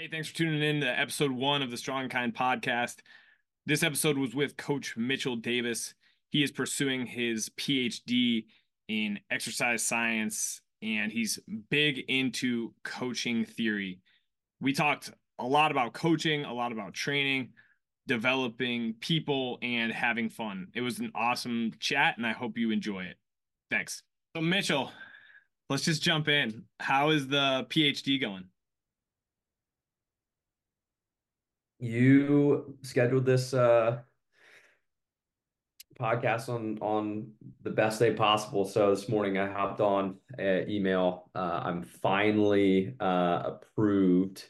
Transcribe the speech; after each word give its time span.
Hey, 0.00 0.08
thanks 0.08 0.28
for 0.28 0.36
tuning 0.36 0.62
in 0.62 0.80
to 0.80 0.98
episode 0.98 1.30
one 1.30 1.60
of 1.60 1.70
the 1.70 1.76
Strong 1.76 2.08
Kind 2.08 2.34
podcast. 2.34 3.00
This 3.66 3.82
episode 3.82 4.16
was 4.16 4.34
with 4.34 4.56
Coach 4.56 4.96
Mitchell 4.96 5.36
Davis. 5.36 5.92
He 6.30 6.42
is 6.42 6.50
pursuing 6.50 7.04
his 7.04 7.50
PhD 7.50 8.46
in 8.88 9.20
exercise 9.30 9.82
science 9.82 10.62
and 10.80 11.12
he's 11.12 11.38
big 11.68 11.98
into 12.08 12.72
coaching 12.82 13.44
theory. 13.44 14.00
We 14.62 14.72
talked 14.72 15.12
a 15.38 15.44
lot 15.44 15.70
about 15.70 15.92
coaching, 15.92 16.46
a 16.46 16.54
lot 16.54 16.72
about 16.72 16.94
training, 16.94 17.50
developing 18.06 18.94
people, 19.00 19.58
and 19.60 19.92
having 19.92 20.30
fun. 20.30 20.68
It 20.74 20.80
was 20.80 20.98
an 20.98 21.12
awesome 21.14 21.72
chat, 21.78 22.16
and 22.16 22.26
I 22.26 22.32
hope 22.32 22.56
you 22.56 22.70
enjoy 22.70 23.02
it. 23.02 23.18
Thanks. 23.70 24.02
So, 24.34 24.40
Mitchell, 24.40 24.92
let's 25.68 25.84
just 25.84 26.02
jump 26.02 26.26
in. 26.26 26.64
How 26.78 27.10
is 27.10 27.28
the 27.28 27.66
PhD 27.68 28.18
going? 28.18 28.44
You 31.80 32.76
scheduled 32.82 33.24
this 33.24 33.54
uh, 33.54 33.98
podcast 35.98 36.48
on 36.48 36.78
on 36.80 37.30
the 37.62 37.70
best 37.70 37.98
day 37.98 38.12
possible. 38.14 38.64
So 38.64 38.94
this 38.94 39.08
morning 39.08 39.38
I 39.38 39.50
hopped 39.50 39.80
on 39.80 40.16
uh, 40.38 40.66
email. 40.68 41.30
Uh, 41.34 41.60
I'm 41.64 41.82
finally 41.82 42.94
uh, 43.00 43.42
approved. 43.44 44.44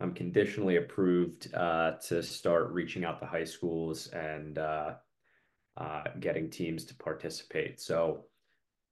I'm 0.00 0.12
conditionally 0.12 0.76
approved 0.76 1.54
uh, 1.54 1.92
to 2.08 2.22
start 2.22 2.70
reaching 2.72 3.04
out 3.04 3.20
to 3.20 3.26
high 3.26 3.44
schools 3.44 4.08
and 4.08 4.58
uh, 4.58 4.94
uh, 5.76 6.02
getting 6.18 6.50
teams 6.50 6.84
to 6.86 6.94
participate. 6.96 7.80
So 7.80 8.24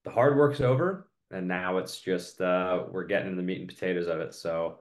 the 0.05 0.11
hard 0.11 0.37
work's 0.37 0.61
over, 0.61 1.11
and 1.33 1.49
now 1.49 1.79
it's 1.79 2.01
just 2.01 2.39
we're 2.39 3.07
getting 3.09 3.29
in 3.33 3.37
the 3.37 3.43
meat 3.43 3.61
and 3.61 3.69
potatoes 3.69 4.07
of 4.07 4.21
it. 4.21 4.35
So 4.35 4.79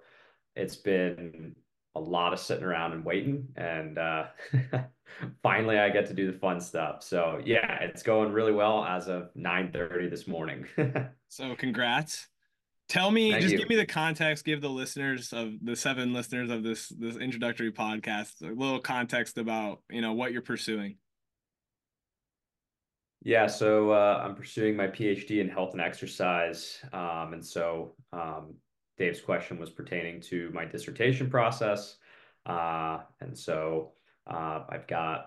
it's 0.56 0.76
been 0.76 1.56
a 2.00 2.10
lot 2.10 2.34
of 2.34 2.40
sitting 2.40 2.64
around 2.64 2.94
and 2.94 3.04
waiting 3.04 3.48
and 3.58 3.98
uh, 3.98 4.26
finally 5.44 5.78
i 5.78 5.90
get 5.90 6.08
to 6.08 6.14
do 6.14 6.32
the 6.32 6.38
fun 6.38 6.60
stuff. 6.62 7.04
So 7.04 7.42
yeah 7.44 7.80
it's 7.82 8.04
going 8.04 8.32
really 8.32 8.54
well 8.54 8.86
as 8.86 9.08
of 9.08 9.30
9 9.36 9.72
30 9.72 10.10
this 10.10 10.28
morning. 10.28 10.66
So 11.32 11.56
congrats. 11.56 12.28
Tell 12.88 13.12
me 13.12 13.30
Thank 13.30 13.44
just 13.44 13.52
you. 13.52 13.60
give 13.60 13.70
me 13.70 13.76
the 13.76 13.86
context 13.86 14.46
give 14.46 14.62
the 14.62 14.70
listeners 14.70 15.32
of 15.32 15.54
the 15.62 15.76
seven 15.76 16.12
listeners 16.12 16.50
of 16.50 16.64
this 16.64 16.90
this 16.90 17.18
introductory 17.18 17.72
podcast 17.72 18.42
a 18.42 18.48
little 18.48 18.80
context 18.80 19.38
about 19.38 19.84
you 19.92 20.02
know 20.02 20.14
what 20.14 20.32
you're 20.32 20.42
pursuing. 20.42 20.96
Yeah 23.22 23.46
so 23.46 23.92
uh, 23.92 24.24
i'm 24.26 24.34
pursuing 24.34 24.76
my 24.76 24.88
phd 24.88 25.30
in 25.30 25.50
health 25.50 25.74
and 25.74 25.82
exercise 25.82 26.80
um, 26.94 27.34
and 27.34 27.46
so 27.46 27.94
um, 28.12 28.56
Dave's 29.00 29.22
question 29.22 29.58
was 29.58 29.70
pertaining 29.70 30.20
to 30.20 30.52
my 30.54 30.66
dissertation 30.66 31.30
process. 31.30 31.96
Uh, 32.46 33.00
and 33.22 33.36
so 33.36 33.94
uh, 34.28 34.64
I've 34.68 34.88
got 34.88 35.20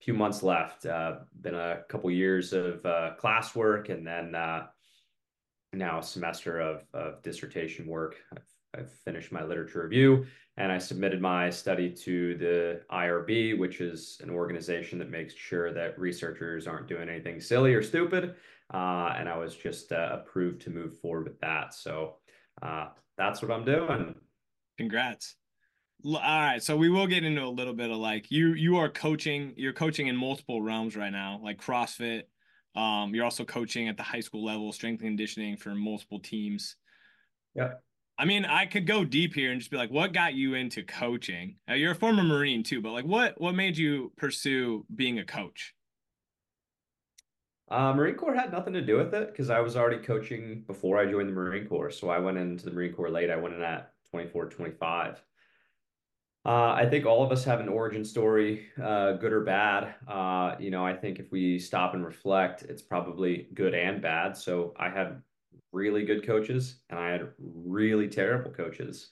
a 0.00 0.04
few 0.04 0.14
months 0.14 0.42
left, 0.42 0.86
uh, 0.86 1.16
been 1.42 1.54
a 1.54 1.82
couple 1.90 2.10
years 2.10 2.54
of 2.54 2.84
uh, 2.86 3.12
classwork 3.22 3.90
and 3.90 4.06
then 4.06 4.34
uh, 4.34 4.66
now 5.74 5.98
a 5.98 6.02
semester 6.02 6.58
of, 6.58 6.84
of 6.94 7.22
dissertation 7.22 7.86
work. 7.86 8.16
I've, 8.32 8.80
I've 8.80 8.92
finished 9.04 9.30
my 9.30 9.44
literature 9.44 9.82
review 9.82 10.24
and 10.56 10.72
I 10.72 10.78
submitted 10.78 11.20
my 11.20 11.50
study 11.50 11.90
to 11.90 12.36
the 12.38 12.80
IRB, 12.90 13.58
which 13.58 13.82
is 13.82 14.18
an 14.22 14.30
organization 14.30 14.98
that 15.00 15.10
makes 15.10 15.34
sure 15.34 15.70
that 15.74 15.98
researchers 15.98 16.66
aren't 16.66 16.88
doing 16.88 17.10
anything 17.10 17.40
silly 17.40 17.74
or 17.74 17.82
stupid. 17.82 18.36
Uh, 18.72 19.12
and 19.18 19.28
I 19.28 19.36
was 19.36 19.54
just 19.54 19.92
approved 19.92 20.62
to 20.62 20.70
move 20.70 20.98
forward 20.98 21.24
with 21.24 21.38
that. 21.40 21.74
So 21.74 22.16
uh, 22.64 22.88
that's 23.16 23.42
what 23.42 23.50
I'm 23.50 23.64
doing. 23.64 24.14
Congrats. 24.78 25.36
All 26.04 26.12
right, 26.20 26.62
so 26.62 26.76
we 26.76 26.90
will 26.90 27.06
get 27.06 27.24
into 27.24 27.42
a 27.42 27.48
little 27.48 27.72
bit 27.72 27.90
of 27.90 27.96
like 27.96 28.30
you 28.30 28.52
you 28.54 28.76
are 28.76 28.90
coaching, 28.90 29.54
you're 29.56 29.72
coaching 29.72 30.08
in 30.08 30.16
multiple 30.16 30.60
realms 30.60 30.96
right 30.96 31.12
now, 31.12 31.40
like 31.42 31.60
CrossFit. 31.60 32.24
Um, 32.76 33.14
you're 33.14 33.24
also 33.24 33.44
coaching 33.44 33.88
at 33.88 33.96
the 33.96 34.02
high 34.02 34.20
school 34.20 34.44
level, 34.44 34.72
strength 34.72 35.00
and 35.00 35.10
conditioning 35.10 35.56
for 35.56 35.70
multiple 35.70 36.18
teams. 36.18 36.76
Yeah. 37.54 37.74
I 38.18 38.24
mean, 38.26 38.44
I 38.44 38.66
could 38.66 38.86
go 38.86 39.04
deep 39.04 39.34
here 39.34 39.50
and 39.50 39.60
just 39.60 39.70
be 39.70 39.76
like, 39.76 39.90
what 39.90 40.12
got 40.12 40.34
you 40.34 40.54
into 40.54 40.82
coaching? 40.82 41.56
Uh, 41.68 41.74
you're 41.74 41.92
a 41.92 41.96
former 41.96 42.22
Marine 42.22 42.62
too, 42.62 42.80
but 42.80 42.92
like, 42.92 43.06
what 43.06 43.40
what 43.40 43.54
made 43.54 43.76
you 43.76 44.12
pursue 44.16 44.84
being 44.94 45.18
a 45.18 45.24
coach? 45.24 45.74
Uh, 47.68 47.92
Marine 47.94 48.14
Corps 48.14 48.34
had 48.34 48.52
nothing 48.52 48.74
to 48.74 48.82
do 48.82 48.98
with 48.98 49.14
it 49.14 49.28
because 49.32 49.50
I 49.50 49.60
was 49.60 49.76
already 49.76 50.02
coaching 50.02 50.64
before 50.66 50.98
I 50.98 51.10
joined 51.10 51.28
the 51.28 51.32
Marine 51.32 51.66
Corps. 51.66 51.90
So 51.90 52.10
I 52.10 52.18
went 52.18 52.38
into 52.38 52.64
the 52.64 52.70
Marine 52.70 52.92
Corps 52.92 53.10
late. 53.10 53.30
I 53.30 53.36
went 53.36 53.54
in 53.54 53.62
at 53.62 53.92
24, 54.10 54.50
25. 54.50 55.22
Uh, 56.46 56.72
I 56.72 56.86
think 56.90 57.06
all 57.06 57.24
of 57.24 57.32
us 57.32 57.42
have 57.44 57.60
an 57.60 57.70
origin 57.70 58.04
story, 58.04 58.66
uh, 58.82 59.12
good 59.12 59.32
or 59.32 59.44
bad. 59.44 59.94
Uh, 60.06 60.56
you 60.58 60.70
know, 60.70 60.84
I 60.84 60.94
think 60.94 61.18
if 61.18 61.32
we 61.32 61.58
stop 61.58 61.94
and 61.94 62.04
reflect, 62.04 62.62
it's 62.64 62.82
probably 62.82 63.48
good 63.54 63.74
and 63.74 64.02
bad. 64.02 64.36
So 64.36 64.74
I 64.78 64.90
had 64.90 65.22
really 65.72 66.04
good 66.04 66.26
coaches 66.26 66.76
and 66.90 66.98
I 66.98 67.10
had 67.10 67.28
really 67.38 68.08
terrible 68.08 68.50
coaches. 68.50 69.08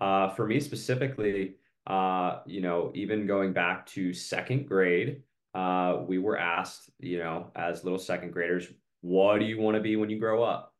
Uh, 0.00 0.30
for 0.30 0.44
me 0.44 0.58
specifically, 0.58 1.54
uh, 1.86 2.40
you 2.46 2.60
know, 2.60 2.90
even 2.94 3.28
going 3.28 3.52
back 3.52 3.86
to 3.86 4.12
second 4.12 4.66
grade, 4.66 5.22
uh, 5.54 5.98
we 6.06 6.18
were 6.18 6.38
asked, 6.38 6.90
you 6.98 7.18
know, 7.18 7.50
as 7.54 7.84
little 7.84 7.98
second 7.98 8.32
graders, 8.32 8.66
what 9.00 9.38
do 9.38 9.44
you 9.44 9.58
want 9.58 9.76
to 9.76 9.82
be 9.82 9.96
when 9.96 10.10
you 10.10 10.18
grow 10.18 10.42
up? 10.42 10.74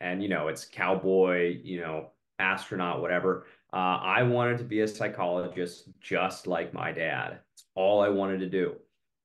And, 0.00 0.22
you 0.22 0.28
know, 0.28 0.48
it's 0.48 0.64
cowboy, 0.64 1.58
you 1.62 1.80
know, 1.80 2.10
astronaut, 2.38 3.00
whatever. 3.00 3.46
Uh, 3.72 3.98
I 4.02 4.22
wanted 4.22 4.58
to 4.58 4.64
be 4.64 4.80
a 4.80 4.88
psychologist 4.88 5.88
just 6.00 6.46
like 6.46 6.72
my 6.72 6.92
dad. 6.92 7.40
It's 7.54 7.64
all 7.74 8.00
I 8.00 8.08
wanted 8.08 8.38
to 8.40 8.48
do. 8.48 8.76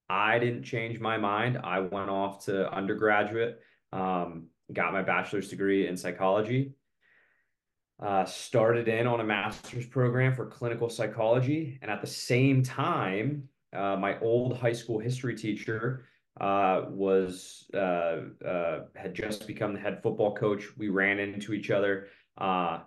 I 0.09 0.39
didn't 0.39 0.63
change 0.63 0.99
my 0.99 1.17
mind. 1.17 1.59
I 1.63 1.79
went 1.79 2.09
off 2.09 2.45
to 2.45 2.71
undergraduate, 2.71 3.59
um, 3.91 4.47
got 4.71 4.93
my 4.93 5.01
bachelor's 5.01 5.49
degree 5.49 5.87
in 5.87 5.95
psychology, 5.95 6.73
uh, 8.01 8.25
started 8.25 8.87
in 8.87 9.07
on 9.07 9.21
a 9.21 9.23
master's 9.23 9.85
program 9.85 10.35
for 10.35 10.45
clinical 10.45 10.89
psychology. 10.89 11.79
And 11.81 11.89
at 11.89 12.01
the 12.01 12.07
same 12.07 12.63
time, 12.63 13.49
uh, 13.73 13.95
my 13.97 14.19
old 14.19 14.57
high 14.57 14.73
school 14.73 14.99
history 14.99 15.35
teacher 15.35 16.05
uh, 16.39 16.85
was 16.89 17.69
uh, 17.73 18.21
uh, 18.45 18.79
had 18.95 19.13
just 19.13 19.45
become 19.47 19.73
the 19.73 19.79
head 19.79 20.01
football 20.01 20.35
coach. 20.35 20.65
We 20.77 20.89
ran 20.89 21.19
into 21.19 21.53
each 21.53 21.71
other. 21.71 22.07
Uh, 22.37 22.79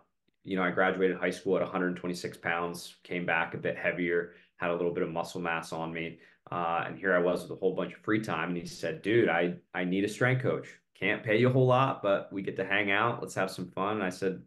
you 0.45 0.57
know, 0.57 0.63
I 0.63 0.71
graduated 0.71 1.17
high 1.17 1.31
school 1.31 1.57
at 1.57 1.63
126 1.63 2.39
pounds, 2.39 2.97
came 3.03 3.27
back 3.27 3.55
a 3.55 3.59
bit 3.59 3.77
heavier, 3.77 4.35
had 4.57 4.71
a 4.71 4.75
little 4.75 4.93
bit 4.93 5.03
of 5.03 5.11
muscle 5.11 5.41
mass 5.41 5.73
on 5.73 5.93
me. 5.93 6.19
And 6.51 6.97
here 6.99 7.15
I 7.15 7.19
was 7.19 7.43
with 7.43 7.53
a 7.53 7.57
whole 7.57 7.75
bunch 7.75 7.93
of 7.93 8.01
free 8.01 8.21
time. 8.21 8.51
And 8.51 8.59
he 8.59 8.67
said, 8.67 9.03
dude, 9.03 9.29
I, 9.29 9.57
I 9.75 9.85
need 9.85 10.05
a 10.05 10.09
strength 10.09 10.43
coach. 10.43 10.69
Can't 10.99 11.25
pay 11.25 11.39
you 11.39 11.49
a 11.49 11.53
whole 11.53 11.67
lot, 11.67 12.03
but 12.03 12.33
we 12.33 12.43
get 12.43 12.57
to 12.57 12.65
hang 12.65 12.91
out. 12.91 13.21
Let's 13.21 13.35
have 13.35 13.51
some 13.51 13.71
fun. 13.71 13.97
And 13.97 14.05
I 14.05 14.11
said, 14.11 14.41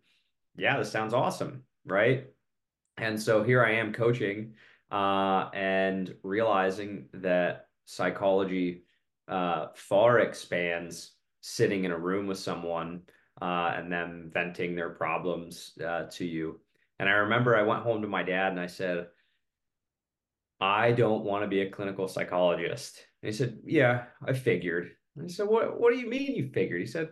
yeah, 0.58 0.78
this 0.78 0.92
sounds 0.92 1.14
awesome. 1.14 1.64
Right. 1.86 2.28
And 2.98 3.22
so 3.22 3.44
here 3.44 3.64
I 3.64 3.74
am 3.74 3.94
coaching 3.94 4.54
uh, 4.92 5.50
and 5.54 6.16
realizing 6.24 7.08
that 7.14 7.68
psychology 7.86 8.84
uh, 9.28 9.68
far 9.76 10.20
expands 10.20 11.14
sitting 11.42 11.86
in 11.86 11.92
a 11.92 11.98
room 11.98 12.28
with 12.28 12.40
someone 12.40 13.02
uh, 13.42 13.74
and 13.76 13.92
them 13.92 14.30
venting 14.34 14.76
their 14.76 14.90
problems 14.90 15.74
uh, 15.86 16.06
to 16.12 16.26
you. 16.26 16.60
And 17.00 17.08
I 17.08 17.14
remember 17.14 17.56
I 17.56 17.64
went 17.64 17.84
home 17.84 18.02
to 18.02 18.08
my 18.08 18.24
dad 18.24 18.52
and 18.52 18.60
I 18.60 18.68
said, 18.68 19.08
I 20.60 20.92
don't 20.92 21.24
want 21.24 21.44
to 21.44 21.48
be 21.48 21.62
a 21.62 21.70
clinical 21.70 22.08
psychologist. 22.08 23.06
And 23.22 23.32
he 23.32 23.38
said, 23.38 23.60
Yeah, 23.64 24.06
I 24.26 24.34
figured. 24.34 24.92
And 25.16 25.26
I 25.26 25.30
said, 25.30 25.48
What 25.48 25.80
what 25.80 25.94
do 25.94 26.00
you 26.00 26.10
mean 26.10 26.36
you 26.36 26.50
figured? 26.54 26.82
He 26.82 26.88
said, 26.88 27.10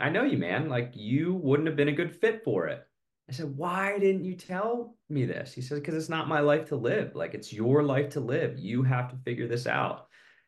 I 0.00 0.08
know 0.08 0.24
you, 0.24 0.38
man. 0.38 0.68
Like 0.68 0.92
you 0.94 1.34
wouldn't 1.34 1.68
have 1.68 1.76
been 1.76 1.88
a 1.88 1.92
good 1.92 2.16
fit 2.16 2.42
for 2.44 2.68
it. 2.68 2.86
I 3.28 3.32
said, 3.32 3.56
Why 3.56 3.98
didn't 3.98 4.24
you 4.24 4.34
tell 4.34 4.96
me 5.08 5.24
this? 5.26 5.52
He 5.52 5.60
said, 5.60 5.76
Because 5.76 5.94
it's 5.94 6.08
not 6.08 6.28
my 6.28 6.40
life 6.40 6.66
to 6.66 6.76
live. 6.76 7.14
Like 7.14 7.34
it's 7.34 7.52
your 7.52 7.82
life 7.82 8.10
to 8.10 8.20
live. 8.20 8.58
You 8.58 8.82
have 8.82 9.10
to 9.10 9.16
figure 9.24 9.46
this 9.46 9.66
out. 9.66 10.06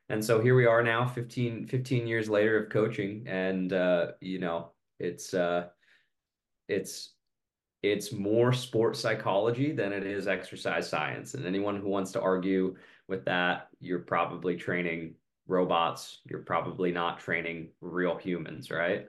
And 0.09 0.25
so 0.25 0.41
here 0.41 0.57
we 0.57 0.67
are 0.67 0.83
now, 0.83 1.07
15, 1.07 1.67
15 1.67 2.07
years 2.07 2.29
later 2.29 2.65
of 2.65 2.71
coaching. 2.71 3.25
And, 3.29 3.73
uh, 3.73 4.13
you 4.21 4.41
know, 4.41 4.73
it's, 4.99 5.35
uh, 5.35 5.67
it's, 6.69 7.15
it's 7.83 8.13
more 8.13 8.53
sports 8.53 8.99
psychology 8.99 9.73
than 9.73 9.93
it 9.93 10.05
is 10.05 10.27
exercise 10.27 10.89
science. 10.89 11.35
And 11.35 11.47
anyone 11.47 11.81
who 11.81 11.89
wants 11.89 12.11
to 12.13 12.21
argue 12.21 12.77
with 13.09 13.25
that, 13.27 13.69
you're 13.79 14.01
probably 14.01 14.57
training 14.57 15.15
robots. 15.47 16.21
You're 16.29 16.41
probably 16.41 16.91
not 16.91 17.21
training 17.21 17.69
real 17.81 18.17
humans, 18.17 18.71
right? 18.71 19.07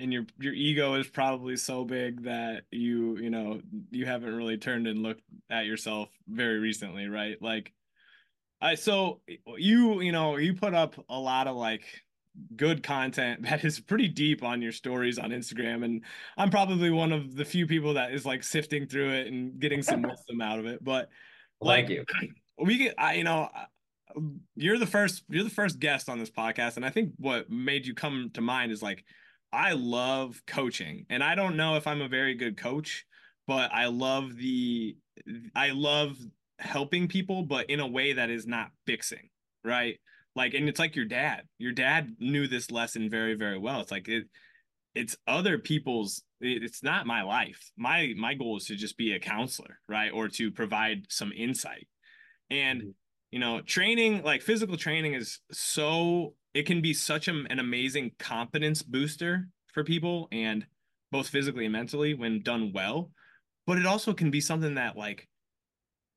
And 0.00 0.12
your 0.12 0.24
your 0.38 0.52
ego 0.52 0.94
is 0.94 1.06
probably 1.06 1.56
so 1.56 1.84
big 1.84 2.24
that 2.24 2.62
you 2.70 3.16
you 3.18 3.30
know 3.30 3.60
you 3.90 4.06
haven't 4.06 4.34
really 4.34 4.56
turned 4.56 4.86
and 4.86 5.02
looked 5.02 5.22
at 5.50 5.66
yourself 5.66 6.08
very 6.28 6.58
recently 6.58 7.06
right 7.06 7.40
like 7.40 7.72
i 8.60 8.74
so 8.74 9.20
you 9.56 10.00
you 10.00 10.12
know 10.12 10.36
you 10.36 10.54
put 10.54 10.74
up 10.74 10.94
a 11.08 11.18
lot 11.18 11.46
of 11.46 11.56
like 11.56 11.84
good 12.56 12.82
content 12.82 13.42
that 13.48 13.64
is 13.64 13.80
pretty 13.80 14.08
deep 14.08 14.42
on 14.42 14.62
your 14.62 14.72
stories 14.72 15.18
on 15.18 15.30
Instagram. 15.30 15.84
And 15.84 16.02
I'm 16.36 16.50
probably 16.50 16.90
one 16.90 17.12
of 17.12 17.36
the 17.36 17.44
few 17.44 17.66
people 17.66 17.94
that 17.94 18.12
is 18.12 18.26
like 18.26 18.42
sifting 18.42 18.86
through 18.86 19.10
it 19.10 19.26
and 19.26 19.58
getting 19.58 19.82
some 19.82 20.02
wisdom 20.08 20.40
out 20.40 20.58
of 20.58 20.66
it. 20.66 20.82
But 20.82 21.08
like, 21.60 21.86
thank 21.86 21.90
you. 21.90 22.04
We 22.62 22.76
get, 22.76 22.94
I, 22.98 23.14
you 23.14 23.24
know, 23.24 23.48
you're 24.54 24.76
the 24.76 24.84
first, 24.84 25.24
you're 25.30 25.44
the 25.44 25.48
first 25.48 25.78
guest 25.78 26.10
on 26.10 26.18
this 26.18 26.30
podcast. 26.30 26.76
And 26.76 26.84
I 26.84 26.90
think 26.90 27.12
what 27.16 27.48
made 27.48 27.86
you 27.86 27.94
come 27.94 28.30
to 28.34 28.42
mind 28.42 28.70
is 28.70 28.82
like, 28.82 29.02
I 29.52 29.72
love 29.72 30.40
coaching 30.46 31.06
and 31.10 31.24
I 31.24 31.34
don't 31.34 31.56
know 31.56 31.76
if 31.76 31.86
I'm 31.86 32.02
a 32.02 32.08
very 32.08 32.34
good 32.34 32.56
coach, 32.56 33.04
but 33.46 33.72
I 33.72 33.86
love 33.86 34.36
the, 34.36 34.96
I 35.54 35.70
love 35.70 36.16
helping 36.58 37.08
people, 37.08 37.42
but 37.42 37.68
in 37.68 37.80
a 37.80 37.86
way 37.86 38.12
that 38.12 38.30
is 38.30 38.46
not 38.46 38.70
fixing, 38.86 39.28
right? 39.64 39.98
like 40.36 40.54
and 40.54 40.68
it's 40.68 40.78
like 40.78 40.96
your 40.96 41.04
dad. 41.04 41.42
Your 41.58 41.72
dad 41.72 42.16
knew 42.18 42.46
this 42.46 42.70
lesson 42.70 43.10
very 43.10 43.34
very 43.34 43.58
well. 43.58 43.80
It's 43.80 43.90
like 43.90 44.08
it 44.08 44.24
it's 44.94 45.16
other 45.26 45.58
people's 45.58 46.22
it's 46.40 46.82
not 46.82 47.06
my 47.06 47.22
life. 47.22 47.70
My 47.76 48.14
my 48.16 48.34
goal 48.34 48.56
is 48.56 48.64
to 48.66 48.76
just 48.76 48.96
be 48.96 49.12
a 49.12 49.20
counselor 49.20 49.78
right? 49.88 50.10
Or 50.12 50.28
to 50.28 50.50
provide 50.50 51.06
some 51.08 51.32
insight. 51.32 51.88
And 52.50 52.80
mm-hmm. 52.80 52.90
you 53.30 53.38
know 53.38 53.60
training 53.60 54.22
like 54.22 54.42
physical 54.42 54.76
training 54.76 55.14
is 55.14 55.40
so 55.52 56.34
it 56.54 56.66
can 56.66 56.80
be 56.80 56.92
such 56.92 57.28
a, 57.28 57.32
an 57.50 57.58
amazing 57.58 58.12
confidence 58.18 58.82
booster 58.82 59.48
for 59.72 59.84
people 59.84 60.28
and 60.32 60.66
both 61.12 61.28
physically 61.28 61.64
and 61.64 61.72
mentally 61.72 62.14
when 62.14 62.42
done 62.42 62.72
well 62.74 63.10
but 63.66 63.78
it 63.78 63.86
also 63.86 64.12
can 64.12 64.30
be 64.30 64.40
something 64.40 64.74
that 64.74 64.96
like 64.96 65.28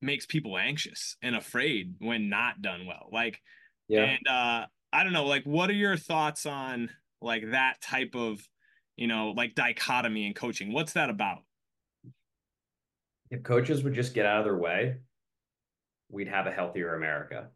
makes 0.02 0.26
people 0.26 0.58
anxious 0.58 1.16
and 1.22 1.34
afraid 1.34 1.94
when 1.98 2.28
not 2.28 2.60
done 2.60 2.86
well 2.86 3.08
like 3.12 3.40
yeah. 3.88 4.04
And 4.04 4.28
uh 4.28 4.66
I 4.92 5.02
don't 5.02 5.12
know, 5.12 5.26
like 5.26 5.44
what 5.44 5.70
are 5.70 5.74
your 5.74 5.96
thoughts 5.96 6.46
on 6.46 6.90
like 7.20 7.50
that 7.50 7.80
type 7.80 8.14
of, 8.14 8.40
you 8.96 9.08
know, 9.08 9.32
like 9.36 9.54
dichotomy 9.54 10.26
in 10.26 10.34
coaching? 10.34 10.72
What's 10.72 10.92
that 10.92 11.10
about? 11.10 11.38
If 13.30 13.42
coaches 13.42 13.82
would 13.82 13.94
just 13.94 14.14
get 14.14 14.24
out 14.26 14.38
of 14.38 14.44
their 14.44 14.56
way, 14.56 14.98
we'd 16.10 16.28
have 16.28 16.46
a 16.46 16.52
healthier 16.52 16.94
America. 16.94 17.48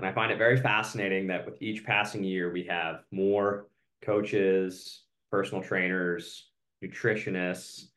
And 0.00 0.08
I 0.08 0.12
find 0.12 0.32
it 0.32 0.38
very 0.38 0.56
fascinating 0.56 1.26
that 1.26 1.44
with 1.44 1.60
each 1.60 1.84
passing 1.84 2.24
year, 2.24 2.50
we 2.50 2.64
have 2.64 3.02
more 3.10 3.66
coaches, 4.00 5.02
personal 5.30 5.62
trainers, 5.62 6.52
nutritionists, 6.82 7.88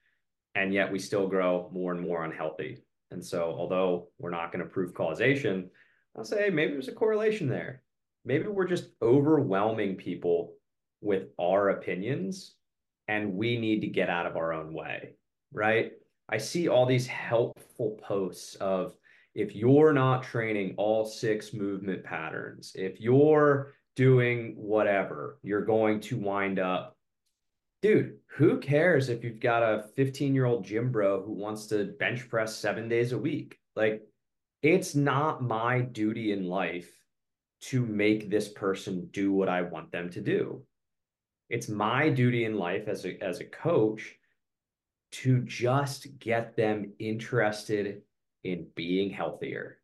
and 0.54 0.74
yet 0.74 0.92
we 0.92 1.00
still 1.00 1.30
grow 1.30 1.70
more 1.72 1.94
and 1.94 2.02
more 2.02 2.26
unhealthy. 2.26 2.80
And 3.12 3.24
so, 3.24 3.56
although 3.58 4.10
we're 4.20 4.32
not 4.32 4.52
going 4.52 4.66
to 4.66 4.70
prove 4.70 4.94
causation, 4.94 5.70
I'll 6.18 6.26
say 6.26 6.50
maybe 6.50 6.74
there's 6.74 6.90
a 6.90 6.92
correlation 6.92 7.48
there. 7.48 7.84
Maybe 8.26 8.48
we're 8.50 8.68
just 8.68 8.90
overwhelming 9.02 9.96
people 9.96 10.56
with 11.00 11.30
our 11.40 11.70
opinions 11.70 12.56
and 13.08 13.36
we 13.36 13.58
need 13.58 13.80
to 13.80 13.88
get 13.88 14.10
out 14.10 14.26
of 14.26 14.36
our 14.36 14.52
own 14.52 14.74
way, 14.74 15.16
right? 15.54 15.94
I 16.28 16.38
see 16.38 16.68
all 16.68 16.86
these 16.86 17.08
helpful 17.08 17.98
posts 18.06 18.56
of 18.56 18.94
if 19.36 19.56
you're 19.56 19.94
not 19.94 20.24
training 20.24 20.76
all 20.78 21.06
six 21.06 21.54
movement 21.54 22.04
patterns, 22.04 22.74
if 22.76 23.02
you're 23.02 23.74
doing 23.96 24.54
whatever, 24.56 25.40
you're 25.44 25.66
going 25.66 26.00
to 26.02 26.18
wind 26.18 26.60
up. 26.60 26.96
Dude, 27.82 28.18
who 28.28 28.60
cares 28.60 29.10
if 29.10 29.24
you've 29.24 29.40
got 29.40 29.64
a 29.64 29.86
15 29.96 30.34
year 30.34 30.46
old 30.46 30.64
gym 30.64 30.92
bro 30.92 31.24
who 31.24 31.34
wants 31.34 31.68
to 31.68 31.94
bench 32.00 32.30
press 32.30 32.56
seven 32.56 32.88
days 32.88 33.12
a 33.12 33.18
week? 33.18 33.60
Like, 33.76 34.04
it's 34.62 34.96
not 34.96 35.44
my 35.44 35.82
duty 35.82 36.32
in 36.32 36.48
life 36.48 36.90
to 37.62 37.86
make 37.86 38.30
this 38.30 38.48
person 38.48 39.10
do 39.12 39.34
what 39.34 39.50
I 39.50 39.64
want 39.64 39.92
them 39.92 40.10
to 40.12 40.22
do. 40.22 40.64
It's 41.50 41.68
my 41.68 42.10
duty 42.10 42.46
in 42.46 42.58
life 42.58 42.88
as 42.88 43.06
a, 43.06 43.22
as 43.22 43.40
a 43.40 43.46
coach 43.46 44.16
to 45.12 45.42
just 45.42 46.08
get 46.20 46.56
them 46.56 46.94
interested 47.00 48.02
in 48.44 48.68
being 48.76 49.10
healthier. 49.10 49.80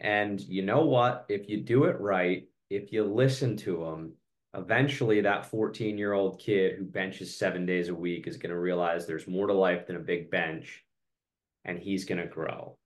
And 0.00 0.40
you 0.40 0.62
know 0.62 0.84
what? 0.84 1.26
If 1.28 1.48
you 1.48 1.62
do 1.62 1.84
it 1.84 2.00
right, 2.00 2.48
if 2.70 2.92
you 2.92 3.04
listen 3.04 3.56
to 3.58 3.84
them, 3.84 4.12
eventually 4.54 5.20
that 5.22 5.50
14 5.50 5.98
year 5.98 6.12
old 6.12 6.38
kid 6.38 6.76
who 6.76 6.84
benches 6.84 7.36
seven 7.36 7.66
days 7.66 7.88
a 7.88 7.94
week 7.94 8.26
is 8.26 8.36
going 8.36 8.50
to 8.50 8.58
realize 8.58 9.06
there's 9.06 9.26
more 9.26 9.46
to 9.46 9.54
life 9.54 9.86
than 9.86 9.96
a 9.96 10.00
big 10.00 10.30
bench 10.30 10.84
and 11.64 11.78
he's 11.78 12.04
going 12.04 12.20
to 12.20 12.26
grow 12.26 12.76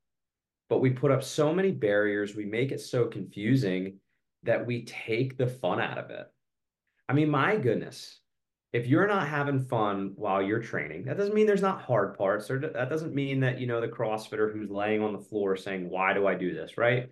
but 0.68 0.80
we 0.80 0.90
put 0.90 1.10
up 1.10 1.22
so 1.22 1.52
many 1.54 1.70
barriers, 1.70 2.34
we 2.34 2.44
make 2.44 2.72
it 2.72 2.80
so 2.80 3.06
confusing 3.06 3.98
that 4.42 4.66
we 4.66 4.84
take 4.84 5.36
the 5.36 5.46
fun 5.46 5.80
out 5.80 5.98
of 5.98 6.10
it. 6.10 6.26
I 7.08 7.14
mean, 7.14 7.30
my 7.30 7.56
goodness, 7.56 8.20
if 8.72 8.86
you're 8.86 9.06
not 9.06 9.28
having 9.28 9.64
fun 9.64 10.12
while 10.16 10.42
you're 10.42 10.62
training, 10.62 11.04
that 11.04 11.16
doesn't 11.16 11.34
mean 11.34 11.46
there's 11.46 11.62
not 11.62 11.80
hard 11.80 12.16
parts, 12.18 12.50
or 12.50 12.58
that 12.58 12.90
doesn't 12.90 13.14
mean 13.14 13.40
that, 13.40 13.58
you 13.58 13.66
know, 13.66 13.80
the 13.80 13.88
CrossFitter 13.88 14.52
who's 14.52 14.70
laying 14.70 15.02
on 15.02 15.12
the 15.12 15.18
floor 15.18 15.56
saying, 15.56 15.88
Why 15.88 16.12
do 16.12 16.26
I 16.26 16.34
do 16.34 16.54
this? 16.54 16.76
Right. 16.76 17.08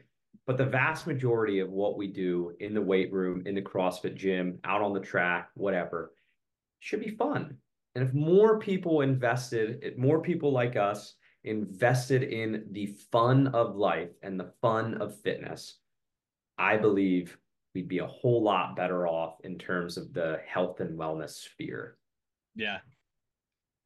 But 0.46 0.58
the 0.58 0.66
vast 0.66 1.06
majority 1.06 1.60
of 1.60 1.70
what 1.70 1.96
we 1.96 2.06
do 2.06 2.52
in 2.60 2.74
the 2.74 2.82
weight 2.82 3.12
room, 3.12 3.42
in 3.46 3.54
the 3.54 3.62
CrossFit 3.62 4.14
gym, 4.14 4.58
out 4.64 4.82
on 4.82 4.92
the 4.92 5.00
track, 5.00 5.48
whatever, 5.54 6.12
should 6.80 7.00
be 7.00 7.16
fun. 7.16 7.56
And 7.94 8.06
if 8.06 8.12
more 8.12 8.58
people 8.58 9.00
invested, 9.00 9.96
more 9.96 10.20
people 10.20 10.52
like 10.52 10.76
us 10.76 11.14
invested 11.44 12.22
in 12.22 12.66
the 12.72 12.94
fun 13.10 13.48
of 13.48 13.76
life 13.76 14.10
and 14.22 14.38
the 14.38 14.52
fun 14.60 15.00
of 15.00 15.20
fitness, 15.22 15.78
I 16.58 16.76
believe 16.76 17.38
we'd 17.76 17.88
be 17.88 17.98
a 17.98 18.06
whole 18.06 18.42
lot 18.42 18.74
better 18.74 19.06
off 19.06 19.34
in 19.44 19.58
terms 19.58 19.98
of 19.98 20.14
the 20.14 20.40
health 20.48 20.80
and 20.80 20.98
wellness 20.98 21.32
sphere. 21.32 21.98
Yeah. 22.54 22.78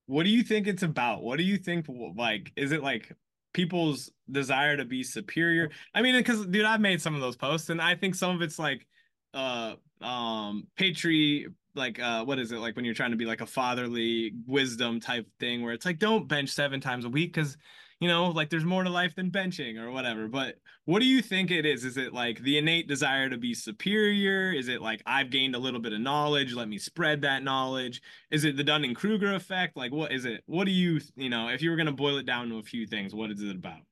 What 0.07 0.23
do 0.23 0.31
you 0.31 0.45
think 0.45 0.69
it's 0.69 0.85
about? 0.85 1.25
What 1.25 1.39
do 1.39 1.43
you 1.43 1.57
think 1.57 1.87
like 2.17 2.53
is 2.55 2.71
it 2.71 2.85
like 2.85 3.13
people's 3.53 4.09
desire 4.31 4.77
to 4.77 4.85
be 4.85 5.03
superior? 5.03 5.73
I 5.93 6.03
mean, 6.03 6.23
cuz 6.23 6.47
dude, 6.47 6.65
I've 6.65 6.81
made 6.81 7.03
some 7.03 7.17
of 7.17 7.21
those 7.21 7.37
posts 7.37 7.69
and 7.69 7.83
I 7.83 7.97
think 7.97 8.15
some 8.15 8.37
of 8.37 8.43
it's 8.43 8.61
like 8.61 8.87
uh 9.35 9.75
um 10.01 10.69
patri 10.77 11.49
like 11.75 11.99
uh 11.99 12.25
what 12.25 12.39
is 12.39 12.53
it 12.53 12.59
like 12.59 12.77
when 12.77 12.85
you're 12.85 12.95
trying 12.95 13.11
to 13.11 13.17
be 13.17 13.27
like 13.27 13.41
a 13.41 13.47
fatherly 13.47 14.35
wisdom 14.47 15.01
type 15.01 15.27
thing 15.41 15.63
where 15.63 15.73
it's 15.73 15.85
like 15.85 15.99
don't 15.99 16.29
bench 16.29 16.51
seven 16.51 16.81
times 16.81 17.05
a 17.05 17.09
week 17.09 17.35
because 17.35 17.57
you 18.01 18.09
know 18.09 18.31
like 18.31 18.51
there's 18.51 18.65
more 18.65 18.83
to 18.83 18.91
life 18.91 19.15
than 19.15 19.31
benching 19.31 19.79
or 19.79 19.91
whatever 19.91 20.27
but 20.27 20.57
what 20.87 21.01
do 21.01 21.07
you 21.07 21.23
think 21.23 21.53
it 21.53 21.65
is? 21.65 21.85
Is 21.85 21.97
it 21.97 22.13
like 22.13 22.41
the 22.41 22.59
innate 22.59 22.89
desire 22.89 23.29
to 23.29 23.37
be 23.37 23.55
superior? 23.55 24.53
Is 24.53 24.67
it 24.69 24.83
like 24.83 25.03
i've 25.07 25.31
gained 25.31 25.55
a 25.55 25.59
little 25.59 25.81
bit 25.81 25.93
of 25.93 26.01
knowledge 26.01 26.55
let 26.55 26.69
me 26.69 26.79
spread 26.79 27.23
that 27.23 27.45
knowledge? 27.45 28.03
Is 28.31 28.45
it 28.45 28.57
the 28.57 28.65
dunning-kruger 28.65 29.35
effect? 29.35 29.77
Like 29.77 29.93
what 29.93 30.13
is 30.13 30.25
it? 30.25 30.43
What 30.47 30.65
do 30.65 30.73
you 30.73 31.01
you 31.15 31.29
know 31.29 31.49
if 31.49 31.63
you 31.63 31.71
were 31.71 31.77
going 31.77 31.87
to 31.87 31.93
boil 31.93 32.17
it 32.17 32.27
down 32.27 32.49
to 32.49 32.59
a 32.59 32.63
few 32.63 32.87
things 32.87 33.15
what 33.15 33.31
is 33.31 33.43
it 33.43 33.55
about? 33.55 33.83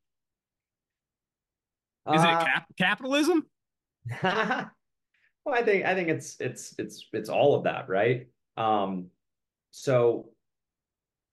Is 2.13 2.23
uh, 2.23 2.41
it 2.41 2.45
cap- 2.45 2.75
capitalism? 2.77 3.47
Well, 5.49 5.57
I 5.57 5.63
think 5.63 5.87
I 5.87 5.95
think 5.95 6.11
it's 6.11 6.37
it's 6.41 6.75
it's 6.79 7.07
it's 7.15 7.31
all 7.31 7.55
of 7.55 7.65
that, 7.65 7.89
right? 7.89 8.27
Um, 8.59 9.07
so 9.71 10.29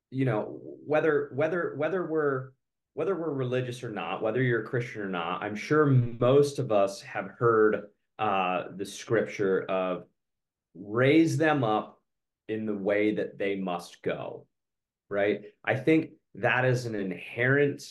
you 0.09 0.23
know 0.23 0.57
whether 0.85 1.31
whether 1.33 1.73
whether 1.75 2.05
we're 2.05 2.51
whether 2.95 3.13
we're 3.13 3.29
religious 3.29 3.83
or 3.83 3.89
not, 3.89 4.21
whether 4.21 4.41
you're 4.41 4.61
a 4.61 4.65
Christian 4.65 5.01
or 5.01 5.09
not, 5.09 5.43
I'm 5.43 5.55
sure 5.55 5.85
most 5.85 6.59
of 6.59 6.71
us 6.71 7.01
have 7.01 7.27
heard 7.37 7.87
uh, 8.17 8.63
the 8.77 8.85
scripture 8.85 9.63
of 9.63 10.05
raise 10.73 11.35
them 11.37 11.63
up 11.63 11.99
in 12.47 12.65
the 12.65 12.73
way 12.73 13.13
that 13.15 13.37
they 13.37 13.57
must 13.57 14.01
go, 14.01 14.47
right? 15.09 15.41
I 15.65 15.75
think 15.75 16.11
that 16.35 16.63
is 16.63 16.85
an 16.85 16.95
inherent 16.95 17.83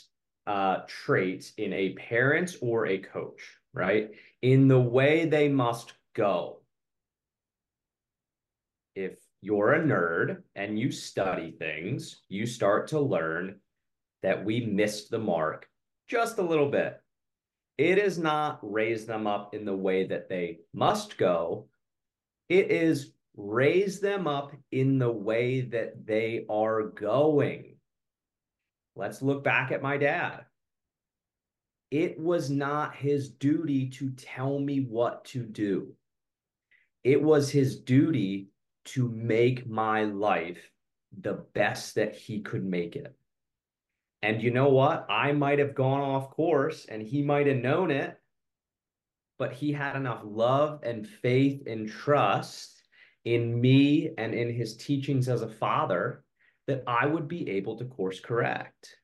uh, 0.46 0.78
trait 0.86 1.52
in 1.58 1.74
a 1.74 1.92
parent 1.92 2.56
or 2.62 2.86
a 2.86 2.96
coach, 2.96 3.42
right? 3.74 4.10
In 4.40 4.68
the 4.68 4.80
way 4.80 5.26
they 5.26 5.50
must 5.50 5.92
go. 6.14 6.62
If 8.94 9.18
you're 9.42 9.74
a 9.74 9.80
nerd 9.80 10.42
and 10.54 10.78
you 10.78 10.90
study 10.90 11.50
things, 11.50 12.22
you 12.30 12.46
start 12.46 12.88
to 12.88 13.00
learn 13.00 13.60
that 14.24 14.44
we 14.44 14.66
missed 14.66 15.10
the 15.10 15.18
mark 15.18 15.68
just 16.08 16.38
a 16.38 16.42
little 16.42 16.68
bit. 16.68 17.00
It 17.78 17.98
is 17.98 18.18
not 18.18 18.58
raise 18.62 19.06
them 19.06 19.28
up 19.28 19.54
in 19.54 19.64
the 19.64 19.76
way 19.76 20.06
that 20.06 20.28
they 20.28 20.58
must 20.72 21.16
go. 21.16 21.68
It 22.48 22.72
is 22.72 23.12
raise 23.36 24.00
them 24.00 24.26
up 24.26 24.52
in 24.72 24.98
the 24.98 25.10
way 25.10 25.60
that 25.60 26.04
they 26.04 26.44
are 26.50 26.82
going. 26.82 27.76
Let's 28.96 29.22
look 29.22 29.44
back 29.44 29.70
at 29.70 29.82
my 29.82 29.96
dad. 29.96 30.46
It 31.92 32.18
was 32.18 32.50
not 32.50 32.96
his 32.96 33.30
duty 33.30 33.88
to 33.90 34.10
tell 34.10 34.58
me 34.58 34.80
what 34.80 35.24
to 35.26 35.44
do 35.44 35.94
it 37.04 37.22
was 37.22 37.50
his 37.50 37.78
duty 37.78 38.48
to 38.86 39.08
make 39.08 39.68
my 39.68 40.04
life 40.04 40.70
the 41.20 41.34
best 41.52 41.94
that 41.94 42.16
he 42.16 42.40
could 42.40 42.64
make 42.64 42.96
it. 42.96 43.14
And 44.24 44.42
you 44.42 44.50
know 44.50 44.70
what? 44.70 45.06
I 45.08 45.32
might 45.32 45.60
have 45.60 45.74
gone 45.74 46.00
off 46.00 46.30
course 46.30 46.86
and 46.86 47.00
he 47.02 47.22
might 47.22 47.46
have 47.46 47.58
known 47.58 47.90
it. 47.92 48.18
but 49.38 49.52
he 49.52 49.72
had 49.72 49.96
enough 49.96 50.22
love 50.24 50.80
and 50.82 51.06
faith 51.06 51.62
and 51.66 51.88
trust 51.88 52.82
in 53.24 53.60
me 53.60 54.10
and 54.18 54.34
in 54.34 54.52
his 54.52 54.76
teachings 54.76 55.28
as 55.28 55.42
a 55.42 55.48
father 55.48 56.24
that 56.66 56.82
I 56.86 57.06
would 57.06 57.28
be 57.28 57.48
able 57.50 57.76
to 57.78 57.84
course 57.84 58.20
correct. 58.20 58.96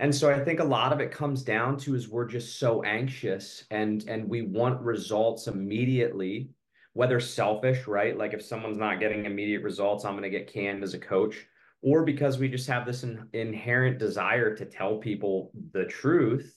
And 0.00 0.14
so 0.14 0.30
I 0.30 0.44
think 0.44 0.60
a 0.60 0.64
lot 0.64 0.92
of 0.92 1.00
it 1.00 1.10
comes 1.10 1.42
down 1.42 1.76
to 1.78 1.94
is 1.94 2.08
we're 2.08 2.26
just 2.26 2.58
so 2.58 2.82
anxious 2.84 3.64
and 3.70 4.04
and 4.08 4.28
we 4.28 4.42
want 4.42 4.80
results 4.82 5.48
immediately, 5.48 6.50
whether 6.92 7.18
selfish, 7.20 7.86
right? 7.88 8.16
Like 8.16 8.34
if 8.34 8.42
someone's 8.44 8.78
not 8.78 9.00
getting 9.00 9.24
immediate 9.26 9.62
results, 9.62 10.04
I'm 10.04 10.12
going 10.12 10.30
to 10.30 10.30
get 10.38 10.52
canned 10.52 10.84
as 10.84 10.94
a 10.94 10.98
coach, 11.00 11.46
or 11.82 12.04
because 12.04 12.38
we 12.38 12.48
just 12.48 12.68
have 12.68 12.86
this 12.86 13.04
in, 13.04 13.28
inherent 13.32 13.98
desire 13.98 14.54
to 14.56 14.64
tell 14.64 14.96
people 14.96 15.52
the 15.72 15.84
truth. 15.84 16.56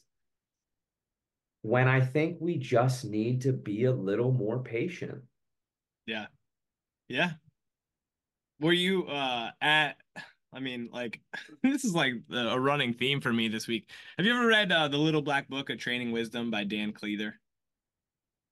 When 1.64 1.88
I 1.88 2.02
think 2.02 2.38
we 2.40 2.58
just 2.58 3.06
need 3.06 3.42
to 3.42 3.54
be 3.54 3.86
a 3.86 3.92
little 3.92 4.32
more 4.32 4.64
patient. 4.64 5.22
Yeah. 6.08 6.26
Yeah. 7.08 7.34
Were 8.60 8.74
you 8.74 9.06
uh 9.06 9.52
at 9.62 9.98
I 10.54 10.60
mean, 10.60 10.90
like 10.92 11.22
this 11.64 11.86
is 11.86 11.94
like 11.94 12.14
a 12.32 12.60
running 12.60 12.94
theme 12.94 13.22
for 13.22 13.32
me 13.32 13.48
this 13.48 13.68
week. 13.68 13.90
Have 14.18 14.26
you 14.26 14.34
ever 14.36 14.48
read 14.48 14.72
uh, 14.72 14.88
the 14.88 14.98
Little 14.98 15.22
Black 15.22 15.48
Book 15.48 15.70
of 15.70 15.78
Training 15.78 16.12
Wisdom 16.12 16.52
by 16.52 16.64
Dan 16.64 16.94
Cleather? 16.94 17.34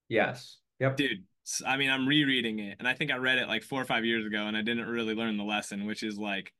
Yes. 0.07 0.57
Yep. 0.79 0.97
Dude, 0.97 1.23
I 1.65 1.77
mean, 1.77 1.89
I'm 1.89 2.07
rereading 2.07 2.59
it, 2.59 2.77
and 2.79 2.87
I 2.87 2.93
think 2.93 3.11
I 3.11 3.17
read 3.17 3.37
it 3.37 3.47
like 3.47 3.63
four 3.63 3.81
or 3.81 3.85
five 3.85 4.05
years 4.05 4.25
ago, 4.25 4.47
and 4.47 4.55
I 4.55 4.61
didn't 4.61 4.87
really 4.87 5.13
learn 5.13 5.37
the 5.37 5.43
lesson, 5.43 5.85
which 5.85 6.03
is 6.03 6.17
like, 6.17 6.53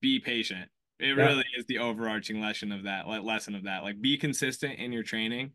be 0.00 0.20
patient. 0.20 0.68
It 0.98 1.16
yeah. 1.16 1.24
really 1.24 1.44
is 1.56 1.64
the 1.66 1.78
overarching 1.78 2.40
lesson 2.40 2.72
of 2.72 2.84
that, 2.84 3.08
lesson 3.08 3.54
of 3.54 3.64
that. 3.64 3.82
Like, 3.82 4.00
be 4.00 4.16
consistent 4.16 4.78
in 4.78 4.92
your 4.92 5.02
training, 5.02 5.52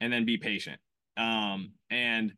and 0.00 0.12
then 0.12 0.24
be 0.24 0.36
patient. 0.36 0.80
Um, 1.16 1.72
and 1.90 2.32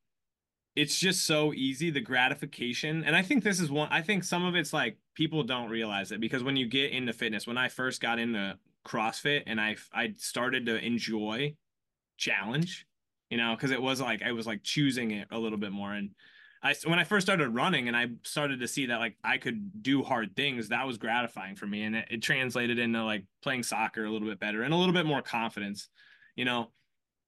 it's 0.78 0.97
just 0.97 1.26
so 1.26 1.52
easy 1.54 1.90
the 1.90 2.00
gratification 2.00 3.02
and 3.02 3.16
i 3.16 3.23
think 3.23 3.42
this 3.42 3.58
is 3.58 3.68
one 3.68 3.88
i 3.90 4.00
think 4.00 4.23
some 4.23 4.44
of 4.44 4.54
it's 4.54 4.73
like 4.73 4.97
people 5.14 5.42
don't 5.42 5.68
realize 5.68 6.12
it 6.12 6.20
because 6.20 6.44
when 6.44 6.56
you 6.56 6.68
get 6.68 6.92
into 6.92 7.12
fitness 7.12 7.49
when 7.49 7.58
i 7.58 7.68
first 7.68 8.00
got 8.00 8.20
into 8.20 8.56
crossfit 8.87 9.42
and 9.47 9.61
i 9.61 9.75
i 9.92 10.14
started 10.18 10.66
to 10.66 10.76
enjoy 10.85 11.52
challenge 12.16 12.87
you 13.28 13.37
know 13.37 13.56
because 13.56 13.73
it 13.73 13.82
was 13.82 14.00
like 14.00 14.23
i 14.23 14.30
was 14.30 14.47
like 14.47 14.62
choosing 14.62 15.11
it 15.11 15.26
a 15.32 15.38
little 15.38 15.58
bit 15.58 15.73
more 15.73 15.92
and 15.92 16.11
i 16.62 16.75
when 16.85 16.99
i 16.99 17.05
first 17.05 17.27
started 17.27 17.49
running 17.50 17.88
and 17.88 17.97
i 17.97 18.07
started 18.23 18.61
to 18.61 18.69
see 18.69 18.87
that 18.87 18.99
like 18.99 19.17
i 19.25 19.38
could 19.38 19.83
do 19.83 20.03
hard 20.03 20.35
things 20.37 20.69
that 20.69 20.87
was 20.87 20.99
gratifying 20.99 21.57
for 21.57 21.67
me 21.67 21.85
and 21.85 21.97
it, 21.97 22.07
it 22.11 22.23
translated 22.23 22.79
into 22.79 23.03
like 23.05 23.25
playing 23.43 23.62
soccer 23.62 24.05
a 24.05 24.11
little 24.11 24.29
bit 24.29 24.41
better 24.41 24.62
and 24.62 24.73
a 24.73 24.77
little 24.77 24.95
bit 24.95 25.07
more 25.07 25.23
confidence 25.23 25.88
you 26.38 26.45
know? 26.45 26.71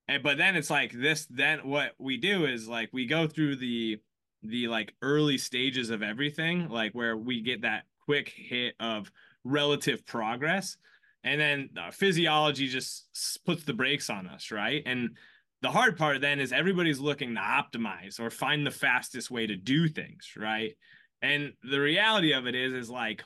And 0.08 0.22
but 0.22 0.38
then 0.38 0.56
it's 0.56 0.70
like 0.70 0.92
this 0.92 1.26
then 1.28 1.68
what 1.68 1.92
we 1.98 2.16
do 2.16 2.46
is 2.46 2.66
like 2.66 2.88
we 2.92 3.06
go 3.06 3.26
through 3.26 3.56
the 3.56 3.98
the 4.42 4.68
like 4.68 4.94
early 5.02 5.36
stages 5.36 5.90
of 5.90 6.02
everything 6.02 6.68
like 6.68 6.92
where 6.92 7.16
we 7.16 7.42
get 7.42 7.62
that 7.62 7.84
quick 8.06 8.32
hit 8.34 8.74
of 8.80 9.12
relative 9.44 10.06
progress 10.06 10.76
and 11.22 11.40
then 11.40 11.68
uh, 11.78 11.90
physiology 11.90 12.66
just 12.66 13.08
puts 13.44 13.64
the 13.64 13.74
brakes 13.74 14.08
on 14.08 14.26
us 14.26 14.50
right? 14.50 14.82
And 14.86 15.16
the 15.62 15.70
hard 15.70 15.96
part 15.96 16.20
then 16.20 16.40
is 16.40 16.52
everybody's 16.52 17.00
looking 17.00 17.34
to 17.34 17.40
optimize 17.40 18.18
or 18.18 18.30
find 18.30 18.66
the 18.66 18.70
fastest 18.70 19.30
way 19.30 19.46
to 19.46 19.56
do 19.56 19.88
things 19.88 20.32
right 20.36 20.76
and 21.22 21.52
the 21.62 21.80
reality 21.80 22.32
of 22.32 22.46
it 22.46 22.54
is 22.54 22.72
is 22.72 22.90
like 22.90 23.22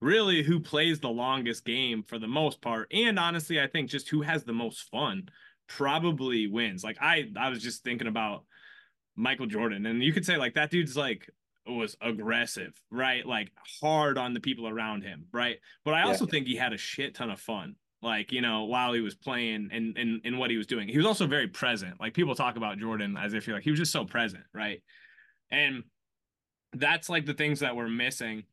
really 0.00 0.42
who 0.42 0.60
plays 0.60 1.00
the 1.00 1.08
longest 1.08 1.64
game 1.64 2.02
for 2.02 2.18
the 2.18 2.26
most 2.26 2.60
part 2.60 2.86
and 2.92 3.18
honestly 3.18 3.60
i 3.60 3.66
think 3.66 3.88
just 3.88 4.08
who 4.08 4.22
has 4.22 4.44
the 4.44 4.52
most 4.52 4.90
fun 4.90 5.28
probably 5.68 6.46
wins. 6.46 6.84
Like 6.84 6.98
I 7.00 7.30
I 7.36 7.48
was 7.48 7.62
just 7.62 7.82
thinking 7.82 8.08
about 8.08 8.44
Michael 9.14 9.46
Jordan 9.46 9.86
and 9.86 10.02
you 10.02 10.12
could 10.12 10.26
say 10.26 10.36
like 10.36 10.54
that 10.54 10.70
dude's 10.70 10.96
like 10.96 11.30
was 11.66 11.96
aggressive, 12.00 12.80
right? 12.90 13.26
Like 13.26 13.50
hard 13.80 14.18
on 14.18 14.34
the 14.34 14.40
people 14.40 14.68
around 14.68 15.02
him, 15.02 15.26
right? 15.32 15.58
But 15.84 15.94
I 15.94 16.02
also 16.02 16.24
yeah. 16.26 16.30
think 16.30 16.46
he 16.46 16.56
had 16.56 16.72
a 16.72 16.78
shit 16.78 17.14
ton 17.14 17.30
of 17.30 17.40
fun. 17.40 17.74
Like, 18.06 18.30
you 18.30 18.40
know, 18.40 18.66
while 18.66 18.92
he 18.92 19.00
was 19.00 19.16
playing 19.16 19.70
and 19.72 19.98
and 19.98 20.20
and 20.24 20.38
what 20.38 20.52
he 20.52 20.56
was 20.56 20.68
doing. 20.68 20.86
He 20.86 20.96
was 20.96 21.06
also 21.06 21.26
very 21.26 21.48
present. 21.48 21.98
Like 21.98 22.14
people 22.14 22.36
talk 22.36 22.56
about 22.56 22.78
Jordan 22.78 23.16
as 23.16 23.34
if 23.34 23.48
you're 23.48 23.56
like 23.56 23.64
he 23.64 23.70
was 23.70 23.80
just 23.80 23.90
so 23.90 24.04
present, 24.04 24.44
right? 24.54 24.80
And 25.50 25.82
that's 26.72 27.08
like 27.08 27.26
the 27.26 27.34
things 27.34 27.58
that 27.60 27.74
we're 27.74 27.88
missing. 27.88 28.44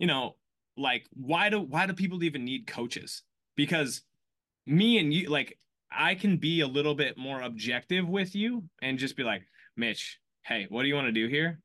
You 0.00 0.08
know, 0.08 0.34
like 0.76 1.06
why 1.12 1.50
do 1.50 1.60
why 1.60 1.86
do 1.86 1.92
people 1.92 2.24
even 2.24 2.44
need 2.44 2.66
coaches? 2.66 3.22
Because 3.54 4.02
me 4.66 4.98
and 4.98 5.14
you 5.14 5.30
like 5.30 5.56
I 5.92 6.16
can 6.16 6.38
be 6.38 6.60
a 6.60 6.66
little 6.66 6.96
bit 6.96 7.16
more 7.16 7.42
objective 7.42 8.08
with 8.08 8.34
you 8.34 8.64
and 8.82 8.98
just 8.98 9.16
be 9.16 9.22
like, 9.22 9.42
Mitch, 9.76 10.18
hey, 10.42 10.66
what 10.68 10.82
do 10.82 10.88
you 10.88 10.96
want 10.96 11.06
to 11.06 11.12
do 11.12 11.28
here? 11.28 11.60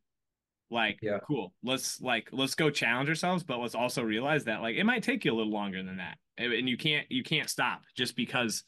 Like, 0.72 1.00
yeah. 1.02 1.20
cool. 1.26 1.54
Let's 1.64 2.02
like 2.02 2.30
let's 2.32 2.56
go 2.56 2.70
challenge 2.70 3.10
ourselves, 3.10 3.44
but 3.44 3.60
let's 3.60 3.76
also 3.76 4.02
realize 4.02 4.46
that 4.46 4.62
like 4.62 4.76
it 4.76 4.84
might 4.84 5.04
take 5.04 5.26
you 5.26 5.32
a 5.32 5.36
little 5.36 5.52
longer 5.52 5.84
than 5.84 5.98
that, 5.98 6.18
and 6.38 6.68
you 6.68 6.78
can't 6.78 7.06
you 7.10 7.24
can't 7.24 7.50
stop 7.50 7.84
just 7.96 8.16
because 8.16 8.64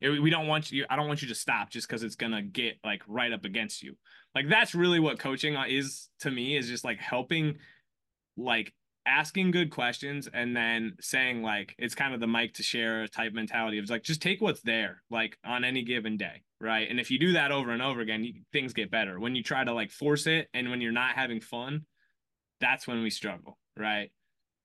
we 0.00 0.30
don't 0.30 0.46
want 0.46 0.70
you. 0.70 0.84
I 0.90 0.96
don't 0.96 1.08
want 1.08 1.22
you 1.22 1.28
to 1.28 1.34
stop 1.34 1.70
just 1.70 1.88
because 1.88 2.02
it's 2.02 2.16
gonna 2.16 2.42
get 2.42 2.78
like 2.84 3.02
right 3.08 3.32
up 3.32 3.44
against 3.44 3.82
you. 3.82 3.96
Like 4.34 4.48
that's 4.48 4.74
really 4.74 5.00
what 5.00 5.18
coaching 5.18 5.56
is 5.68 6.08
to 6.20 6.30
me 6.30 6.56
is 6.56 6.68
just 6.68 6.84
like 6.84 6.98
helping 6.98 7.56
like 8.36 8.72
asking 9.08 9.50
good 9.50 9.70
questions 9.70 10.28
and 10.32 10.54
then 10.54 10.94
saying 11.00 11.42
like 11.42 11.74
it's 11.78 11.94
kind 11.94 12.14
of 12.14 12.20
the 12.20 12.26
Mike 12.26 12.54
share 12.56 13.08
type 13.08 13.32
mentality 13.32 13.78
of 13.78 13.88
like 13.88 14.02
just 14.02 14.20
take 14.20 14.40
what's 14.40 14.60
there 14.60 15.02
like 15.10 15.38
on 15.44 15.64
any 15.64 15.82
given 15.82 16.16
day 16.16 16.42
right? 16.60 16.90
And 16.90 16.98
if 16.98 17.10
you 17.10 17.18
do 17.18 17.32
that 17.34 17.52
over 17.52 17.70
and 17.70 17.80
over 17.80 18.00
again 18.00 18.24
you, 18.24 18.34
things 18.52 18.72
get 18.72 18.90
better. 18.90 19.18
When 19.20 19.34
you 19.34 19.42
try 19.42 19.64
to 19.64 19.72
like 19.72 19.90
force 19.90 20.26
it 20.26 20.48
and 20.52 20.70
when 20.70 20.80
you're 20.80 20.92
not 20.92 21.14
having 21.14 21.40
fun 21.40 21.86
that's 22.60 22.86
when 22.86 23.02
we 23.02 23.10
struggle 23.10 23.58
right? 23.76 24.10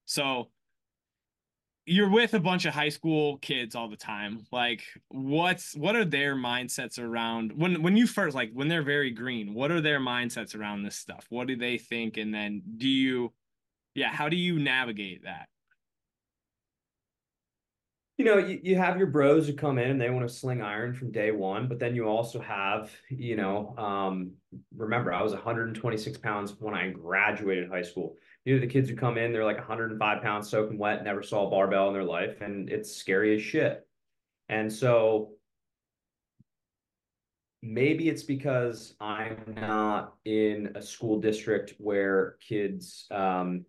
So 0.05 0.49
you're 1.85 2.09
with 2.09 2.33
a 2.33 2.39
bunch 2.39 2.65
of 2.65 2.73
high 2.73 2.89
school 2.89 3.37
kids 3.37 3.75
all 3.75 3.89
the 3.89 3.97
time. 3.97 4.45
Like 4.51 4.83
what's 5.09 5.75
what 5.75 5.95
are 5.95 6.05
their 6.05 6.35
mindsets 6.35 6.99
around 6.99 7.53
when 7.53 7.81
when 7.81 7.95
you 7.95 8.07
first 8.07 8.35
like 8.35 8.51
when 8.53 8.67
they're 8.67 8.83
very 8.83 9.11
green 9.11 9.53
what 9.53 9.71
are 9.71 9.81
their 9.81 9.99
mindsets 9.99 10.55
around 10.55 10.83
this 10.83 10.97
stuff? 10.97 11.25
What 11.29 11.47
do 11.47 11.55
they 11.55 11.77
think? 11.77 12.17
And 12.17 12.33
then 12.33 12.61
do 12.77 12.87
you 12.87 13.33
yeah 13.95 14.09
how 14.09 14.29
do 14.29 14.37
you 14.37 14.59
navigate 14.59 15.23
that? 15.23 15.47
You 18.17 18.25
know 18.25 18.37
you, 18.37 18.59
you 18.61 18.75
have 18.75 18.97
your 18.97 19.07
bros 19.07 19.47
who 19.47 19.53
come 19.53 19.79
in 19.79 19.89
and 19.89 19.99
they 19.99 20.09
want 20.09 20.27
to 20.27 20.33
sling 20.33 20.61
iron 20.61 20.93
from 20.93 21.11
day 21.11 21.31
one 21.31 21.67
but 21.67 21.79
then 21.79 21.95
you 21.95 22.05
also 22.05 22.39
have 22.39 22.91
you 23.09 23.35
know 23.35 23.75
um, 23.77 24.33
remember 24.75 25.11
i 25.11 25.21
was 25.21 25.33
126 25.33 26.19
pounds 26.19 26.55
when 26.59 26.75
i 26.75 26.89
graduated 26.89 27.69
high 27.69 27.81
school. 27.81 28.15
You 28.45 28.55
know 28.55 28.61
the 28.61 28.67
kids 28.67 28.89
who 28.89 28.95
come 28.95 29.17
in 29.17 29.31
they're 29.31 29.43
like 29.43 29.57
105 29.57 30.21
pounds 30.21 30.49
soaking 30.49 30.77
wet 30.77 31.03
never 31.03 31.23
saw 31.23 31.47
a 31.47 31.49
barbell 31.49 31.87
in 31.87 31.93
their 31.93 32.03
life 32.03 32.41
and 32.41 32.69
it's 32.69 32.95
scary 32.95 33.35
as 33.35 33.41
shit. 33.41 33.87
And 34.49 34.71
so 34.71 35.31
maybe 37.63 38.09
it's 38.09 38.23
because 38.23 38.93
i'm 38.99 39.55
not 39.55 40.15
in 40.25 40.73
a 40.75 40.81
school 40.81 41.19
district 41.21 41.73
where 41.77 42.35
kids 42.45 43.07
um, 43.09 43.63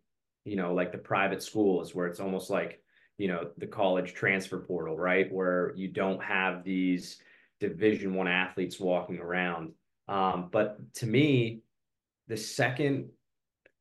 you 0.44 0.56
know, 0.56 0.74
like 0.74 0.92
the 0.92 0.98
private 0.98 1.42
schools 1.42 1.94
where 1.94 2.06
it's 2.06 2.20
almost 2.20 2.50
like, 2.50 2.82
you 3.18 3.28
know, 3.28 3.50
the 3.58 3.66
college 3.66 4.14
transfer 4.14 4.58
portal, 4.58 4.96
right? 4.96 5.32
Where 5.32 5.72
you 5.76 5.88
don't 5.88 6.22
have 6.22 6.64
these 6.64 7.18
division 7.60 8.14
one 8.14 8.28
athletes 8.28 8.78
walking 8.80 9.18
around. 9.18 9.72
Um, 10.08 10.48
but 10.52 10.78
to 10.94 11.06
me, 11.06 11.62
the 12.28 12.36
second 12.36 13.10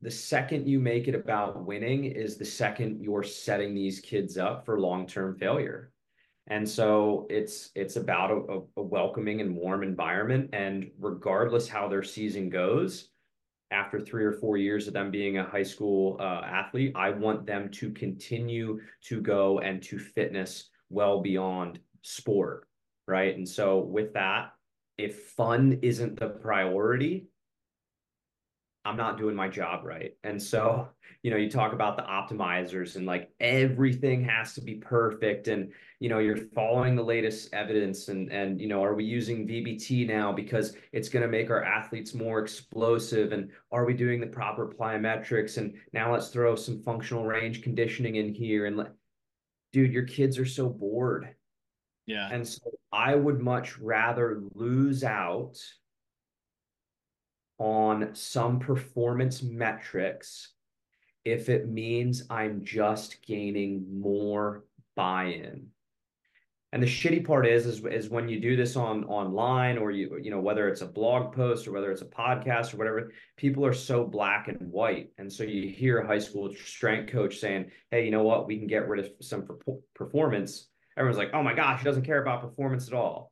the 0.00 0.10
second 0.10 0.68
you 0.68 0.80
make 0.80 1.08
it 1.08 1.14
about 1.14 1.64
winning 1.64 2.04
is 2.04 2.36
the 2.36 2.44
second 2.44 3.02
you're 3.02 3.22
setting 3.22 3.74
these 3.74 4.00
kids 4.00 4.36
up 4.36 4.66
for 4.66 4.78
long-term 4.78 5.38
failure. 5.38 5.92
And 6.46 6.68
so 6.68 7.26
it's 7.30 7.70
it's 7.74 7.96
about 7.96 8.30
a, 8.30 8.60
a 8.76 8.82
welcoming 8.82 9.40
and 9.40 9.56
warm 9.56 9.82
environment. 9.82 10.50
And 10.52 10.90
regardless 10.98 11.68
how 11.68 11.88
their 11.88 12.02
season 12.02 12.50
goes, 12.50 13.08
after 13.74 14.00
three 14.00 14.24
or 14.24 14.32
four 14.32 14.56
years 14.56 14.86
of 14.86 14.94
them 14.94 15.10
being 15.10 15.38
a 15.38 15.44
high 15.44 15.62
school 15.62 16.16
uh, 16.20 16.42
athlete, 16.44 16.92
I 16.94 17.10
want 17.10 17.44
them 17.44 17.68
to 17.72 17.90
continue 17.90 18.80
to 19.08 19.20
go 19.20 19.58
and 19.58 19.82
to 19.82 19.98
fitness 19.98 20.70
well 20.88 21.20
beyond 21.20 21.80
sport. 22.02 22.68
Right. 23.06 23.36
And 23.36 23.46
so, 23.46 23.80
with 23.80 24.14
that, 24.14 24.52
if 24.96 25.24
fun 25.30 25.80
isn't 25.82 26.18
the 26.18 26.28
priority, 26.28 27.26
I'm 28.86 28.96
not 28.96 29.16
doing 29.16 29.34
my 29.34 29.48
job 29.48 29.84
right. 29.84 30.12
And 30.24 30.40
so, 30.40 30.88
you 31.22 31.30
know, 31.30 31.38
you 31.38 31.50
talk 31.50 31.72
about 31.72 31.96
the 31.96 32.02
optimizers 32.02 32.96
and 32.96 33.06
like 33.06 33.30
everything 33.40 34.22
has 34.24 34.52
to 34.54 34.60
be 34.60 34.74
perfect 34.74 35.48
and 35.48 35.72
you 36.00 36.10
know, 36.10 36.18
you're 36.18 36.36
following 36.36 36.94
the 36.94 37.02
latest 37.02 37.54
evidence 37.54 38.08
and 38.08 38.30
and 38.30 38.60
you 38.60 38.68
know, 38.68 38.84
are 38.84 38.94
we 38.94 39.04
using 39.04 39.48
VBT 39.48 40.06
now 40.06 40.32
because 40.32 40.76
it's 40.92 41.08
going 41.08 41.22
to 41.22 41.28
make 41.28 41.50
our 41.50 41.64
athletes 41.64 42.14
more 42.14 42.40
explosive 42.40 43.32
and 43.32 43.50
are 43.72 43.86
we 43.86 43.94
doing 43.94 44.20
the 44.20 44.26
proper 44.26 44.66
plyometrics 44.66 45.56
and 45.56 45.74
now 45.92 46.12
let's 46.12 46.28
throw 46.28 46.54
some 46.54 46.82
functional 46.82 47.24
range 47.24 47.62
conditioning 47.62 48.16
in 48.16 48.34
here 48.34 48.66
and 48.66 48.76
let 48.76 48.92
dude, 49.74 49.92
your 49.92 50.04
kids 50.04 50.38
are 50.38 50.46
so 50.46 50.68
bored. 50.68 51.34
Yeah. 52.06 52.28
And 52.30 52.46
so 52.46 52.60
I 52.92 53.16
would 53.16 53.40
much 53.40 53.76
rather 53.78 54.40
lose 54.54 55.02
out 55.02 55.56
on 57.58 58.14
some 58.14 58.58
performance 58.58 59.42
metrics 59.42 60.52
if 61.24 61.48
it 61.48 61.68
means 61.68 62.24
I'm 62.28 62.64
just 62.64 63.22
gaining 63.26 64.00
more 64.00 64.64
buy-in. 64.94 65.68
And 66.74 66.82
the 66.82 66.88
shitty 66.88 67.24
part 67.24 67.46
is, 67.46 67.66
is, 67.66 67.84
is 67.84 68.10
when 68.10 68.28
you 68.28 68.40
do 68.40 68.56
this 68.56 68.74
on 68.74 69.04
online 69.04 69.78
or 69.78 69.92
you, 69.92 70.18
you 70.20 70.32
know, 70.32 70.40
whether 70.40 70.66
it's 70.66 70.80
a 70.80 70.86
blog 70.86 71.32
post 71.32 71.68
or 71.68 71.72
whether 71.72 71.92
it's 71.92 72.02
a 72.02 72.06
podcast 72.06 72.74
or 72.74 72.78
whatever, 72.78 73.12
people 73.36 73.64
are 73.64 73.72
so 73.72 74.04
black 74.04 74.48
and 74.48 74.58
white. 74.72 75.10
And 75.16 75.32
so 75.32 75.44
you 75.44 75.68
hear 75.68 75.98
a 75.98 76.06
high 76.06 76.18
school 76.18 76.52
strength 76.52 77.12
coach 77.12 77.36
saying, 77.36 77.70
Hey, 77.92 78.04
you 78.04 78.10
know 78.10 78.24
what? 78.24 78.48
We 78.48 78.58
can 78.58 78.66
get 78.66 78.88
rid 78.88 79.04
of 79.04 79.12
some 79.20 79.46
performance. 79.94 80.66
Everyone's 80.96 81.16
like, 81.16 81.30
Oh 81.32 81.44
my 81.44 81.54
gosh, 81.54 81.78
he 81.78 81.84
doesn't 81.84 82.06
care 82.06 82.20
about 82.20 82.42
performance 82.42 82.88
at 82.88 82.94
all. 82.94 83.30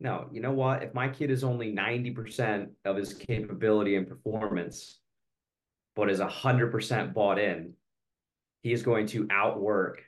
No, 0.00 0.28
you 0.32 0.40
know 0.40 0.52
what? 0.52 0.82
If 0.82 0.92
my 0.94 1.08
kid 1.08 1.30
is 1.30 1.44
only 1.44 1.72
90% 1.72 2.68
of 2.84 2.96
his 2.96 3.14
capability 3.14 3.96
and 3.96 4.06
performance, 4.06 5.00
but 5.94 6.10
is 6.10 6.20
100% 6.20 7.14
bought 7.14 7.38
in, 7.38 7.74
he 8.62 8.72
is 8.72 8.82
going 8.82 9.06
to 9.08 9.28
outwork 9.30 10.02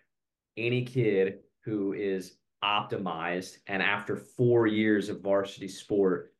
any 0.56 0.84
kid 0.84 1.40
who 1.64 1.92
is 1.92 2.36
optimized 2.64 3.58
and 3.66 3.82
after 3.82 4.16
four 4.16 4.66
years 4.66 5.08
of 5.08 5.20
varsity 5.20 5.68
sport 5.68 6.32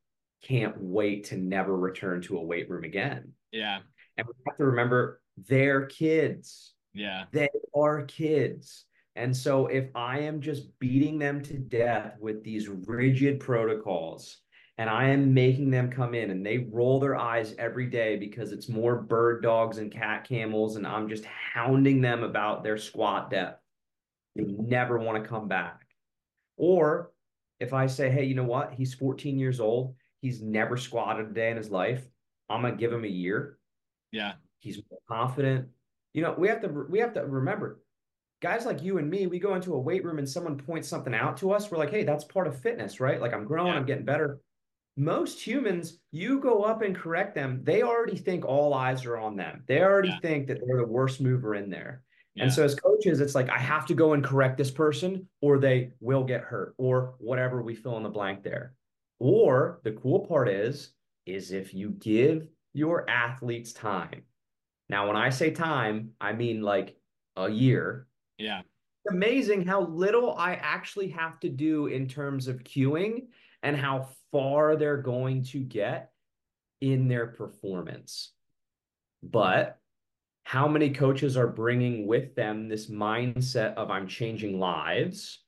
can't 0.43 0.75
wait 0.79 1.25
to 1.25 1.37
never 1.37 1.77
return 1.77 2.21
to 2.21 2.37
a 2.37 2.43
weight 2.43 2.69
room 2.69 2.83
again. 2.83 3.31
Yeah. 3.51 3.79
And 4.17 4.27
we 4.27 4.33
have 4.47 4.57
to 4.57 4.65
remember 4.65 5.21
they're 5.47 5.85
kids. 5.85 6.73
Yeah. 6.93 7.25
They 7.31 7.49
are 7.75 8.03
kids 8.03 8.86
and 9.17 9.35
so 9.35 9.67
if 9.67 9.89
i 9.95 10.19
am 10.19 10.39
just 10.39 10.67
beating 10.79 11.19
them 11.19 11.41
to 11.41 11.53
death 11.57 12.15
with 12.19 12.43
these 12.43 12.67
rigid 12.69 13.39
protocols 13.39 14.37
and 14.77 14.89
i 14.89 15.05
am 15.05 15.33
making 15.33 15.69
them 15.69 15.89
come 15.89 16.13
in 16.13 16.31
and 16.31 16.45
they 16.45 16.69
roll 16.71 16.99
their 16.99 17.17
eyes 17.17 17.55
every 17.57 17.87
day 17.87 18.15
because 18.15 18.51
it's 18.51 18.69
more 18.69 18.95
bird 19.01 19.41
dogs 19.41 19.79
and 19.79 19.91
cat 19.91 20.25
camels 20.27 20.75
and 20.75 20.87
i'm 20.87 21.09
just 21.09 21.25
hounding 21.25 22.01
them 22.01 22.23
about 22.23 22.63
their 22.63 22.77
squat 22.77 23.29
depth 23.29 23.61
they 24.35 24.43
never 24.43 24.97
want 24.97 25.21
to 25.21 25.29
come 25.29 25.47
back 25.47 25.81
or 26.57 27.11
if 27.59 27.73
I 27.73 27.87
say, 27.87 28.09
hey, 28.09 28.25
you 28.25 28.35
know 28.35 28.43
what? 28.43 28.73
He's 28.73 28.93
14 28.93 29.39
years 29.39 29.59
old. 29.59 29.95
He's 30.21 30.41
never 30.41 30.77
squatted 30.77 31.27
a 31.27 31.33
day 31.33 31.51
in 31.51 31.57
his 31.57 31.69
life. 31.69 32.07
I'm 32.49 32.61
gonna 32.61 32.75
give 32.75 32.93
him 32.93 33.03
a 33.03 33.09
year. 33.09 33.57
Yeah. 34.11 34.33
He's 34.59 34.81
confident. 35.07 35.69
You 36.13 36.23
know, 36.23 36.35
we 36.37 36.47
have 36.47 36.61
to 36.61 36.67
we 36.67 36.99
have 36.99 37.13
to 37.13 37.25
remember, 37.25 37.79
guys 38.41 38.65
like 38.65 38.81
you 38.81 38.97
and 38.97 39.09
me, 39.09 39.27
we 39.27 39.39
go 39.39 39.55
into 39.55 39.73
a 39.73 39.79
weight 39.79 40.03
room 40.03 40.19
and 40.19 40.29
someone 40.29 40.57
points 40.57 40.87
something 40.87 41.13
out 41.13 41.37
to 41.37 41.51
us. 41.51 41.71
We're 41.71 41.77
like, 41.77 41.91
hey, 41.91 42.03
that's 42.03 42.23
part 42.23 42.47
of 42.47 42.59
fitness, 42.59 42.99
right? 42.99 43.19
Like 43.19 43.33
I'm 43.33 43.45
growing, 43.45 43.73
yeah. 43.73 43.79
I'm 43.79 43.85
getting 43.85 44.05
better. 44.05 44.39
Most 44.95 45.39
humans, 45.39 45.99
you 46.11 46.39
go 46.39 46.63
up 46.63 46.81
and 46.81 46.95
correct 46.95 47.35
them, 47.35 47.61
they 47.63 47.83
already 47.83 48.17
think 48.17 48.45
all 48.45 48.73
eyes 48.73 49.05
are 49.05 49.17
on 49.17 49.35
them. 49.35 49.63
They 49.67 49.81
already 49.81 50.09
yeah. 50.09 50.19
think 50.21 50.47
that 50.47 50.59
they're 50.65 50.77
the 50.77 50.85
worst 50.85 51.21
mover 51.21 51.55
in 51.55 51.69
there. 51.69 52.03
Yeah. 52.33 52.43
And 52.43 52.53
so 52.53 52.63
as 52.63 52.75
coaches, 52.75 53.19
it's 53.19 53.35
like 53.35 53.49
I 53.49 53.57
have 53.57 53.85
to 53.87 53.95
go 53.95 54.13
and 54.13 54.23
correct 54.23 54.57
this 54.57 54.71
person 54.71 55.27
or 55.41 55.57
they 55.57 55.91
will 55.99 56.23
get 56.23 56.41
hurt 56.41 56.75
or 56.77 57.15
whatever 57.17 57.61
we 57.61 57.75
fill 57.75 57.97
in 57.97 58.03
the 58.03 58.09
blank 58.09 58.43
there. 58.43 58.73
Or 59.19 59.79
the 59.83 59.91
cool 59.91 60.19
part 60.25 60.47
is 60.47 60.91
is 61.25 61.51
if 61.51 61.73
you 61.73 61.89
give 61.89 62.47
your 62.73 63.09
athletes 63.09 63.73
time. 63.73 64.23
Now 64.89 65.07
when 65.07 65.15
I 65.15 65.29
say 65.29 65.51
time, 65.51 66.11
I 66.21 66.33
mean 66.33 66.61
like 66.61 66.95
a 67.35 67.49
year. 67.49 68.06
Yeah. 68.37 68.59
It's 68.59 69.13
amazing 69.13 69.65
how 69.65 69.81
little 69.81 70.35
I 70.35 70.53
actually 70.55 71.09
have 71.09 71.39
to 71.41 71.49
do 71.49 71.87
in 71.87 72.07
terms 72.07 72.47
of 72.47 72.63
cueing 72.63 73.27
and 73.63 73.75
how 73.75 74.09
far 74.31 74.75
they're 74.75 75.01
going 75.01 75.43
to 75.45 75.59
get 75.59 76.11
in 76.81 77.07
their 77.07 77.27
performance. 77.27 78.31
But 79.23 79.79
how 80.43 80.67
many 80.67 80.91
coaches 80.91 81.35
are 81.35 81.47
bringing 81.47 82.07
with 82.07 82.33
them 82.35 82.69
this 82.69 82.89
mindset 82.89 83.73
of 83.73 83.91
I'm 83.91 84.07
changing 84.07 84.59
lives. 84.59 85.43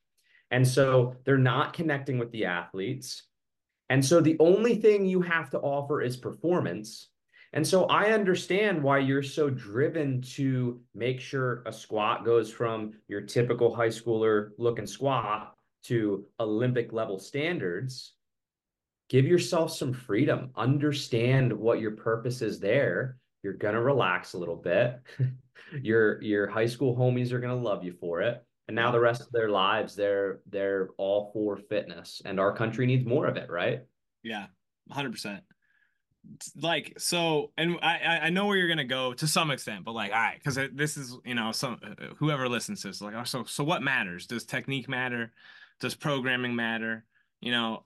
And 0.50 0.66
so 0.66 1.16
they're 1.24 1.38
not 1.38 1.72
connecting 1.72 2.18
with 2.18 2.30
the 2.32 2.44
athletes. 2.44 3.22
And 3.88 4.04
so 4.04 4.20
the 4.20 4.36
only 4.40 4.76
thing 4.76 5.06
you 5.06 5.22
have 5.22 5.48
to 5.50 5.58
offer 5.58 6.02
is 6.02 6.18
performance. 6.18 7.08
And 7.52 7.66
so 7.66 7.84
I 7.86 8.12
understand 8.12 8.82
why 8.82 8.98
you're 8.98 9.24
so 9.24 9.50
driven 9.50 10.22
to 10.22 10.80
make 10.94 11.20
sure 11.20 11.62
a 11.66 11.72
squat 11.72 12.24
goes 12.24 12.50
from 12.50 12.92
your 13.08 13.22
typical 13.22 13.74
high 13.74 13.88
schooler 13.88 14.50
looking 14.56 14.86
squat 14.86 15.56
to 15.84 16.26
Olympic 16.38 16.92
level 16.92 17.18
standards. 17.18 18.14
Give 19.08 19.26
yourself 19.26 19.72
some 19.72 19.92
freedom, 19.92 20.50
understand 20.54 21.52
what 21.52 21.80
your 21.80 21.92
purpose 21.92 22.42
is 22.42 22.60
there, 22.60 23.18
you're 23.42 23.54
gonna 23.54 23.80
relax 23.80 24.34
a 24.34 24.38
little 24.38 24.56
bit. 24.56 25.00
your 25.82 26.20
your 26.22 26.46
high 26.46 26.66
school 26.66 26.96
homies 26.96 27.32
are 27.32 27.40
gonna 27.40 27.54
love 27.54 27.84
you 27.84 27.92
for 27.92 28.20
it. 28.20 28.44
And 28.68 28.74
now 28.74 28.92
the 28.92 29.00
rest 29.00 29.22
of 29.22 29.32
their 29.32 29.48
lives, 29.48 29.96
they're 29.96 30.40
they're 30.46 30.90
all 30.96 31.30
for 31.32 31.56
fitness, 31.56 32.22
and 32.24 32.38
our 32.38 32.54
country 32.54 32.86
needs 32.86 33.06
more 33.06 33.26
of 33.26 33.36
it, 33.36 33.50
right? 33.50 33.82
Yeah, 34.22 34.46
hundred 34.90 35.12
percent. 35.12 35.42
Like 36.60 36.94
so, 36.98 37.50
and 37.56 37.78
I 37.82 38.20
I 38.24 38.30
know 38.30 38.46
where 38.46 38.56
you're 38.56 38.68
gonna 38.68 38.84
go 38.84 39.14
to 39.14 39.26
some 39.26 39.50
extent, 39.50 39.84
but 39.84 39.92
like, 39.92 40.12
all 40.12 40.18
right, 40.18 40.38
because 40.42 40.58
this 40.72 40.96
is 40.96 41.16
you 41.24 41.34
know 41.34 41.52
some 41.52 41.80
uh, 41.82 41.90
uh, 41.90 42.14
whoever 42.18 42.48
listens 42.48 42.82
to 42.82 42.88
this 42.88 43.00
like, 43.00 43.14
oh, 43.14 43.24
so 43.24 43.44
so 43.44 43.64
what 43.64 43.82
matters? 43.82 44.26
Does 44.26 44.44
technique 44.44 44.88
matter? 44.88 45.32
Does 45.80 45.94
programming 45.94 46.54
matter? 46.54 47.04
You 47.40 47.52
know, 47.52 47.84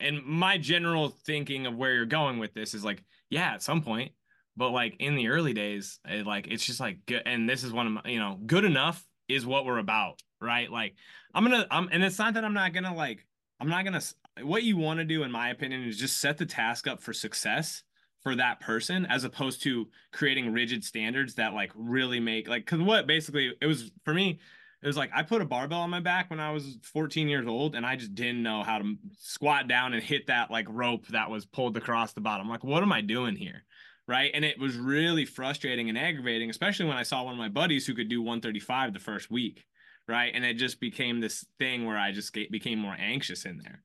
and 0.00 0.24
my 0.24 0.58
general 0.58 1.08
thinking 1.08 1.66
of 1.66 1.76
where 1.76 1.94
you're 1.94 2.04
going 2.04 2.38
with 2.38 2.52
this 2.52 2.74
is 2.74 2.84
like, 2.84 3.04
yeah, 3.30 3.54
at 3.54 3.62
some 3.62 3.82
point, 3.82 4.12
but 4.56 4.70
like 4.70 4.96
in 4.98 5.14
the 5.14 5.28
early 5.28 5.52
days 5.52 5.98
it, 6.06 6.26
like 6.26 6.46
it's 6.48 6.64
just 6.64 6.80
like 6.80 7.04
good 7.06 7.22
and 7.26 7.48
this 7.48 7.64
is 7.64 7.72
one 7.72 7.86
of 7.86 7.92
my 7.92 8.02
you 8.06 8.18
know 8.18 8.38
good 8.46 8.64
enough 8.64 9.04
is 9.28 9.46
what 9.46 9.64
we're 9.64 9.78
about 9.78 10.20
right 10.40 10.70
like 10.70 10.94
i'm 11.34 11.44
gonna 11.44 11.66
i'm 11.70 11.88
and 11.92 12.02
it's 12.02 12.18
not 12.18 12.34
that 12.34 12.44
i'm 12.44 12.54
not 12.54 12.72
gonna 12.72 12.94
like 12.94 13.24
i'm 13.60 13.68
not 13.68 13.84
gonna 13.84 14.00
what 14.42 14.62
you 14.62 14.76
want 14.76 14.98
to 14.98 15.04
do 15.04 15.22
in 15.22 15.30
my 15.30 15.50
opinion 15.50 15.84
is 15.84 15.98
just 15.98 16.20
set 16.20 16.38
the 16.38 16.46
task 16.46 16.86
up 16.86 17.00
for 17.00 17.12
success 17.12 17.82
for 18.22 18.36
that 18.36 18.60
person 18.60 19.04
as 19.06 19.24
opposed 19.24 19.62
to 19.62 19.88
creating 20.12 20.52
rigid 20.52 20.84
standards 20.84 21.34
that 21.34 21.54
like 21.54 21.72
really 21.74 22.20
make 22.20 22.48
like 22.48 22.64
because 22.64 22.80
what 22.80 23.06
basically 23.06 23.52
it 23.60 23.66
was 23.66 23.90
for 24.04 24.14
me 24.14 24.38
it 24.80 24.86
was 24.86 24.96
like 24.96 25.10
I 25.14 25.22
put 25.22 25.42
a 25.42 25.44
barbell 25.44 25.80
on 25.80 25.90
my 25.90 26.00
back 26.00 26.30
when 26.30 26.40
I 26.40 26.50
was 26.50 26.78
14 26.82 27.28
years 27.28 27.46
old 27.46 27.74
and 27.74 27.84
I 27.84 27.96
just 27.96 28.14
didn't 28.14 28.42
know 28.42 28.62
how 28.62 28.78
to 28.78 28.94
squat 29.18 29.68
down 29.68 29.92
and 29.92 30.02
hit 30.02 30.26
that 30.26 30.50
like 30.50 30.66
rope 30.68 31.06
that 31.08 31.30
was 31.30 31.44
pulled 31.44 31.76
across 31.76 32.12
the 32.12 32.20
bottom. 32.20 32.48
Like, 32.48 32.64
what 32.64 32.82
am 32.82 32.92
I 32.92 33.00
doing 33.00 33.36
here? 33.36 33.64
right? 34.08 34.30
And 34.34 34.44
it 34.44 34.58
was 34.58 34.76
really 34.76 35.24
frustrating 35.24 35.88
and 35.88 35.98
aggravating, 35.98 36.50
especially 36.50 36.86
when 36.86 36.96
I 36.96 37.02
saw 37.02 37.22
one 37.22 37.34
of 37.34 37.38
my 37.38 37.48
buddies 37.48 37.86
who 37.86 37.94
could 37.94 38.08
do 38.08 38.20
135 38.20 38.92
the 38.92 38.98
first 38.98 39.30
week, 39.30 39.64
right? 40.08 40.32
And 40.34 40.44
it 40.44 40.54
just 40.54 40.80
became 40.80 41.20
this 41.20 41.46
thing 41.58 41.86
where 41.86 41.98
I 41.98 42.12
just 42.12 42.36
became 42.50 42.78
more 42.78 42.96
anxious 42.98 43.44
in 43.44 43.58
there. 43.58 43.82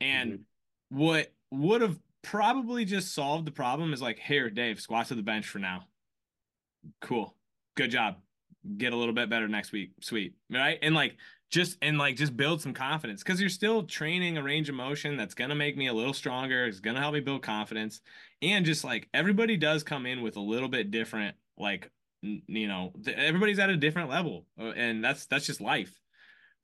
And 0.00 0.32
mm-hmm. 0.32 0.98
what 0.98 1.32
would 1.50 1.80
have 1.80 1.98
probably 2.22 2.84
just 2.84 3.14
solved 3.14 3.46
the 3.46 3.52
problem 3.52 3.92
is 3.92 4.02
like, 4.02 4.18
here, 4.18 4.50
Dave, 4.50 4.80
squat 4.80 5.08
to 5.08 5.14
the 5.14 5.22
bench 5.22 5.46
for 5.46 5.58
now. 5.58 5.84
Cool. 7.00 7.34
Good 7.76 7.90
job. 7.90 8.16
Get 8.76 8.92
a 8.92 8.96
little 8.96 9.14
bit 9.14 9.30
better 9.30 9.48
next 9.48 9.72
week. 9.72 9.92
Sweet. 10.00 10.34
Right. 10.50 10.78
And 10.82 10.94
like, 10.94 11.16
just 11.54 11.78
and 11.82 11.98
like 11.98 12.16
just 12.16 12.36
build 12.36 12.60
some 12.60 12.74
confidence 12.74 13.22
because 13.22 13.40
you're 13.40 13.48
still 13.48 13.84
training 13.84 14.36
a 14.36 14.42
range 14.42 14.68
of 14.68 14.74
motion 14.74 15.16
that's 15.16 15.34
gonna 15.34 15.54
make 15.54 15.76
me 15.76 15.86
a 15.86 15.92
little 15.92 16.12
stronger. 16.12 16.66
It's 16.66 16.80
gonna 16.80 16.98
help 16.98 17.14
me 17.14 17.20
build 17.20 17.42
confidence, 17.42 18.00
and 18.42 18.66
just 18.66 18.82
like 18.82 19.08
everybody 19.14 19.56
does 19.56 19.84
come 19.84 20.04
in 20.04 20.20
with 20.22 20.36
a 20.36 20.40
little 20.40 20.68
bit 20.68 20.90
different, 20.90 21.36
like 21.56 21.92
you 22.22 22.66
know, 22.66 22.92
everybody's 23.06 23.60
at 23.60 23.70
a 23.70 23.76
different 23.76 24.10
level, 24.10 24.46
uh, 24.58 24.70
and 24.70 25.04
that's 25.04 25.26
that's 25.26 25.46
just 25.46 25.60
life. 25.60 25.92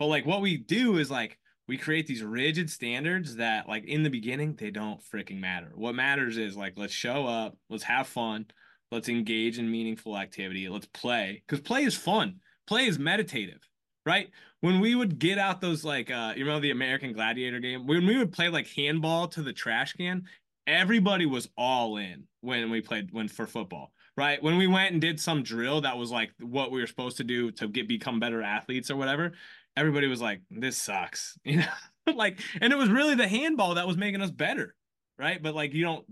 But 0.01 0.07
like 0.07 0.27
what 0.27 0.41
we 0.41 0.57
do 0.57 0.99
is 0.99 1.09
like 1.09 1.39
we 1.71 1.79
create 1.79 2.09
these 2.09 2.25
rigid 2.25 2.69
standards 2.69 3.37
that 3.37 3.69
like 3.69 3.85
in 3.85 4.03
the 4.03 4.11
beginning 4.11 4.57
they 4.57 4.73
don't 4.73 5.01
freaking 5.01 5.39
matter. 5.39 5.71
What 5.77 5.95
matters 5.95 6.37
is 6.37 6.57
like 6.57 6.73
let's 6.77 6.93
show 6.93 7.29
up, 7.29 7.57
let's 7.69 7.85
have 7.85 8.09
fun, 8.09 8.47
let's 8.91 9.09
engage 9.09 9.57
in 9.61 9.71
meaningful 9.71 10.19
activity, 10.19 10.69
let's 10.69 10.87
play 10.87 11.45
because 11.47 11.61
play 11.61 11.85
is 11.85 11.97
fun. 11.97 12.41
Play 12.67 12.87
is 12.87 12.99
meditative 12.99 13.71
right? 14.07 14.31
When 14.61 14.81
we 14.81 14.95
would 14.95 15.19
get 15.19 15.39
out 15.39 15.61
those 15.61 15.85
like 15.85 16.11
uh 16.11 16.33
you 16.37 16.45
know 16.45 16.59
the 16.59 16.73
American 16.73 17.13
Gladiator 17.13 17.61
game, 17.61 17.87
when 17.87 18.05
we 18.05 18.19
would 18.19 18.33
play 18.33 18.49
like 18.49 18.67
handball 18.67 19.29
to 19.29 19.43
the 19.43 19.53
trash 19.53 19.93
can, 19.93 20.25
everybody 20.67 21.27
was 21.27 21.49
all 21.57 21.97
in 21.99 22.25
when 22.41 22.69
we 22.71 22.81
played 22.81 23.11
when 23.13 23.29
for 23.29 23.47
football. 23.47 23.93
Right. 24.17 24.43
When 24.43 24.59
we 24.59 24.67
went 24.67 24.93
and 24.93 25.01
did 25.01 25.21
some 25.21 25.45
drill 25.45 25.83
that 25.83 25.97
was 25.97 26.11
like 26.11 26.33
what 26.41 26.73
we 26.73 26.81
were 26.81 26.87
supposed 26.87 27.19
to 27.19 27.25
do 27.25 27.53
to 27.53 27.69
get 27.69 27.87
become 27.87 28.19
better 28.19 28.43
athletes 28.43 28.91
or 28.91 28.97
whatever, 28.97 29.33
everybody 29.77 30.07
was 30.07 30.21
like, 30.21 30.41
This 30.51 30.77
sucks. 30.77 31.39
You 31.45 31.59
know, 31.59 32.15
like 32.15 32.41
and 32.61 32.73
it 32.73 32.77
was 32.77 32.89
really 32.89 33.15
the 33.15 33.29
handball 33.29 33.75
that 33.75 33.87
was 33.87 33.97
making 33.97 34.23
us 34.23 34.31
better. 34.31 34.75
Right. 35.19 35.43
But 35.43 35.55
like 35.55 35.75
you 35.75 35.85
don't 35.85 36.05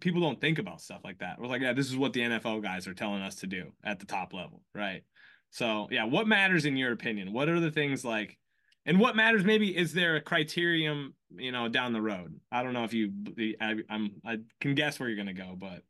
people 0.00 0.20
don't 0.20 0.40
think 0.40 0.58
about 0.58 0.80
stuff 0.80 1.00
like 1.02 1.18
that. 1.18 1.40
We're 1.40 1.46
like, 1.46 1.62
yeah, 1.62 1.72
this 1.72 1.88
is 1.88 1.96
what 1.96 2.12
the 2.12 2.20
NFL 2.20 2.62
guys 2.62 2.86
are 2.86 2.94
telling 2.94 3.22
us 3.22 3.36
to 3.36 3.46
do 3.46 3.72
at 3.82 3.98
the 3.98 4.06
top 4.06 4.34
level, 4.34 4.62
right? 4.74 5.02
So 5.50 5.88
yeah, 5.90 6.04
what 6.04 6.28
matters 6.28 6.66
in 6.66 6.76
your 6.76 6.92
opinion? 6.92 7.32
What 7.32 7.48
are 7.48 7.58
the 7.58 7.70
things 7.70 8.04
like 8.04 8.38
and 8.86 8.98
what 8.98 9.16
matters 9.16 9.44
maybe 9.44 9.76
is 9.76 9.92
there 9.92 10.16
a 10.16 10.20
criterion 10.20 11.14
you 11.36 11.52
know 11.52 11.68
down 11.68 11.92
the 11.92 12.00
road 12.00 12.34
i 12.50 12.62
don't 12.62 12.72
know 12.72 12.84
if 12.84 12.92
you 12.92 13.12
I, 13.60 13.76
i'm 13.88 14.20
i 14.24 14.38
can 14.60 14.74
guess 14.74 14.98
where 14.98 15.08
you're 15.08 15.18
gonna 15.18 15.32
go 15.32 15.56
but 15.58 15.82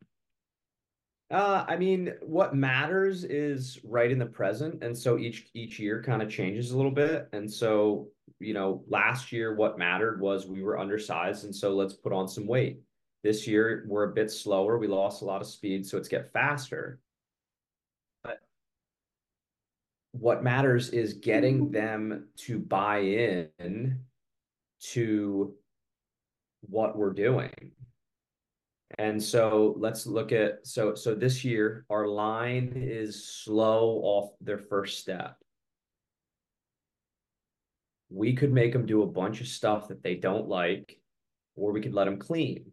uh, 1.31 1.65
I 1.69 1.77
mean, 1.77 2.13
what 2.23 2.57
matters 2.57 3.23
is 3.23 3.79
right 3.85 4.11
in 4.11 4.19
the 4.19 4.27
present, 4.27 4.83
and 4.83 4.97
so 4.97 5.17
each 5.17 5.49
each 5.55 5.79
year 5.79 6.03
kind 6.03 6.23
of 6.23 6.31
changes 6.31 6.73
a 6.73 6.77
little 6.77 6.91
bit. 6.91 7.29
And 7.33 7.51
so, 7.51 8.09
you 8.41 8.53
know, 8.53 8.83
last 8.89 9.31
year 9.31 9.55
what 9.55 9.79
mattered 9.79 10.21
was 10.21 10.47
we 10.47 10.63
were 10.63 10.79
undersized, 10.79 11.45
and 11.45 11.55
so 11.55 11.75
let's 11.75 11.95
put 11.95 12.13
on 12.13 12.27
some 12.27 12.47
weight. 12.47 12.81
This 13.23 13.47
year 13.47 13.85
we're 13.87 14.11
a 14.11 14.15
bit 14.15 14.31
slower. 14.31 14.77
We 14.77 14.89
lost 14.89 15.23
a 15.23 15.25
lot 15.25 15.41
of 15.41 15.47
speed, 15.47 15.87
so 15.87 15.97
let's 15.97 16.09
get 16.09 16.33
faster. 16.33 16.99
But 18.25 18.41
what 20.11 20.43
matters 20.43 20.89
is 20.89 21.15
getting 21.15 21.71
them 21.71 22.27
to 22.39 22.59
buy 22.59 22.99
in 22.99 24.01
to 24.81 25.55
what 26.63 26.97
we're 26.97 27.13
doing 27.13 27.73
and 28.99 29.23
so 29.23 29.75
let's 29.79 30.07
look 30.07 30.33
at 30.33 30.67
so 30.67 30.95
so 30.95 31.15
this 31.15 31.45
year 31.45 31.85
our 31.91 32.09
line 32.09 32.73
is 32.75 33.25
slow 33.25 34.01
off 34.03 34.31
their 34.41 34.59
first 34.59 34.99
step. 34.99 35.37
We 38.09 38.35
could 38.35 38.53
make 38.53 38.73
them 38.73 38.87
do 38.87 39.03
a 39.03 39.07
bunch 39.07 39.41
of 39.41 39.47
stuff 39.47 39.89
that 39.89 40.03
they 40.03 40.17
don't 40.17 40.49
like, 40.49 40.99
or 41.55 41.71
we 41.73 41.81
could 41.81 41.95
let 41.95 42.07
them 42.07 42.19
clean. 42.19 42.73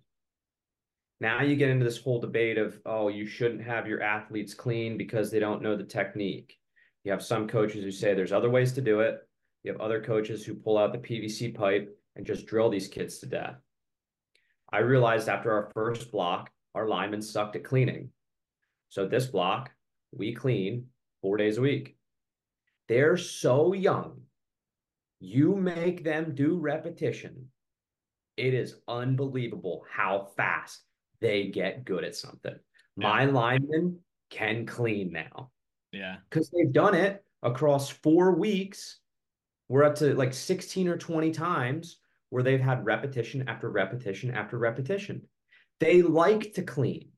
Now 1.19 1.43
you 1.43 1.55
get 1.55 1.69
into 1.69 1.85
this 1.85 2.01
whole 2.01 2.19
debate 2.19 2.57
of, 2.57 2.79
oh, 2.85 3.09
you 3.09 3.27
shouldn't 3.27 3.63
have 3.63 3.87
your 3.87 4.01
athletes 4.01 4.55
clean 4.55 4.97
because 4.97 5.29
they 5.29 5.39
don't 5.39 5.61
know 5.61 5.75
the 5.75 5.83
technique. 5.83 6.57
You 7.03 7.11
have 7.11 7.23
some 7.23 7.47
coaches 7.47 7.83
who 7.83 7.91
say 7.91 8.13
there's 8.13 8.31
other 8.31 8.49
ways 8.49 8.73
to 8.73 8.81
do 8.81 9.01
it. 9.01 9.19
You 9.63 9.71
have 9.71 9.81
other 9.81 10.01
coaches 10.01 10.45
who 10.45 10.55
pull 10.55 10.77
out 10.77 10.91
the 10.91 10.99
PVC 10.99 11.53
pipe 11.53 11.95
and 12.15 12.25
just 12.25 12.47
drill 12.47 12.69
these 12.69 12.87
kids 12.87 13.19
to 13.19 13.27
death. 13.27 13.57
I 14.71 14.79
realized 14.79 15.29
after 15.29 15.51
our 15.51 15.69
first 15.73 16.11
block, 16.11 16.51
our 16.75 16.87
linemen 16.87 17.21
sucked 17.21 17.55
at 17.55 17.63
cleaning. 17.63 18.09
So 18.89 19.07
this 19.07 19.25
block, 19.27 19.71
we 20.11 20.33
clean 20.33 20.87
four 21.21 21.37
days 21.37 21.57
a 21.57 21.61
week. 21.61 21.97
They're 22.87 23.17
so 23.17 23.73
young. 23.73 24.21
You 25.19 25.55
make 25.55 26.03
them 26.03 26.35
do 26.35 26.57
repetition. 26.57 27.47
It 28.37 28.53
is 28.53 28.75
unbelievable 28.87 29.83
how 29.91 30.29
fast 30.37 30.83
they 31.21 31.47
get 31.47 31.85
good 31.85 32.03
at 32.03 32.15
something. 32.15 32.55
Yeah. 32.97 33.07
My 33.07 33.25
linemen 33.25 33.99
can 34.29 34.65
clean 34.65 35.11
now. 35.11 35.51
Yeah. 35.91 36.17
Because 36.29 36.49
they've 36.49 36.71
done 36.71 36.93
it 36.93 37.23
across 37.41 37.89
four 37.89 38.35
weeks. 38.35 38.99
We're 39.69 39.83
up 39.83 39.95
to 39.95 40.13
like 40.13 40.33
16 40.33 40.87
or 40.87 40.97
20 40.97 41.31
times 41.31 41.99
where 42.29 42.43
they've 42.43 42.59
had 42.59 42.85
repetition 42.85 43.47
after 43.47 43.69
repetition 43.69 44.31
after 44.33 44.57
repetition. 44.57 45.21
They 45.79 46.01
like 46.01 46.53
to 46.53 46.63
clean, 46.63 47.09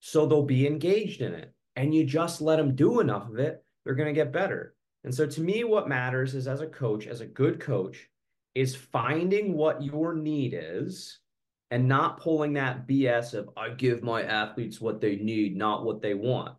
so 0.00 0.26
they'll 0.26 0.42
be 0.42 0.66
engaged 0.66 1.20
in 1.20 1.34
it. 1.34 1.52
And 1.76 1.94
you 1.94 2.04
just 2.04 2.40
let 2.40 2.56
them 2.56 2.74
do 2.74 3.00
enough 3.00 3.28
of 3.28 3.38
it, 3.38 3.62
they're 3.84 3.94
going 3.94 4.12
to 4.12 4.18
get 4.18 4.32
better. 4.32 4.74
And 5.04 5.14
so 5.14 5.26
to 5.26 5.40
me, 5.40 5.62
what 5.62 5.88
matters 5.88 6.34
is 6.34 6.48
as 6.48 6.60
a 6.60 6.66
coach, 6.66 7.06
as 7.06 7.20
a 7.20 7.26
good 7.26 7.60
coach, 7.60 8.08
is 8.54 8.74
finding 8.74 9.52
what 9.52 9.82
your 9.82 10.14
need 10.14 10.56
is 10.58 11.20
and 11.70 11.86
not 11.86 12.20
pulling 12.20 12.54
that 12.54 12.86
BS 12.86 13.34
of 13.34 13.50
I 13.56 13.70
give 13.70 14.02
my 14.02 14.22
athletes 14.22 14.80
what 14.80 15.00
they 15.00 15.16
need, 15.16 15.56
not 15.56 15.84
what 15.84 16.00
they 16.00 16.14
want. 16.14 16.56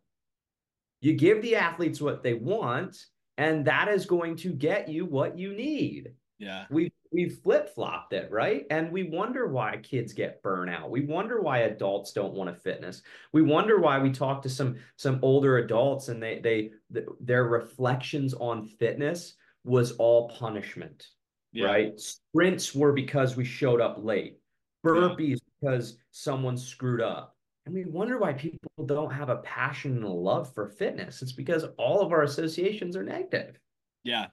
You 1.01 1.13
give 1.13 1.41
the 1.41 1.55
athletes 1.55 2.01
what 2.01 2.23
they 2.23 2.33
want, 2.33 2.97
and 3.37 3.65
that 3.65 3.87
is 3.87 4.05
going 4.05 4.35
to 4.37 4.51
get 4.51 4.89
you 4.89 5.05
what 5.05 5.37
you 5.37 5.53
need. 5.53 6.13
Yeah. 6.39 6.65
We've 6.69 6.91
we've 7.11 7.39
flip-flopped 7.39 8.13
it, 8.13 8.31
right? 8.31 8.65
And 8.69 8.91
we 8.91 9.03
wonder 9.03 9.47
why 9.47 9.77
kids 9.77 10.13
get 10.13 10.43
burnout. 10.43 10.89
We 10.89 11.05
wonder 11.05 11.41
why 11.41 11.59
adults 11.59 12.13
don't 12.13 12.33
want 12.33 12.53
to 12.53 12.61
fitness. 12.61 13.01
We 13.33 13.41
wonder 13.41 13.79
why 13.79 13.99
we 13.99 14.11
talk 14.11 14.41
to 14.43 14.49
some 14.49 14.77
some 14.97 15.19
older 15.21 15.57
adults 15.57 16.09
and 16.09 16.21
they 16.21 16.39
they 16.39 16.71
their 17.19 17.45
reflections 17.45 18.33
on 18.33 18.65
fitness 18.65 19.35
was 19.63 19.93
all 19.93 20.29
punishment. 20.29 21.07
Yeah. 21.51 21.65
Right? 21.65 21.99
Sprints 21.99 22.75
were 22.75 22.93
because 22.93 23.35
we 23.35 23.45
showed 23.45 23.81
up 23.81 23.97
late. 23.99 24.39
Burpees 24.85 25.37
yeah. 25.37 25.69
because 25.69 25.97
someone 26.11 26.57
screwed 26.57 27.01
up. 27.01 27.35
And 27.65 27.73
we 27.73 27.83
wonder 27.83 28.17
why 28.17 28.31
people 28.31 28.85
don't 28.85 29.11
have 29.11 29.29
a 29.29 29.37
passion 29.37 29.95
and 29.97 30.05
a 30.05 30.09
love 30.09 30.53
for 30.53 30.67
fitness. 30.67 31.21
It's 31.21 31.33
because 31.33 31.65
all 31.77 32.01
of 32.01 32.13
our 32.13 32.23
associations 32.23 32.95
are 32.95 33.03
negative. 33.03 33.59
Yeah. 34.03 34.27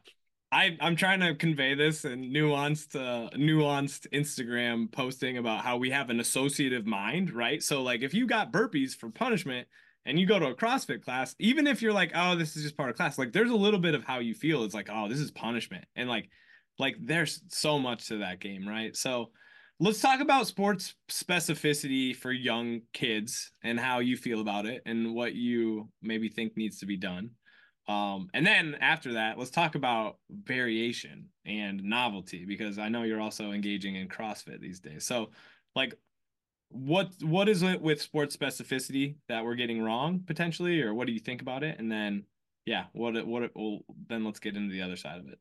I, 0.54 0.76
I'm 0.80 0.94
trying 0.94 1.18
to 1.18 1.34
convey 1.34 1.74
this 1.74 2.04
in 2.04 2.32
nuanced, 2.32 2.94
uh, 2.94 3.28
nuanced 3.36 4.06
Instagram 4.12 4.90
posting 4.92 5.38
about 5.38 5.64
how 5.64 5.76
we 5.76 5.90
have 5.90 6.10
an 6.10 6.20
associative 6.20 6.86
mind, 6.86 7.32
right? 7.32 7.60
So, 7.60 7.82
like, 7.82 8.02
if 8.02 8.14
you 8.14 8.24
got 8.24 8.52
burpees 8.52 8.94
for 8.94 9.10
punishment 9.10 9.66
and 10.06 10.16
you 10.16 10.26
go 10.26 10.38
to 10.38 10.46
a 10.46 10.54
CrossFit 10.54 11.02
class, 11.02 11.34
even 11.40 11.66
if 11.66 11.82
you're 11.82 11.92
like, 11.92 12.12
oh, 12.14 12.36
this 12.36 12.56
is 12.56 12.62
just 12.62 12.76
part 12.76 12.88
of 12.88 12.94
class, 12.94 13.18
like, 13.18 13.32
there's 13.32 13.50
a 13.50 13.56
little 13.56 13.80
bit 13.80 13.96
of 13.96 14.04
how 14.04 14.20
you 14.20 14.32
feel. 14.32 14.62
It's 14.62 14.76
like, 14.76 14.88
oh, 14.92 15.08
this 15.08 15.18
is 15.18 15.32
punishment, 15.32 15.86
and 15.96 16.08
like, 16.08 16.30
like, 16.78 16.94
there's 17.00 17.42
so 17.48 17.80
much 17.80 18.06
to 18.06 18.18
that 18.18 18.38
game, 18.38 18.64
right? 18.66 18.96
So, 18.96 19.32
let's 19.80 20.00
talk 20.00 20.20
about 20.20 20.46
sports 20.46 20.94
specificity 21.10 22.14
for 22.14 22.30
young 22.30 22.82
kids 22.92 23.50
and 23.64 23.80
how 23.80 23.98
you 23.98 24.16
feel 24.16 24.40
about 24.40 24.66
it 24.66 24.82
and 24.86 25.16
what 25.16 25.34
you 25.34 25.88
maybe 26.00 26.28
think 26.28 26.56
needs 26.56 26.78
to 26.78 26.86
be 26.86 26.96
done. 26.96 27.30
Um, 27.86 28.30
and 28.32 28.46
then 28.46 28.76
after 28.80 29.14
that, 29.14 29.38
let's 29.38 29.50
talk 29.50 29.74
about 29.74 30.16
variation 30.30 31.26
and 31.44 31.82
novelty 31.84 32.46
because 32.46 32.78
I 32.78 32.88
know 32.88 33.02
you're 33.02 33.20
also 33.20 33.52
engaging 33.52 33.96
in 33.96 34.08
CrossFit 34.08 34.60
these 34.60 34.80
days. 34.80 35.04
So, 35.04 35.30
like, 35.76 35.94
what 36.70 37.12
what 37.22 37.48
is 37.48 37.62
it 37.62 37.80
with 37.80 38.00
sports 38.00 38.36
specificity 38.36 39.16
that 39.28 39.44
we're 39.44 39.54
getting 39.54 39.82
wrong 39.82 40.22
potentially, 40.26 40.80
or 40.80 40.94
what 40.94 41.06
do 41.06 41.12
you 41.12 41.20
think 41.20 41.42
about 41.42 41.62
it? 41.62 41.78
And 41.78 41.92
then, 41.92 42.24
yeah, 42.64 42.84
what 42.92 43.26
what 43.26 43.42
it, 43.42 43.52
well, 43.54 43.80
then 44.08 44.24
let's 44.24 44.40
get 44.40 44.56
into 44.56 44.72
the 44.72 44.82
other 44.82 44.96
side 44.96 45.18
of 45.18 45.28
it. 45.28 45.38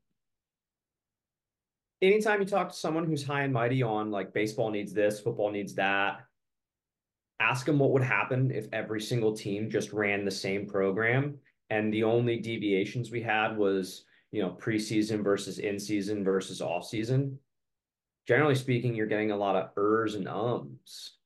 Anytime 2.02 2.40
you 2.40 2.46
talk 2.46 2.68
to 2.68 2.76
someone 2.76 3.06
who's 3.06 3.24
high 3.24 3.42
and 3.42 3.52
mighty 3.54 3.82
on 3.82 4.10
like 4.10 4.34
baseball 4.34 4.70
needs 4.70 4.92
this, 4.92 5.18
football 5.18 5.50
needs 5.50 5.74
that, 5.76 6.26
ask 7.40 7.64
them 7.64 7.78
what 7.78 7.92
would 7.92 8.02
happen 8.02 8.50
if 8.50 8.66
every 8.74 9.00
single 9.00 9.34
team 9.34 9.70
just 9.70 9.94
ran 9.94 10.26
the 10.26 10.30
same 10.30 10.66
program 10.66 11.38
and 11.74 11.92
the 11.92 12.04
only 12.04 12.38
deviations 12.38 13.10
we 13.10 13.20
had 13.20 13.56
was 13.56 14.04
you 14.30 14.40
know 14.40 14.50
preseason 14.50 15.24
versus 15.24 15.58
in 15.58 15.78
season 15.78 16.22
versus 16.22 16.62
off 16.62 16.86
season 16.86 17.38
generally 18.28 18.54
speaking 18.54 18.94
you're 18.94 19.06
getting 19.06 19.32
a 19.32 19.36
lot 19.36 19.56
of 19.56 19.70
ers 19.76 20.14
and 20.14 20.28
ums. 20.28 21.16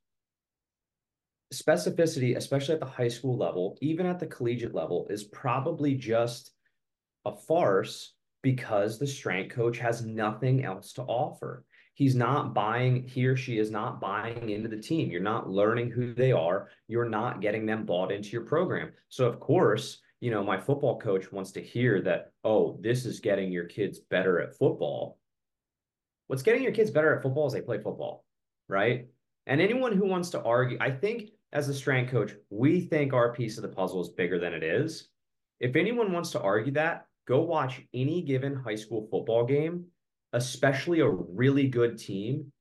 Specificity 1.53 2.37
especially 2.37 2.75
at 2.75 2.81
the 2.81 2.87
high 2.87 3.09
school 3.09 3.37
level 3.37 3.77
even 3.83 4.07
at 4.07 4.19
the 4.19 4.27
collegiate 4.27 4.75
level 4.75 5.07
is 5.11 5.25
probably 5.25 5.95
just 5.95 6.53
a 7.27 7.37
farce 7.37 8.15
because 8.43 8.99
the 8.99 9.07
strength 9.07 9.55
coach 9.55 9.79
has 9.79 10.05
nothing 10.05 10.65
else 10.65 10.93
to 10.95 11.03
offer. 11.03 11.65
He's 11.95 12.15
not 12.15 12.55
buying 12.55 13.07
he 13.07 13.27
or 13.27 13.37
she 13.37 13.59
is 13.59 13.71
not 13.71 14.01
buying 14.01 14.51
into 14.51 14.69
the 14.69 14.81
team. 14.81 15.11
You're 15.11 15.21
not 15.21 15.51
learning 15.51 15.91
who 15.91 16.15
they 16.15 16.33
are. 16.33 16.69
You're 16.87 17.09
not 17.09 17.41
getting 17.41 17.67
them 17.67 17.85
bought 17.85 18.13
into 18.13 18.31
your 18.31 18.45
program. 18.45 18.93
So 19.09 19.27
of 19.27 19.41
course 19.41 20.01
you 20.21 20.31
know, 20.31 20.43
my 20.43 20.59
football 20.59 20.99
coach 20.99 21.31
wants 21.31 21.53
to 21.53 21.63
hear 21.63 22.03
that, 22.03 22.33
oh, 22.45 22.79
this 22.81 23.05
is 23.07 23.21
getting 23.21 23.53
your 23.53 23.65
kids 23.65 24.01
better 24.01 24.41
at 24.41 24.57
football. 24.57 25.19
What's 26.27 26.43
getting 26.43 26.63
your 26.63 26.73
kids 26.73 26.91
better 26.91 27.15
at 27.15 27.23
football 27.23 27.47
is 27.47 27.53
they 27.53 27.61
play 27.61 27.79
football, 27.79 28.25
right? 28.69 29.07
And 29.47 29.61
anyone 29.61 29.93
who 29.93 30.07
wants 30.07 30.31
to 30.31 30.43
argue, 30.43 30.77
I 30.81 30.91
think 30.91 31.31
as 31.53 31.69
a 31.69 31.75
strength 31.75 32.11
coach, 32.11 32.33
we 32.51 32.81
think 32.81 33.13
our 33.13 33.33
piece 33.33 33.57
of 33.57 33.63
the 33.63 33.69
puzzle 33.69 34.03
is 34.03 34.11
bigger 34.11 34.39
than 34.39 34.53
it 34.53 34.63
is. 34.63 35.09
If 35.61 35.77
anyone 35.77 36.13
wants 36.13 36.31
to 36.33 36.41
argue 36.41 36.73
that, 36.73 37.07
go 37.27 37.41
watch 37.41 37.81
any 37.95 38.23
given 38.23 38.55
high 38.55 38.75
school 38.75 39.09
football 39.11 39.47
game, 39.47 39.87
especially 40.33 41.01
a 41.01 41.09
really 41.09 41.69
good 41.69 41.97
team. 41.97 42.53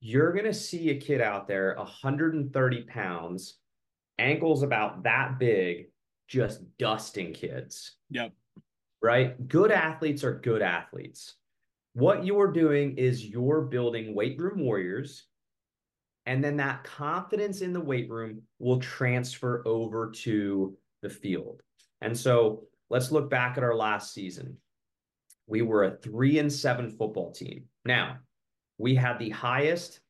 You're 0.00 0.32
going 0.32 0.46
to 0.46 0.54
see 0.54 0.90
a 0.90 1.00
kid 1.00 1.20
out 1.20 1.46
there, 1.46 1.76
130 1.76 2.82
pounds, 2.82 3.58
ankles 4.18 4.64
about 4.64 5.04
that 5.04 5.38
big, 5.38 5.91
just 6.32 6.62
dusting 6.78 7.34
kids. 7.34 7.96
Yep. 8.08 8.32
Right? 9.02 9.48
Good 9.48 9.70
athletes 9.70 10.24
are 10.24 10.32
good 10.32 10.62
athletes. 10.62 11.34
What 11.92 12.24
you're 12.24 12.50
doing 12.50 12.96
is 12.96 13.26
you're 13.26 13.60
building 13.60 14.14
weight 14.14 14.38
room 14.40 14.60
warriors. 14.60 15.26
And 16.24 16.42
then 16.42 16.56
that 16.56 16.84
confidence 16.84 17.60
in 17.60 17.74
the 17.74 17.80
weight 17.80 18.08
room 18.08 18.42
will 18.58 18.80
transfer 18.80 19.62
over 19.66 20.10
to 20.22 20.74
the 21.02 21.10
field. 21.10 21.60
And 22.00 22.16
so 22.16 22.64
let's 22.88 23.12
look 23.12 23.28
back 23.28 23.58
at 23.58 23.64
our 23.64 23.76
last 23.76 24.14
season. 24.14 24.56
We 25.46 25.60
were 25.60 25.84
a 25.84 25.96
three 25.98 26.38
and 26.38 26.50
seven 26.50 26.88
football 26.88 27.32
team. 27.32 27.64
Now, 27.84 28.20
we 28.78 28.94
had 28.94 29.18
the 29.18 29.30
highest 29.30 30.00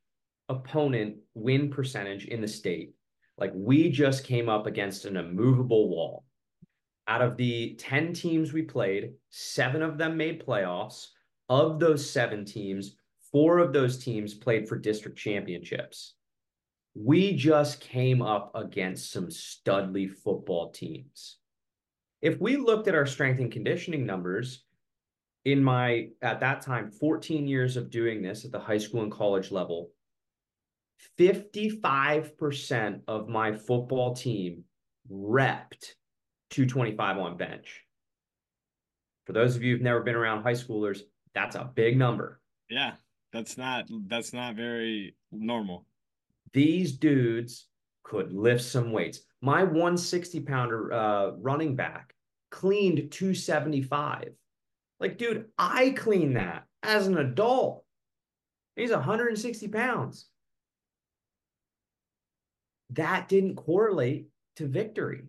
opponent 0.48 1.16
win 1.34 1.70
percentage 1.70 2.26
in 2.26 2.40
the 2.40 2.48
state 2.48 2.92
like 3.38 3.52
we 3.54 3.90
just 3.90 4.24
came 4.24 4.48
up 4.48 4.66
against 4.66 5.04
an 5.04 5.16
immovable 5.16 5.88
wall. 5.88 6.24
Out 7.08 7.22
of 7.22 7.36
the 7.36 7.74
10 7.74 8.12
teams 8.12 8.52
we 8.52 8.62
played, 8.62 9.12
seven 9.30 9.82
of 9.82 9.98
them 9.98 10.16
made 10.16 10.44
playoffs. 10.44 11.08
of 11.48 11.78
those 11.80 12.08
seven 12.08 12.44
teams, 12.44 12.96
four 13.30 13.58
of 13.58 13.72
those 13.72 14.02
teams 14.02 14.32
played 14.32 14.68
for 14.68 14.78
district 14.78 15.18
championships. 15.18 16.14
We 16.94 17.34
just 17.34 17.80
came 17.80 18.22
up 18.22 18.52
against 18.54 19.10
some 19.10 19.26
studly 19.26 20.10
football 20.10 20.70
teams. 20.70 21.38
If 22.20 22.40
we 22.40 22.56
looked 22.56 22.86
at 22.88 22.94
our 22.94 23.06
strength 23.06 23.40
and 23.40 23.50
conditioning 23.50 24.06
numbers 24.06 24.64
in 25.44 25.64
my, 25.64 26.10
at 26.22 26.40
that 26.40 26.60
time, 26.62 26.90
14 26.90 27.48
years 27.48 27.76
of 27.76 27.90
doing 27.90 28.22
this 28.22 28.44
at 28.44 28.52
the 28.52 28.60
high 28.60 28.78
school 28.78 29.02
and 29.02 29.10
college 29.10 29.50
level, 29.50 29.90
55% 31.18 33.00
of 33.08 33.28
my 33.28 33.56
football 33.56 34.14
team 34.14 34.64
repped 35.10 35.94
225 36.50 37.18
on 37.18 37.36
bench. 37.36 37.82
For 39.26 39.32
those 39.32 39.56
of 39.56 39.62
you 39.62 39.74
who've 39.74 39.82
never 39.82 40.00
been 40.00 40.14
around 40.14 40.42
high 40.42 40.52
schoolers, 40.52 41.00
that's 41.34 41.56
a 41.56 41.70
big 41.74 41.96
number. 41.96 42.40
Yeah, 42.68 42.92
that's 43.32 43.56
not 43.56 43.86
that's 44.06 44.32
not 44.32 44.56
very 44.56 45.16
normal. 45.30 45.86
These 46.52 46.92
dudes 46.92 47.68
could 48.02 48.32
lift 48.32 48.62
some 48.62 48.92
weights. 48.92 49.20
My 49.40 49.62
160 49.62 50.40
pounder 50.40 50.92
uh, 50.92 51.30
running 51.38 51.76
back 51.76 52.14
cleaned 52.50 53.10
275. 53.10 54.32
Like, 55.00 55.18
dude, 55.18 55.46
I 55.58 55.90
clean 55.90 56.34
that 56.34 56.64
as 56.82 57.06
an 57.06 57.18
adult. 57.18 57.84
He's 58.76 58.90
160 58.90 59.68
pounds. 59.68 60.26
That 62.92 63.28
didn't 63.28 63.56
correlate 63.56 64.28
to 64.56 64.66
victory. 64.66 65.22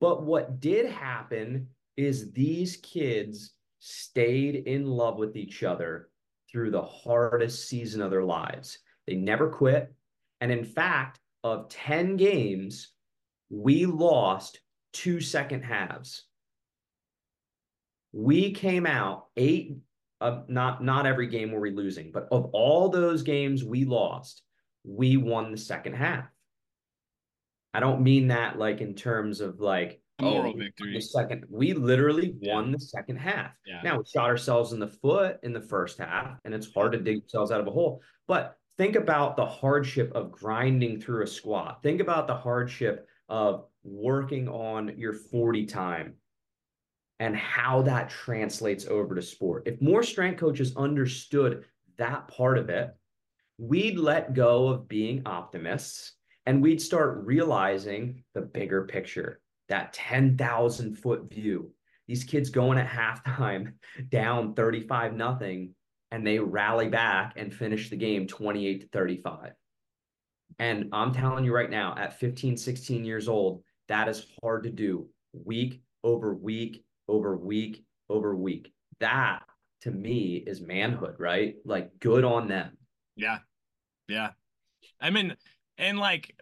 But 0.00 0.24
what 0.24 0.60
did 0.60 0.86
happen 0.86 1.68
is 1.96 2.32
these 2.32 2.76
kids 2.78 3.52
stayed 3.78 4.66
in 4.66 4.86
love 4.86 5.16
with 5.16 5.36
each 5.36 5.62
other 5.62 6.08
through 6.50 6.70
the 6.70 6.82
hardest 6.82 7.68
season 7.68 8.02
of 8.02 8.10
their 8.10 8.24
lives. 8.24 8.78
They 9.06 9.14
never 9.14 9.48
quit. 9.48 9.92
And 10.40 10.52
in 10.52 10.64
fact, 10.64 11.20
of 11.44 11.68
10 11.68 12.16
games, 12.16 12.90
we 13.50 13.86
lost 13.86 14.60
two 14.92 15.20
second 15.20 15.62
halves. 15.62 16.24
We 18.12 18.52
came 18.52 18.86
out 18.86 19.26
eight, 19.36 19.76
uh, 20.20 20.42
not, 20.48 20.84
not 20.84 21.06
every 21.06 21.26
game 21.26 21.50
were 21.50 21.60
we 21.60 21.72
losing, 21.72 22.12
but 22.12 22.28
of 22.30 22.46
all 22.52 22.88
those 22.88 23.22
games 23.22 23.64
we 23.64 23.84
lost, 23.84 24.42
we 24.84 25.16
won 25.16 25.50
the 25.50 25.58
second 25.58 25.94
half. 25.94 26.31
I 27.74 27.80
don't 27.80 28.02
mean 28.02 28.28
that 28.28 28.58
like 28.58 28.80
in 28.80 28.94
terms 28.94 29.40
of 29.40 29.60
like 29.60 30.00
oh, 30.20 30.30
moral 30.30 30.52
oh, 30.54 30.58
victory. 30.58 30.94
The 30.94 31.00
second, 31.00 31.44
we 31.48 31.72
literally 31.72 32.34
yeah. 32.40 32.54
won 32.54 32.72
the 32.72 32.80
second 32.80 33.16
half. 33.16 33.52
Yeah. 33.66 33.80
Now 33.82 33.98
we 33.98 34.04
shot 34.04 34.28
ourselves 34.28 34.72
in 34.72 34.78
the 34.78 34.88
foot 34.88 35.38
in 35.42 35.52
the 35.52 35.60
first 35.60 35.98
half, 35.98 36.38
and 36.44 36.54
it's 36.54 36.72
hard 36.72 36.92
to 36.92 36.98
dig 36.98 37.22
ourselves 37.22 37.50
out 37.50 37.60
of 37.60 37.66
a 37.66 37.70
hole. 37.70 38.00
But 38.28 38.56
think 38.78 38.96
about 38.96 39.36
the 39.36 39.46
hardship 39.46 40.12
of 40.14 40.32
grinding 40.32 41.00
through 41.00 41.22
a 41.22 41.26
squat. 41.26 41.82
Think 41.82 42.00
about 42.00 42.26
the 42.26 42.36
hardship 42.36 43.06
of 43.28 43.64
working 43.84 44.48
on 44.48 44.96
your 44.98 45.12
40 45.12 45.66
time 45.66 46.14
and 47.20 47.36
how 47.36 47.82
that 47.82 48.10
translates 48.10 48.86
over 48.86 49.14
to 49.14 49.22
sport. 49.22 49.62
If 49.66 49.80
more 49.80 50.02
strength 50.02 50.40
coaches 50.40 50.76
understood 50.76 51.64
that 51.96 52.28
part 52.28 52.58
of 52.58 52.68
it, 52.68 52.90
we'd 53.58 53.98
let 53.98 54.34
go 54.34 54.68
of 54.68 54.88
being 54.88 55.22
optimists 55.24 56.14
and 56.46 56.62
we'd 56.62 56.82
start 56.82 57.24
realizing 57.24 58.24
the 58.34 58.40
bigger 58.40 58.86
picture, 58.86 59.40
that 59.68 59.92
10,000 59.92 60.96
foot 60.96 61.30
view. 61.30 61.70
These 62.08 62.24
kids 62.24 62.50
going 62.50 62.78
at 62.78 62.88
halftime 62.88 63.74
down 64.10 64.54
35 64.54 65.14
nothing 65.14 65.74
and 66.10 66.26
they 66.26 66.38
rally 66.38 66.88
back 66.88 67.34
and 67.36 67.54
finish 67.54 67.88
the 67.88 67.96
game 67.96 68.26
28 68.26 68.80
to 68.82 68.86
35. 68.88 69.52
And 70.58 70.90
I'm 70.92 71.12
telling 71.12 71.44
you 71.44 71.54
right 71.54 71.70
now, 71.70 71.94
at 71.96 72.18
15, 72.18 72.56
16 72.58 73.04
years 73.04 73.28
old, 73.28 73.62
that 73.88 74.08
is 74.08 74.26
hard 74.42 74.64
to 74.64 74.70
do 74.70 75.08
week 75.32 75.82
over 76.04 76.34
week 76.34 76.84
over 77.08 77.36
week 77.36 77.84
over 78.10 78.36
week. 78.36 78.72
That 79.00 79.40
to 79.82 79.90
me 79.90 80.36
is 80.46 80.60
manhood, 80.60 81.16
right? 81.18 81.56
Like 81.64 81.98
good 81.98 82.24
on 82.24 82.46
them. 82.46 82.76
Yeah. 83.16 83.38
Yeah. 84.06 84.30
I 85.00 85.10
mean, 85.10 85.34
and 85.78 85.98
like 85.98 86.36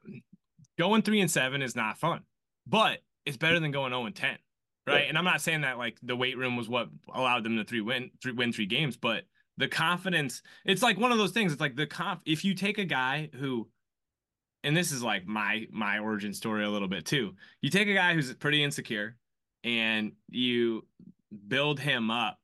going 0.79 1.03
three 1.03 1.21
and 1.21 1.31
seven 1.31 1.63
is 1.63 1.77
not 1.77 1.99
fun, 1.99 2.23
but 2.67 2.99
it's 3.27 3.37
better 3.37 3.61
than 3.61 3.71
going 3.71 3.93
0 3.93 4.07
and 4.07 4.15
10. 4.15 4.39
Right. 4.87 5.03
Yeah. 5.03 5.09
And 5.09 5.19
I'm 5.19 5.25
not 5.25 5.41
saying 5.41 5.61
that 5.61 5.79
like 5.79 5.99
the 6.03 6.17
weight 6.17 6.39
room 6.39 6.57
was 6.57 6.69
what 6.69 6.89
allowed 7.13 7.45
them 7.45 7.57
to 7.57 7.65
three 7.65 7.81
win 7.81 8.11
three 8.23 8.33
win 8.33 8.53
three 8.53 8.67
games, 8.67 8.97
but 8.97 9.25
the 9.57 9.69
confidence, 9.69 10.43
it's 10.65 10.83
like 10.83 10.99
one 10.99 11.13
of 11.13 11.19
those 11.19 11.33
things. 11.33 11.53
It's 11.53 11.61
like 11.61 11.77
the 11.77 11.87
conf 11.87 12.21
if 12.25 12.45
you 12.45 12.55
take 12.55 12.79
a 12.79 12.85
guy 12.85 13.29
who 13.35 13.69
and 14.65 14.77
this 14.77 14.93
is 14.93 15.03
like 15.03 15.27
my 15.27 15.67
my 15.71 15.99
origin 15.99 16.33
story 16.33 16.65
a 16.65 16.71
little 16.71 16.89
bit 16.89 17.05
too. 17.05 17.35
You 17.61 17.71
take 17.71 17.89
a 17.89 17.95
guy 17.95 18.15
who's 18.15 18.33
pretty 18.35 18.65
insecure 18.65 19.17
and 19.65 20.13
you 20.31 20.87
build 21.47 21.79
him 21.79 22.11
up 22.11 22.39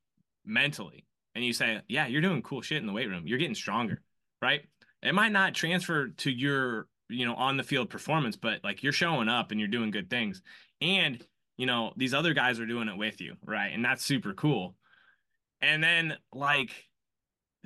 mentally 0.45 1.07
and 1.35 1.45
you 1.45 1.53
say, 1.53 1.81
"Yeah, 1.89 2.07
you're 2.07 2.23
doing 2.23 2.43
cool 2.43 2.63
shit 2.63 2.79
in 2.79 2.87
the 2.87 2.93
weight 2.93 3.09
room. 3.09 3.27
You're 3.27 3.39
getting 3.39 3.55
stronger." 3.55 4.03
Right? 4.43 4.67
It 5.07 5.15
might 5.15 5.33
not 5.33 5.55
transfer 5.55 6.09
to 6.09 6.31
your 6.31 6.87
you 7.09 7.25
know 7.25 7.35
on 7.35 7.57
the 7.57 7.63
field 7.63 7.89
performance 7.89 8.37
but 8.37 8.65
like 8.65 8.83
you're 8.83 8.93
showing 8.93 9.29
up 9.29 9.51
and 9.51 9.61
you're 9.61 9.69
doing 9.69 9.91
good 9.91 10.11
things. 10.11 10.43
And 10.81 11.25
you 11.57 11.67
know 11.67 11.93
these 11.97 12.15
other 12.15 12.35
guys 12.35 12.61
are 12.61 12.67
doing 12.67 12.89
it 12.89 12.97
with 12.97 13.21
you 13.21 13.35
right? 13.45 13.73
And 13.73 13.85
that's 13.85 14.05
super 14.05 14.35
cool. 14.35 14.75
And 15.61 15.83
then 15.83 16.17
like 16.33 16.71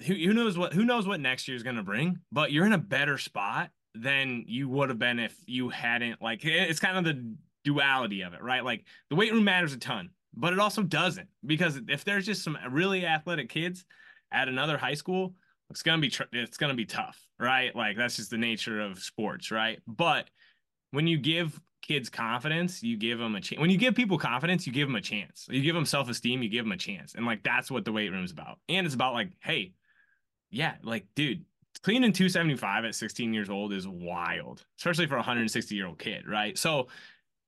who, 0.07 0.14
who 0.14 0.33
knows 0.33 0.57
what 0.57 0.72
who 0.72 0.85
knows 0.85 1.07
what 1.07 1.20
next 1.20 1.48
year's 1.48 1.62
going 1.62 1.76
to 1.76 1.83
bring 1.83 2.18
but 2.31 2.53
you're 2.53 2.66
in 2.66 2.72
a 2.72 2.79
better 2.79 3.18
spot 3.18 3.70
than 3.94 4.44
you 4.46 4.68
would 4.68 4.88
have 4.88 4.98
been 4.98 5.18
if 5.18 5.37
you 5.46 5.68
hadn't 5.68 6.22
like 6.22 6.44
it's 6.44 6.79
kind 6.79 6.96
of 6.96 7.05
the 7.05 7.35
duality 7.64 8.22
of 8.22 8.33
it 8.35 8.42
right? 8.42 8.64
Like 8.64 8.85
the 9.09 9.16
weight 9.16 9.33
room 9.33 9.44
matters 9.44 9.72
a 9.72 9.79
ton 9.79 10.11
but 10.35 10.53
it 10.53 10.59
also 10.59 10.83
doesn't 10.83 11.29
because 11.44 11.81
if 11.88 12.05
there's 12.05 12.26
just 12.26 12.44
some 12.44 12.57
really 12.70 13.05
athletic 13.05 13.48
kids 13.48 13.85
at 14.33 14.48
another 14.48 14.79
high 14.79 14.94
school 14.94 15.35
it's 15.70 15.83
gonna 15.83 16.02
be 16.02 16.11
tr- 16.11 16.24
it's 16.33 16.56
gonna 16.56 16.74
be 16.74 16.85
tough, 16.85 17.18
right? 17.38 17.74
Like 17.74 17.96
that's 17.96 18.16
just 18.16 18.30
the 18.30 18.38
nature 18.38 18.80
of 18.80 18.98
sports, 18.98 19.50
right? 19.50 19.80
But 19.87 20.28
when 20.90 21.06
you 21.06 21.16
give 21.18 21.59
kids 21.83 22.11
confidence, 22.11 22.83
you 22.83 22.96
give 22.96 23.18
them 23.18 23.35
a 23.35 23.40
chance. 23.40 23.61
When 23.61 23.70
you 23.70 23.78
give 23.78 23.94
people 23.94 24.18
confidence, 24.18 24.66
you 24.66 24.72
give 24.72 24.88
them 24.88 24.96
a 24.96 25.00
chance. 25.00 25.46
You 25.50 25.62
give 25.62 25.74
them 25.74 25.87
self 25.87 26.09
esteem, 26.09 26.42
you 26.42 26.48
give 26.48 26.64
them 26.64 26.72
a 26.72 26.76
chance, 26.76 27.14
and 27.14 27.24
like 27.24 27.42
that's 27.42 27.70
what 27.70 27.85
the 27.85 27.92
weight 27.92 28.11
room 28.11 28.24
is 28.24 28.33
about. 28.33 28.59
And 28.68 28.85
it's 28.85 28.94
about 28.94 29.14
like, 29.14 29.30
hey, 29.40 29.72
yeah, 30.50 30.74
like 30.83 31.06
dude, 31.14 31.44
cleaning 31.83 32.12
275 32.12 32.85
at 32.85 32.94
16 32.94 33.33
years 33.33 33.48
old 33.48 33.72
is 33.72 33.87
wild, 33.87 34.64
especially 34.78 35.06
for 35.06 35.14
a 35.14 35.18
160 35.18 35.74
year 35.74 35.87
old 35.87 35.98
kid, 35.98 36.28
right? 36.28 36.59
So, 36.59 36.88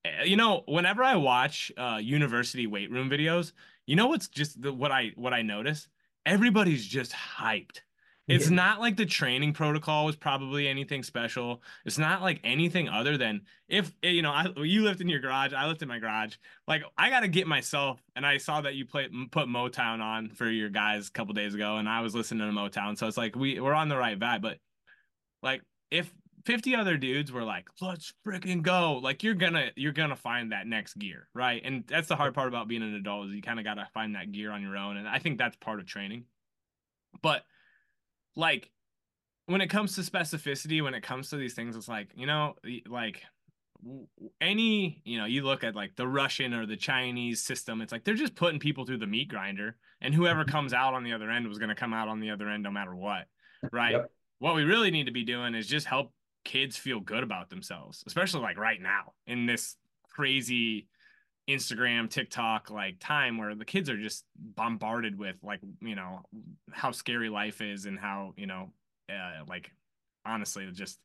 eh, 0.05 0.23
you 0.23 0.37
know, 0.37 0.63
whenever 0.67 1.03
I 1.03 1.17
watch 1.17 1.71
uh, 1.77 1.99
university 2.01 2.67
weight 2.67 2.89
room 2.89 3.09
videos, 3.09 3.51
you 3.85 3.95
know 3.97 4.07
what's 4.07 4.29
just 4.29 4.61
the 4.61 4.73
what 4.73 4.91
I 4.91 5.11
what 5.15 5.33
I 5.33 5.41
notice? 5.41 5.89
Everybody's 6.25 6.85
just 6.85 7.11
hyped 7.11 7.81
it's 8.27 8.49
yeah. 8.49 8.55
not 8.55 8.79
like 8.79 8.95
the 8.95 9.05
training 9.05 9.51
protocol 9.53 10.05
was 10.05 10.15
probably 10.15 10.67
anything 10.67 11.03
special. 11.03 11.61
It's 11.85 11.97
not 11.97 12.21
like 12.21 12.39
anything 12.43 12.87
other 12.87 13.17
than 13.17 13.41
if 13.67 13.93
eh, 14.01 14.09
you 14.09 14.21
know, 14.21 14.31
I 14.31 14.47
you 14.57 14.83
lived 14.83 15.01
in 15.01 15.09
your 15.09 15.19
garage, 15.19 15.53
I 15.53 15.67
lived 15.67 15.81
in 15.81 15.89
my 15.89 15.99
garage. 15.99 16.35
Like 16.67 16.83
I 16.97 17.09
got 17.09 17.21
to 17.21 17.27
get 17.27 17.47
myself 17.47 18.01
and 18.15 18.25
I 18.25 18.37
saw 18.37 18.61
that 18.61 18.75
you 18.75 18.85
played 18.85 19.11
put 19.31 19.47
Motown 19.47 20.01
on 20.01 20.29
for 20.29 20.49
your 20.49 20.69
guys 20.69 21.09
a 21.09 21.11
couple 21.11 21.33
days 21.33 21.53
ago 21.53 21.75
and 21.77 21.89
I 21.89 21.99
was 21.99 22.15
listening 22.15 22.47
to 22.47 22.57
Motown. 22.57 22.97
So 22.97 23.07
it's 23.07 23.17
like 23.17 23.35
we 23.35 23.59
we're 23.59 23.73
on 23.73 23.89
the 23.89 23.97
right 23.97 24.17
vibe, 24.17 24.41
but 24.41 24.57
like 25.41 25.61
if 25.91 26.13
50 26.45 26.75
other 26.75 26.97
dudes 26.97 27.31
were 27.31 27.43
like, 27.43 27.69
"Let's 27.81 28.13
freaking 28.25 28.61
go." 28.61 28.99
Like 29.01 29.23
you're 29.23 29.33
going 29.33 29.53
to 29.53 29.71
you're 29.75 29.93
going 29.93 30.09
to 30.09 30.15
find 30.15 30.51
that 30.51 30.67
next 30.67 30.97
gear, 30.97 31.27
right? 31.33 31.61
And 31.63 31.85
that's 31.87 32.07
the 32.07 32.15
hard 32.15 32.33
part 32.33 32.47
about 32.47 32.67
being 32.67 32.83
an 32.83 32.95
adult 32.95 33.27
is 33.27 33.33
you 33.33 33.41
kind 33.41 33.59
of 33.59 33.65
got 33.65 33.75
to 33.75 33.87
find 33.93 34.15
that 34.15 34.31
gear 34.31 34.51
on 34.51 34.61
your 34.61 34.77
own 34.77 34.95
and 34.95 35.07
I 35.09 35.19
think 35.19 35.37
that's 35.37 35.57
part 35.57 35.79
of 35.79 35.85
training. 35.85 36.23
But 37.21 37.43
like 38.35 38.71
when 39.45 39.61
it 39.61 39.67
comes 39.67 39.95
to 39.95 40.01
specificity, 40.01 40.81
when 40.81 40.93
it 40.93 41.01
comes 41.01 41.29
to 41.29 41.37
these 41.37 41.53
things, 41.53 41.75
it's 41.75 41.87
like, 41.87 42.09
you 42.15 42.25
know, 42.25 42.55
like 42.87 43.21
any, 44.39 45.01
you 45.03 45.17
know, 45.17 45.25
you 45.25 45.43
look 45.43 45.63
at 45.63 45.75
like 45.75 45.95
the 45.95 46.07
Russian 46.07 46.53
or 46.53 46.65
the 46.65 46.77
Chinese 46.77 47.43
system, 47.43 47.81
it's 47.81 47.91
like 47.91 48.03
they're 48.03 48.13
just 48.13 48.35
putting 48.35 48.59
people 48.59 48.85
through 48.85 48.99
the 48.99 49.07
meat 49.07 49.27
grinder 49.27 49.75
and 50.01 50.13
whoever 50.13 50.45
comes 50.45 50.73
out 50.73 50.93
on 50.93 51.03
the 51.03 51.13
other 51.13 51.29
end 51.29 51.47
was 51.47 51.59
going 51.59 51.69
to 51.69 51.75
come 51.75 51.93
out 51.93 52.07
on 52.07 52.19
the 52.19 52.31
other 52.31 52.49
end 52.49 52.63
no 52.63 52.71
matter 52.71 52.95
what. 52.95 53.25
Right. 53.71 53.93
Yep. 53.93 54.11
What 54.39 54.55
we 54.55 54.63
really 54.63 54.91
need 54.91 55.05
to 55.05 55.11
be 55.11 55.23
doing 55.23 55.55
is 55.55 55.67
just 55.67 55.85
help 55.85 56.11
kids 56.43 56.77
feel 56.77 56.99
good 56.99 57.23
about 57.23 57.49
themselves, 57.49 58.03
especially 58.07 58.41
like 58.41 58.57
right 58.57 58.81
now 58.81 59.13
in 59.27 59.45
this 59.45 59.77
crazy 60.09 60.87
Instagram, 61.49 62.09
TikTok 62.09 62.69
like 62.69 62.99
time 62.99 63.37
where 63.37 63.55
the 63.55 63.65
kids 63.65 63.89
are 63.89 63.97
just 63.97 64.25
bombarded 64.35 65.17
with 65.17 65.35
like, 65.43 65.59
you 65.81 65.95
know, 65.95 66.21
how 66.71 66.91
scary 66.91 67.29
life 67.29 67.61
is 67.61 67.85
and 67.85 67.99
how, 67.99 68.33
you 68.37 68.47
know, 68.47 68.69
uh, 69.09 69.43
like 69.47 69.71
honestly, 70.25 70.67
just 70.71 70.99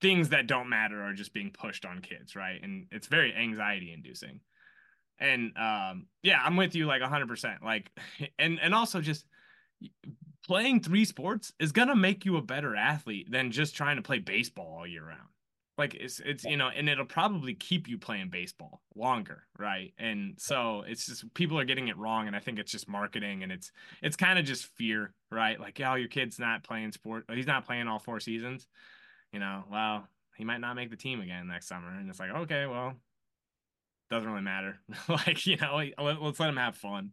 things 0.00 0.30
that 0.30 0.46
don't 0.46 0.68
matter 0.68 1.02
are 1.02 1.12
just 1.12 1.32
being 1.32 1.50
pushed 1.50 1.84
on 1.84 2.00
kids, 2.00 2.34
right? 2.34 2.60
And 2.62 2.86
it's 2.90 3.06
very 3.06 3.34
anxiety 3.34 3.92
inducing. 3.92 4.40
And 5.18 5.56
um, 5.56 6.06
yeah, 6.22 6.40
I'm 6.42 6.56
with 6.56 6.74
you 6.74 6.86
like 6.86 7.02
100%. 7.02 7.62
Like, 7.62 7.90
and 8.38 8.58
and 8.60 8.74
also 8.74 9.00
just 9.00 9.24
playing 10.46 10.80
three 10.80 11.04
sports 11.04 11.52
is 11.60 11.72
gonna 11.72 11.96
make 11.96 12.24
you 12.24 12.36
a 12.36 12.42
better 12.42 12.74
athlete 12.74 13.30
than 13.30 13.52
just 13.52 13.76
trying 13.76 13.96
to 13.96 14.02
play 14.02 14.18
baseball 14.18 14.78
all 14.78 14.86
year 14.86 15.06
round. 15.06 15.28
Like 15.76 15.94
it's 15.94 16.20
it's 16.20 16.44
you 16.44 16.56
know, 16.56 16.68
and 16.68 16.88
it'll 16.88 17.04
probably 17.04 17.54
keep 17.54 17.88
you 17.88 17.98
playing 17.98 18.28
baseball 18.30 18.80
longer, 18.94 19.42
right? 19.58 19.92
And 19.98 20.34
so 20.38 20.84
it's 20.86 21.06
just 21.06 21.34
people 21.34 21.58
are 21.58 21.64
getting 21.64 21.88
it 21.88 21.96
wrong, 21.96 22.28
and 22.28 22.36
I 22.36 22.38
think 22.38 22.60
it's 22.60 22.70
just 22.70 22.88
marketing, 22.88 23.42
and 23.42 23.50
it's 23.50 23.72
it's 24.00 24.14
kind 24.14 24.38
of 24.38 24.44
just 24.44 24.66
fear, 24.66 25.14
right? 25.32 25.58
Like, 25.58 25.80
oh, 25.84 25.94
your 25.94 26.08
kid's 26.08 26.38
not 26.38 26.62
playing 26.62 26.92
sport, 26.92 27.24
he's 27.32 27.46
not 27.46 27.66
playing 27.66 27.88
all 27.88 27.98
four 27.98 28.20
seasons, 28.20 28.68
you 29.32 29.40
know. 29.40 29.64
Well, 29.70 30.06
he 30.36 30.44
might 30.44 30.60
not 30.60 30.76
make 30.76 30.90
the 30.90 30.96
team 30.96 31.20
again 31.20 31.48
next 31.48 31.66
summer, 31.66 31.88
and 31.88 32.08
it's 32.08 32.20
like, 32.20 32.30
okay, 32.30 32.66
well, 32.66 32.94
doesn't 34.10 34.28
really 34.28 34.42
matter. 34.42 34.78
like 35.08 35.44
you 35.44 35.56
know, 35.56 35.82
let's 35.98 36.38
let 36.38 36.48
him 36.48 36.56
have 36.56 36.76
fun. 36.76 37.10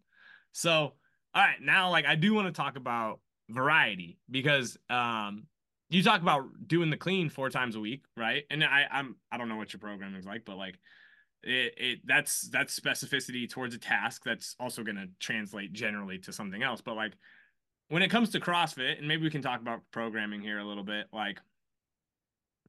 So 0.52 0.93
all 1.34 1.43
right, 1.43 1.62
now 1.62 1.89
like 1.89 2.06
I 2.06 2.15
do 2.15 2.34
want 2.34 2.47
to 2.47 2.54
talk 2.54 2.78
about 2.78 3.21
variety 3.50 4.17
because 4.30 4.78
um 4.89 5.47
you 5.92 6.02
talk 6.02 6.22
about 6.22 6.46
doing 6.68 6.90
the 6.90 6.98
clean 6.98 7.30
four 7.30 7.50
times 7.50 7.76
a 7.76 7.80
week, 7.80 8.06
right? 8.16 8.44
And 8.50 8.64
I 8.64 8.86
I'm 8.90 9.18
I 9.32 9.38
don't 9.38 9.50
know 9.50 9.58
what 9.58 9.74
your 9.74 9.80
program 9.80 10.16
is 10.16 10.26
like, 10.26 10.46
but 10.46 10.58
like 10.58 10.80
it, 11.44 11.74
it 11.78 12.00
that's 12.06 12.50
that's 12.50 12.80
specificity 12.80 13.50
towards 13.50 13.76
a 13.76 13.78
task 13.78 14.24
that's 14.24 14.56
also 14.60 14.84
going 14.84 14.96
to 14.96 15.10
translate 15.20 15.74
generally 15.74 16.18
to 16.20 16.32
something 16.32 16.64
else. 16.64 16.82
But 16.82 16.96
like 16.96 17.14
when 17.90 18.02
it 18.02 18.10
comes 18.10 18.30
to 18.30 18.40
CrossFit, 18.40 19.00
and 19.00 19.08
maybe 19.08 19.24
we 19.24 19.30
can 19.30 19.42
talk 19.42 19.60
about 19.60 19.82
programming 19.92 20.42
here 20.42 20.60
a 20.60 20.66
little 20.66 20.84
bit, 20.84 21.08
like 21.12 21.40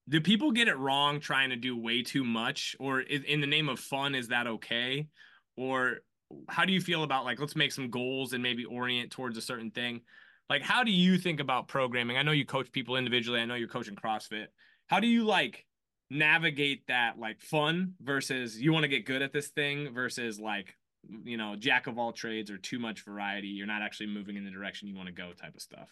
do 0.09 0.21
people 0.21 0.51
get 0.51 0.67
it 0.67 0.77
wrong 0.77 1.21
trying 1.21 1.51
to 1.51 1.57
do 1.57 1.77
way 1.77 2.03
too 2.03 2.25
much 2.25 2.75
or 2.81 3.01
in 3.01 3.41
the 3.41 3.47
name 3.47 3.69
of 3.69 3.79
fun 3.79 4.17
is 4.17 4.29
that 4.29 4.49
okay 4.49 5.07
or 5.57 5.99
how 6.49 6.65
do 6.65 6.73
you 6.73 6.81
feel 6.81 7.05
about 7.05 7.25
like 7.25 7.39
let's 7.39 7.55
make 7.55 7.71
some 7.71 7.89
goals 7.89 8.33
and 8.33 8.43
maybe 8.43 8.65
orient 8.65 9.13
towards 9.13 9.39
a 9.39 9.41
certain 9.41 9.71
thing 9.71 10.01
like 10.53 10.61
how 10.61 10.85
do 10.85 10.91
you 10.93 11.17
think 11.17 11.41
about 11.41 11.67
programming? 11.67 12.19
I 12.19 12.23
know 12.23 12.33
you 12.33 12.45
coach 12.45 12.71
people 12.71 12.97
individually. 12.97 13.41
I 13.41 13.47
know 13.47 13.55
you're 13.55 13.69
coaching 13.69 13.97
crossfit. 13.97 14.49
How 14.87 15.01
do 15.01 15.07
you 15.07 15.25
like 15.25 15.65
navigate 16.11 16.87
that 16.89 17.19
like 17.19 17.41
fun 17.41 17.95
versus 18.03 18.61
you 18.61 18.71
want 18.71 18.83
to 18.83 18.89
get 18.89 19.07
good 19.07 19.23
at 19.23 19.33
this 19.33 19.49
thing 19.49 19.95
versus 19.95 20.39
like 20.39 20.77
you 21.25 21.39
know 21.39 21.57
jack 21.59 21.87
of 21.87 21.99
all 21.99 22.13
trades 22.13 22.51
or 22.51 22.59
too 22.59 22.79
much 22.79 23.03
variety? 23.03 23.49
You're 23.49 23.67
not 23.67 23.81
actually 23.81 24.09
moving 24.09 24.37
in 24.37 24.45
the 24.45 24.51
direction 24.51 24.89
you 24.89 24.95
want 24.95 25.07
to 25.07 25.15
go 25.15 25.33
type 25.33 25.55
of 25.55 25.63
stuff. 25.63 25.89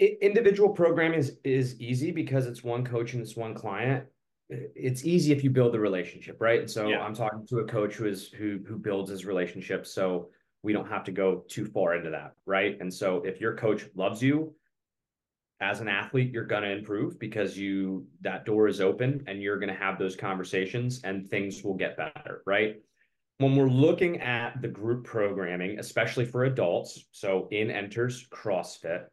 Individual 0.00 0.70
programming 0.70 1.20
is, 1.20 1.36
is 1.44 1.80
easy 1.80 2.10
because 2.10 2.46
it's 2.46 2.64
one 2.64 2.84
coach 2.84 3.12
and 3.12 3.22
it's 3.22 3.36
one 3.36 3.54
client. 3.54 4.04
It's 4.48 5.04
easy 5.04 5.30
if 5.30 5.44
you 5.44 5.50
build 5.50 5.74
the 5.74 5.78
relationship, 5.78 6.40
right? 6.40 6.58
And 6.58 6.68
so 6.68 6.88
yeah. 6.88 7.02
I'm 7.02 7.14
talking 7.14 7.46
to 7.46 7.58
a 7.58 7.64
coach 7.64 7.94
who 7.94 8.06
is 8.06 8.30
who 8.30 8.58
who 8.66 8.78
builds 8.78 9.10
his 9.10 9.24
relationship, 9.24 9.86
so 9.86 10.30
we 10.62 10.72
don't 10.72 10.88
have 10.88 11.04
to 11.04 11.12
go 11.12 11.44
too 11.48 11.66
far 11.66 11.94
into 11.96 12.10
that, 12.10 12.32
right? 12.46 12.76
And 12.80 12.92
so 12.92 13.22
if 13.24 13.40
your 13.40 13.56
coach 13.56 13.84
loves 13.94 14.22
you 14.22 14.54
as 15.60 15.80
an 15.80 15.88
athlete, 15.88 16.32
you're 16.32 16.44
going 16.44 16.62
to 16.62 16.70
improve 16.70 17.18
because 17.18 17.58
you 17.58 18.06
that 18.20 18.44
door 18.44 18.68
is 18.68 18.80
open 18.80 19.24
and 19.26 19.42
you're 19.42 19.58
going 19.58 19.72
to 19.72 19.78
have 19.78 19.98
those 19.98 20.16
conversations 20.16 21.02
and 21.04 21.28
things 21.28 21.62
will 21.62 21.74
get 21.74 21.96
better, 21.96 22.42
right? 22.46 22.76
When 23.38 23.56
we're 23.56 23.68
looking 23.68 24.20
at 24.20 24.62
the 24.62 24.68
group 24.68 25.04
programming, 25.04 25.78
especially 25.78 26.26
for 26.26 26.44
adults, 26.44 27.06
so 27.10 27.48
in 27.50 27.70
enters 27.70 28.28
CrossFit, 28.28 29.06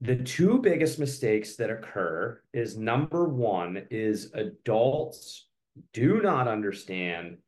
the 0.00 0.16
two 0.16 0.58
biggest 0.58 0.98
mistakes 0.98 1.56
that 1.56 1.70
occur 1.70 2.40
is 2.52 2.76
number 2.76 3.28
one 3.28 3.86
is 3.90 4.32
adults 4.34 5.48
do 5.92 6.20
not 6.20 6.46
understand 6.46 7.38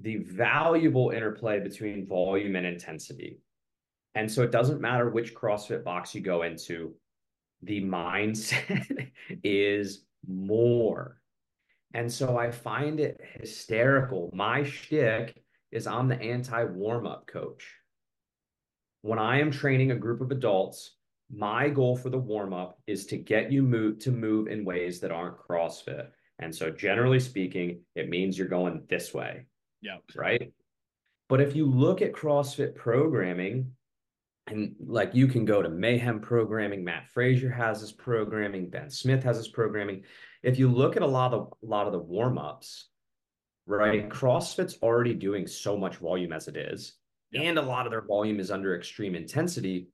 the 0.00 0.16
valuable 0.16 1.10
interplay 1.10 1.60
between 1.60 2.06
volume 2.06 2.56
and 2.56 2.66
intensity. 2.66 3.38
And 4.14 4.30
so 4.30 4.42
it 4.42 4.50
doesn't 4.50 4.80
matter 4.80 5.08
which 5.08 5.34
CrossFit 5.34 5.84
box 5.84 6.14
you 6.14 6.20
go 6.20 6.42
into, 6.42 6.94
the 7.62 7.82
mindset 7.82 9.10
is 9.44 10.04
more. 10.26 11.20
And 11.94 12.12
so 12.12 12.36
I 12.36 12.50
find 12.50 13.00
it 13.00 13.20
hysterical. 13.38 14.30
My 14.34 14.64
shtick 14.64 15.42
is 15.72 15.86
I'm 15.86 16.08
the 16.08 16.20
anti 16.20 16.64
warm 16.64 17.06
up 17.06 17.26
coach. 17.26 17.74
When 19.02 19.18
I 19.18 19.40
am 19.40 19.50
training 19.50 19.92
a 19.92 19.96
group 19.96 20.20
of 20.20 20.30
adults, 20.30 20.96
my 21.34 21.68
goal 21.68 21.96
for 21.96 22.10
the 22.10 22.18
warm 22.18 22.52
up 22.52 22.78
is 22.86 23.06
to 23.06 23.16
get 23.16 23.50
you 23.50 23.62
move 23.62 23.98
to 24.00 24.10
move 24.10 24.48
in 24.48 24.64
ways 24.64 25.00
that 25.00 25.10
aren't 25.10 25.38
CrossFit. 25.38 26.08
And 26.38 26.54
so 26.54 26.70
generally 26.70 27.20
speaking, 27.20 27.80
it 27.94 28.08
means 28.08 28.38
you're 28.38 28.48
going 28.48 28.82
this 28.88 29.14
way. 29.14 29.46
Yeah. 29.80 29.98
Right. 30.14 30.52
But 31.28 31.40
if 31.40 31.56
you 31.56 31.66
look 31.66 32.02
at 32.02 32.12
CrossFit 32.12 32.74
programming, 32.74 33.72
and 34.46 34.76
like 34.78 35.14
you 35.14 35.26
can 35.26 35.44
go 35.44 35.60
to 35.60 35.68
Mayhem 35.68 36.20
programming, 36.20 36.84
Mat 36.84 37.08
Fraser 37.12 37.50
has 37.50 37.80
his 37.80 37.92
programming, 37.92 38.70
Ben 38.70 38.90
Smith 38.90 39.24
has 39.24 39.36
his 39.36 39.48
programming. 39.48 40.04
If 40.42 40.58
you 40.58 40.70
look 40.70 40.96
at 40.96 41.02
a 41.02 41.06
lot 41.06 41.34
of 41.34 41.52
a 41.62 41.66
lot 41.66 41.86
of 41.86 41.92
the 41.92 41.98
warm-ups, 41.98 42.88
right? 43.66 44.08
CrossFit's 44.08 44.78
already 44.82 45.14
doing 45.14 45.46
so 45.46 45.76
much 45.76 45.96
volume 45.96 46.32
as 46.32 46.46
it 46.46 46.56
is, 46.56 46.94
yep. 47.32 47.42
and 47.44 47.58
a 47.58 47.62
lot 47.62 47.86
of 47.86 47.90
their 47.90 48.06
volume 48.06 48.38
is 48.38 48.52
under 48.52 48.76
extreme 48.76 49.16
intensity 49.16 49.88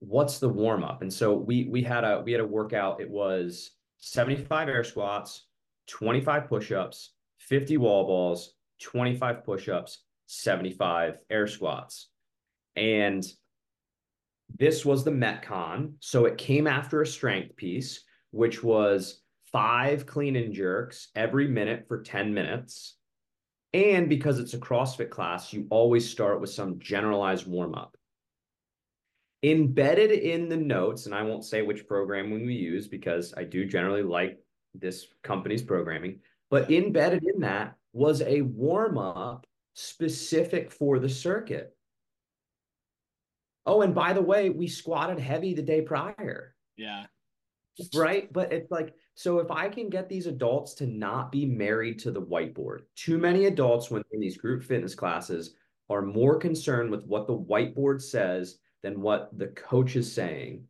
what's 0.00 0.38
the 0.38 0.48
warm 0.48 0.84
up? 0.84 1.02
And 1.02 1.12
so 1.12 1.34
we 1.34 1.68
we 1.70 1.82
had 1.82 2.04
a 2.04 2.22
we 2.24 2.32
had 2.32 2.40
a 2.40 2.46
workout. 2.46 3.00
It 3.00 3.10
was 3.10 3.70
75 3.98 4.68
air 4.68 4.84
squats, 4.84 5.46
25 5.88 6.48
push-ups, 6.48 7.14
50 7.38 7.76
wall 7.76 8.06
balls, 8.06 8.54
25 8.82 9.44
push-ups, 9.44 10.02
75 10.26 11.18
air 11.30 11.46
squats. 11.46 12.08
And 12.76 13.24
this 14.58 14.84
was 14.84 15.04
the 15.04 15.10
Metcon. 15.10 15.94
So 16.00 16.24
it 16.26 16.38
came 16.38 16.66
after 16.66 17.02
a 17.02 17.06
strength 17.06 17.56
piece, 17.56 18.04
which 18.30 18.62
was 18.62 19.22
five 19.52 20.06
clean 20.06 20.36
and 20.36 20.52
jerks 20.52 21.08
every 21.14 21.48
minute 21.48 21.86
for 21.88 22.02
10 22.02 22.34
minutes. 22.34 22.96
And 23.72 24.08
because 24.08 24.38
it's 24.38 24.54
a 24.54 24.58
CrossFit 24.58 25.10
class, 25.10 25.52
you 25.52 25.66
always 25.70 26.08
start 26.08 26.40
with 26.40 26.50
some 26.50 26.78
generalized 26.78 27.46
warm 27.46 27.74
up 27.74 27.96
embedded 29.42 30.10
in 30.10 30.48
the 30.48 30.56
notes, 30.56 31.06
and 31.06 31.14
I 31.14 31.22
won't 31.22 31.44
say 31.44 31.62
which 31.62 31.86
programming 31.86 32.46
we 32.46 32.54
use 32.54 32.88
because 32.88 33.34
I 33.36 33.44
do 33.44 33.66
generally 33.66 34.02
like 34.02 34.38
this 34.74 35.06
company's 35.22 35.62
programming, 35.62 36.20
but 36.50 36.70
embedded 36.70 37.24
in 37.24 37.40
that 37.40 37.74
was 37.92 38.22
a 38.22 38.42
warm 38.42 38.98
up 38.98 39.46
specific 39.74 40.70
for 40.70 40.98
the 40.98 41.08
circuit. 41.08 41.74
Oh, 43.66 43.82
and 43.82 43.94
by 43.94 44.12
the 44.12 44.22
way, 44.22 44.50
we 44.50 44.66
squatted 44.66 45.18
heavy 45.18 45.54
the 45.54 45.62
day 45.62 45.82
prior. 45.82 46.54
Yeah. 46.76 47.04
Right. 47.94 48.32
But 48.32 48.52
it's 48.52 48.70
like, 48.70 48.94
so 49.14 49.38
if 49.40 49.50
I 49.50 49.68
can 49.68 49.90
get 49.90 50.08
these 50.08 50.26
adults 50.26 50.74
to 50.74 50.86
not 50.86 51.30
be 51.30 51.44
married 51.44 51.98
to 52.00 52.10
the 52.10 52.22
whiteboard, 52.22 52.80
too 52.96 53.18
many 53.18 53.46
adults 53.46 53.90
when 53.90 54.02
in 54.12 54.20
these 54.20 54.38
group 54.38 54.64
fitness 54.64 54.94
classes 54.94 55.54
are 55.90 56.02
more 56.02 56.38
concerned 56.38 56.90
with 56.90 57.04
what 57.06 57.26
the 57.26 57.36
whiteboard 57.36 58.00
says 58.02 58.58
than 58.82 59.00
what 59.00 59.36
the 59.36 59.48
coach 59.48 59.96
is 59.96 60.12
saying. 60.12 60.64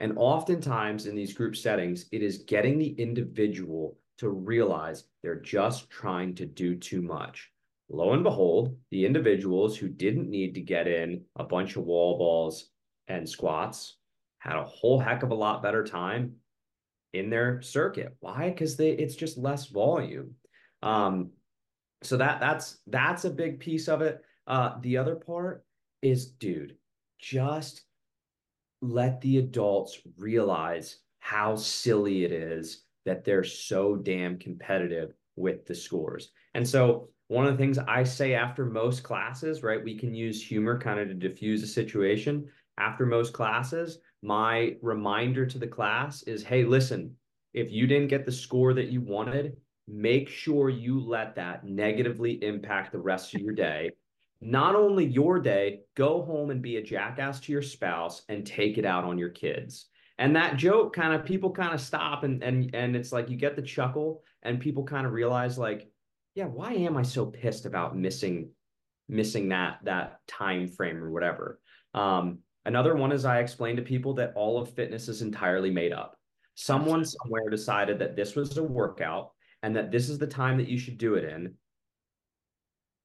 And 0.00 0.14
oftentimes 0.16 1.06
in 1.06 1.14
these 1.14 1.32
group 1.32 1.56
settings, 1.56 2.06
it 2.12 2.22
is 2.22 2.38
getting 2.38 2.78
the 2.78 2.94
individual 2.98 3.96
to 4.18 4.28
realize 4.28 5.04
they're 5.22 5.40
just 5.40 5.90
trying 5.90 6.34
to 6.36 6.46
do 6.46 6.76
too 6.76 7.02
much. 7.02 7.50
Lo 7.88 8.12
and 8.12 8.22
behold, 8.22 8.76
the 8.90 9.04
individuals 9.04 9.76
who 9.76 9.88
didn't 9.88 10.30
need 10.30 10.54
to 10.54 10.60
get 10.60 10.88
in 10.88 11.22
a 11.36 11.44
bunch 11.44 11.76
of 11.76 11.84
wall 11.84 12.18
balls 12.18 12.70
and 13.08 13.28
squats 13.28 13.96
had 14.38 14.56
a 14.56 14.64
whole 14.64 14.98
heck 14.98 15.22
of 15.22 15.30
a 15.30 15.34
lot 15.34 15.62
better 15.62 15.84
time 15.84 16.34
in 17.12 17.30
their 17.30 17.60
circuit. 17.62 18.16
Why? 18.20 18.50
Because 18.50 18.76
they 18.76 18.90
it's 18.90 19.16
just 19.16 19.38
less 19.38 19.66
volume. 19.66 20.34
Um, 20.82 21.30
so 22.02 22.16
that 22.16 22.40
that's 22.40 22.78
that's 22.86 23.24
a 23.24 23.30
big 23.30 23.60
piece 23.60 23.88
of 23.88 24.02
it. 24.02 24.22
Uh, 24.46 24.78
the 24.80 24.98
other 24.98 25.16
part 25.16 25.64
is, 26.02 26.26
dude, 26.26 26.76
just 27.18 27.82
let 28.82 29.20
the 29.20 29.38
adults 29.38 30.00
realize 30.18 30.98
how 31.18 31.56
silly 31.56 32.24
it 32.24 32.32
is 32.32 32.83
that 33.04 33.24
they're 33.24 33.44
so 33.44 33.96
damn 33.96 34.38
competitive 34.38 35.14
with 35.36 35.66
the 35.66 35.74
scores. 35.74 36.30
And 36.54 36.66
so 36.66 37.08
one 37.28 37.46
of 37.46 37.52
the 37.52 37.58
things 37.58 37.78
I 37.78 38.04
say 38.04 38.34
after 38.34 38.64
most 38.64 39.02
classes, 39.02 39.62
right, 39.62 39.82
we 39.82 39.96
can 39.98 40.14
use 40.14 40.44
humor 40.44 40.78
kind 40.78 41.00
of 41.00 41.08
to 41.08 41.14
diffuse 41.14 41.62
a 41.62 41.66
situation. 41.66 42.48
After 42.78 43.06
most 43.06 43.32
classes, 43.32 43.98
my 44.22 44.76
reminder 44.82 45.46
to 45.46 45.58
the 45.58 45.66
class 45.66 46.22
is, 46.24 46.42
hey, 46.42 46.64
listen, 46.64 47.14
if 47.52 47.70
you 47.70 47.86
didn't 47.86 48.08
get 48.08 48.24
the 48.24 48.32
score 48.32 48.74
that 48.74 48.88
you 48.88 49.00
wanted, 49.00 49.56
make 49.86 50.28
sure 50.28 50.70
you 50.70 51.00
let 51.00 51.34
that 51.36 51.64
negatively 51.64 52.42
impact 52.42 52.92
the 52.92 52.98
rest 52.98 53.34
of 53.34 53.40
your 53.40 53.54
day 53.54 53.90
not 54.44 54.76
only 54.76 55.06
your 55.06 55.38
day, 55.38 55.80
go 55.94 56.22
home 56.22 56.50
and 56.50 56.60
be 56.60 56.76
a 56.76 56.82
jackass 56.82 57.40
to 57.40 57.52
your 57.52 57.62
spouse 57.62 58.22
and 58.28 58.46
take 58.46 58.76
it 58.76 58.84
out 58.84 59.04
on 59.04 59.16
your 59.16 59.30
kids. 59.30 59.86
And 60.18 60.36
that 60.36 60.56
joke 60.56 60.94
kind 60.94 61.12
of 61.12 61.24
people 61.24 61.50
kind 61.50 61.74
of 61.74 61.80
stop 61.80 62.22
and 62.22 62.42
and 62.42 62.72
and 62.74 62.94
it's 62.94 63.12
like 63.12 63.28
you 63.28 63.36
get 63.36 63.56
the 63.56 63.62
chuckle 63.62 64.22
and 64.42 64.60
people 64.60 64.84
kind 64.84 65.06
of 65.06 65.12
realize 65.12 65.58
like, 65.58 65.88
yeah, 66.34 66.46
why 66.46 66.72
am 66.72 66.96
I 66.96 67.02
so 67.02 67.26
pissed 67.26 67.66
about 67.66 67.96
missing 67.96 68.50
missing 69.08 69.48
that 69.48 69.78
that 69.84 70.20
time 70.28 70.68
frame 70.68 71.02
or 71.02 71.10
whatever? 71.10 71.60
Um, 71.94 72.38
another 72.64 72.94
one 72.94 73.12
is 73.12 73.24
I 73.24 73.40
explain 73.40 73.76
to 73.76 73.82
people 73.82 74.14
that 74.14 74.32
all 74.36 74.60
of 74.60 74.74
fitness 74.74 75.08
is 75.08 75.22
entirely 75.22 75.70
made 75.70 75.92
up. 75.92 76.16
Someone 76.54 77.04
somewhere 77.04 77.50
decided 77.50 77.98
that 77.98 78.14
this 78.14 78.36
was 78.36 78.56
a 78.56 78.62
workout 78.62 79.32
and 79.64 79.74
that 79.74 79.90
this 79.90 80.08
is 80.08 80.18
the 80.18 80.26
time 80.26 80.58
that 80.58 80.68
you 80.68 80.78
should 80.78 80.98
do 80.98 81.14
it 81.14 81.24
in. 81.24 81.54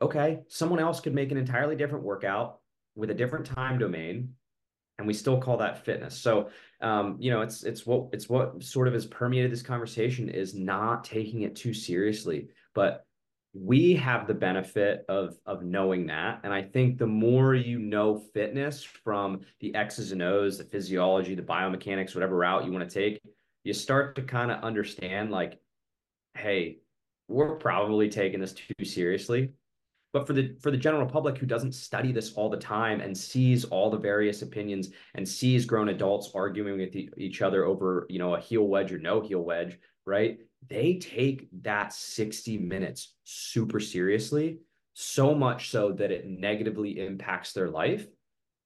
Okay, 0.01 0.39
someone 0.47 0.79
else 0.79 0.99
could 0.99 1.15
make 1.15 1.31
an 1.31 1.37
entirely 1.37 1.75
different 1.75 2.05
workout 2.05 2.59
with 2.95 3.09
a 3.09 3.15
different 3.15 3.45
time 3.45 3.79
domain 3.79 4.35
and 4.99 5.07
we 5.07 5.13
still 5.13 5.39
call 5.39 5.57
that 5.57 5.83
fitness. 5.83 6.15
So, 6.19 6.49
um, 6.81 7.15
you 7.19 7.31
know, 7.31 7.41
it's 7.41 7.63
it's 7.63 7.85
what 7.87 8.09
it's 8.11 8.29
what 8.29 8.61
sort 8.61 8.87
of 8.87 8.93
has 8.93 9.07
permeated 9.07 9.51
this 9.51 9.63
conversation 9.63 10.29
is 10.29 10.53
not 10.53 11.03
taking 11.03 11.41
it 11.41 11.55
too 11.55 11.73
seriously. 11.73 12.49
But 12.75 13.05
we 13.53 13.95
have 13.95 14.27
the 14.27 14.33
benefit 14.33 15.05
of 15.09 15.37
of 15.45 15.63
knowing 15.63 16.05
that, 16.07 16.41
and 16.43 16.53
I 16.53 16.61
think 16.61 16.97
the 16.97 17.07
more 17.07 17.55
you 17.55 17.79
know 17.79 18.21
fitness 18.33 18.83
from 18.83 19.39
the 19.61 19.73
X's 19.73 20.11
and 20.11 20.21
O's, 20.21 20.57
the 20.57 20.65
physiology, 20.65 21.33
the 21.33 21.41
biomechanics, 21.41 22.13
whatever 22.13 22.35
route 22.35 22.65
you 22.65 22.71
want 22.71 22.87
to 22.87 22.93
take, 22.93 23.21
you 23.63 23.73
start 23.73 24.15
to 24.17 24.21
kind 24.21 24.51
of 24.51 24.63
understand 24.63 25.31
like, 25.31 25.59
hey, 26.35 26.79
we're 27.29 27.55
probably 27.55 28.09
taking 28.09 28.41
this 28.41 28.53
too 28.53 28.83
seriously 28.83 29.51
but 30.11 30.25
for 30.25 30.33
the 30.33 30.55
for 30.61 30.71
the 30.71 30.77
general 30.77 31.05
public 31.05 31.37
who 31.37 31.45
doesn't 31.45 31.73
study 31.73 32.11
this 32.11 32.33
all 32.33 32.49
the 32.49 32.57
time 32.57 33.01
and 33.01 33.15
sees 33.15 33.65
all 33.65 33.89
the 33.89 33.97
various 33.97 34.41
opinions 34.41 34.89
and 35.15 35.27
sees 35.27 35.65
grown 35.65 35.89
adults 35.89 36.31
arguing 36.33 36.79
with 36.79 36.95
each 37.17 37.41
other 37.41 37.65
over 37.65 38.05
you 38.09 38.19
know 38.19 38.35
a 38.35 38.39
heel 38.39 38.67
wedge 38.67 38.91
or 38.91 38.97
no 38.97 39.21
heel 39.21 39.41
wedge 39.41 39.77
right? 40.09 40.39
They 40.67 40.95
take 40.95 41.47
that 41.61 41.93
60 41.93 42.57
minutes 42.57 43.13
super 43.23 43.79
seriously 43.79 44.57
so 44.93 45.33
much 45.33 45.69
so 45.69 45.93
that 45.93 46.11
it 46.11 46.27
negatively 46.27 46.99
impacts 46.99 47.53
their 47.53 47.69
life. 47.69 48.05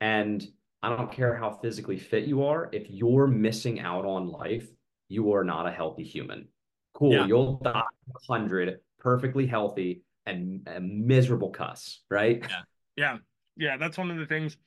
And 0.01 0.45
i 0.81 0.89
don't 0.89 1.13
care 1.13 1.33
how 1.37 1.49
physically 1.49 1.97
fit 1.97 2.25
you 2.25 2.43
are 2.43 2.69
if 2.73 2.89
you're 2.89 3.25
missing 3.25 3.79
out 3.79 4.03
on 4.03 4.27
life 4.27 4.67
you 5.07 5.31
are 5.31 5.43
not 5.45 5.65
a 5.65 5.71
healthy 5.71 6.03
human. 6.03 6.47
Cool 6.93 7.13
yeah. 7.13 7.25
you'll 7.25 7.57
die 7.57 7.83
100 8.27 8.79
perfectly 8.99 9.45
healthy 9.45 10.01
and 10.25 10.67
a 10.67 10.79
miserable 10.79 11.49
cuss, 11.49 12.01
right? 12.09 12.39
Yeah. 12.41 12.61
Yeah. 12.95 13.17
Yeah. 13.57 13.77
That's 13.77 13.97
one 13.97 14.11
of 14.11 14.17
the 14.17 14.25
things. 14.25 14.57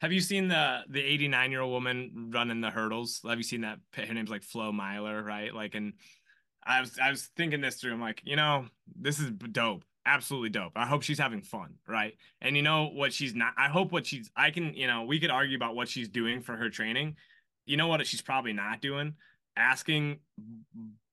Have 0.00 0.12
you 0.12 0.20
seen 0.20 0.48
the 0.48 0.80
the 0.88 1.00
89 1.00 1.50
year 1.50 1.60
old 1.60 1.72
woman 1.72 2.30
running 2.34 2.60
the 2.60 2.70
hurdles? 2.70 3.20
Have 3.26 3.38
you 3.38 3.44
seen 3.44 3.60
that? 3.60 3.78
Her 3.94 4.12
name's 4.12 4.30
like 4.30 4.42
Flo 4.42 4.72
Meiler, 4.72 5.22
right? 5.22 5.54
Like, 5.54 5.74
and 5.74 5.92
I 6.64 6.80
was 6.80 6.98
I 7.00 7.10
was 7.10 7.30
thinking 7.36 7.60
this 7.60 7.76
through. 7.76 7.92
I'm 7.92 8.00
like, 8.00 8.20
you 8.24 8.34
know, 8.36 8.66
this 9.00 9.20
is 9.20 9.30
dope, 9.30 9.84
absolutely 10.04 10.50
dope. 10.50 10.72
I 10.74 10.86
hope 10.86 11.02
she's 11.02 11.20
having 11.20 11.42
fun, 11.42 11.74
right? 11.86 12.14
And 12.40 12.56
you 12.56 12.62
know 12.62 12.88
what 12.92 13.12
she's 13.12 13.34
not. 13.34 13.54
I 13.56 13.68
hope 13.68 13.92
what 13.92 14.06
she's. 14.06 14.28
I 14.36 14.50
can, 14.50 14.74
you 14.74 14.88
know, 14.88 15.04
we 15.04 15.20
could 15.20 15.30
argue 15.30 15.56
about 15.56 15.76
what 15.76 15.88
she's 15.88 16.08
doing 16.08 16.40
for 16.40 16.56
her 16.56 16.68
training. 16.68 17.16
You 17.64 17.76
know 17.76 17.86
what 17.86 18.04
she's 18.04 18.22
probably 18.22 18.52
not 18.52 18.80
doing 18.80 19.14
asking 19.56 20.18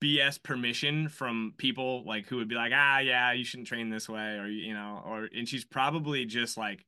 BS 0.02 0.42
permission 0.42 1.10
from 1.10 1.54
people 1.58 2.04
like 2.06 2.28
who 2.28 2.38
would 2.38 2.48
be 2.48 2.56
like, 2.56 2.72
ah, 2.74 3.00
yeah, 3.00 3.34
you 3.34 3.44
shouldn't 3.44 3.68
train 3.68 3.90
this 3.90 4.08
way, 4.08 4.38
or 4.38 4.48
you 4.48 4.74
know, 4.74 5.02
or 5.06 5.28
and 5.36 5.48
she's 5.48 5.66
probably 5.66 6.26
just 6.26 6.58
like 6.58 6.86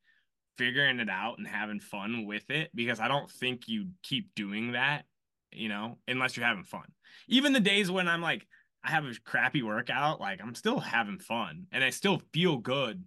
figuring 0.58 1.00
it 1.00 1.10
out 1.10 1.38
and 1.38 1.48
having 1.48 1.80
fun 1.80 2.26
with 2.26 2.50
it 2.50 2.70
because 2.76 3.00
I 3.00 3.08
don't 3.08 3.30
think 3.30 3.68
you 3.68 3.88
keep 4.04 4.34
doing 4.36 4.74
that, 4.74 5.06
you 5.52 5.70
know, 5.70 5.98
unless 6.08 6.38
you're 6.38 6.46
having 6.46 6.64
fun. 6.64 6.86
Even 7.28 7.54
the 7.54 7.60
days 7.60 7.90
when 7.90 8.08
I'm 8.08 8.22
like, 8.22 8.46
I 8.84 8.92
have 8.92 9.06
a 9.06 9.14
crappy 9.26 9.64
workout, 9.64 10.20
like 10.20 10.40
I'm 10.42 10.56
still 10.56 10.80
having 10.80 11.20
fun 11.20 11.68
and 11.72 11.84
I 11.84 11.90
still 11.90 12.22
feel 12.34 12.58
good. 12.58 13.04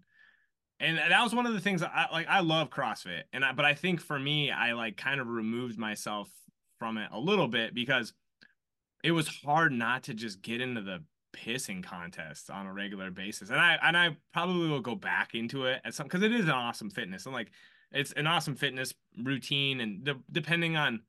And 0.81 0.99
that 0.99 1.23
was 1.23 1.35
one 1.35 1.47
of 1.47 1.55
the 1.55 1.61
things 1.61 1.83
I 1.83 2.09
like. 2.13 2.27
I 2.29 2.41
love 2.41 2.69
CrossFit, 2.69 3.23
and 3.33 3.45
I, 3.45 3.53
but 3.53 3.65
I 3.65 3.75
think 3.75 4.01
for 4.01 4.19
me, 4.19 4.51
I 4.51 4.73
like 4.73 4.97
kind 4.97 5.21
of 5.21 5.29
removed 5.29 5.79
myself 5.79 6.29
from 6.81 6.99
it 6.99 7.09
a 7.13 7.19
little 7.19 7.47
bit 7.47 7.75
because 7.75 8.13
it 9.05 9.13
was 9.13 9.29
hard 9.29 9.71
not 9.71 10.03
to 10.05 10.15
just 10.15 10.41
get 10.41 10.63
into 10.63 10.81
the 10.81 11.05
pissing 11.37 11.85
contest 11.85 12.51
on 12.51 12.67
a 12.67 12.73
regular 12.73 13.11
basis. 13.11 13.51
And 13.51 13.61
I 13.61 13.79
and 13.83 13.97
I 13.97 14.17
probably 14.33 14.69
will 14.69 14.81
go 14.81 14.95
back 14.95 15.35
into 15.35 15.67
it 15.67 15.83
at 15.85 15.95
some 15.95 16.07
because 16.07 16.23
it 16.23 16.33
is 16.33 16.47
an 16.47 16.51
awesome 16.51 16.89
fitness 16.89 17.27
and 17.27 17.35
like 17.35 17.51
it's 17.93 18.13
an 18.13 18.27
awesome 18.27 18.57
fitness 18.57 18.95
routine 19.23 19.81
and 19.81 20.05
the, 20.05 20.15
depending 20.33 20.77
on 20.77 21.01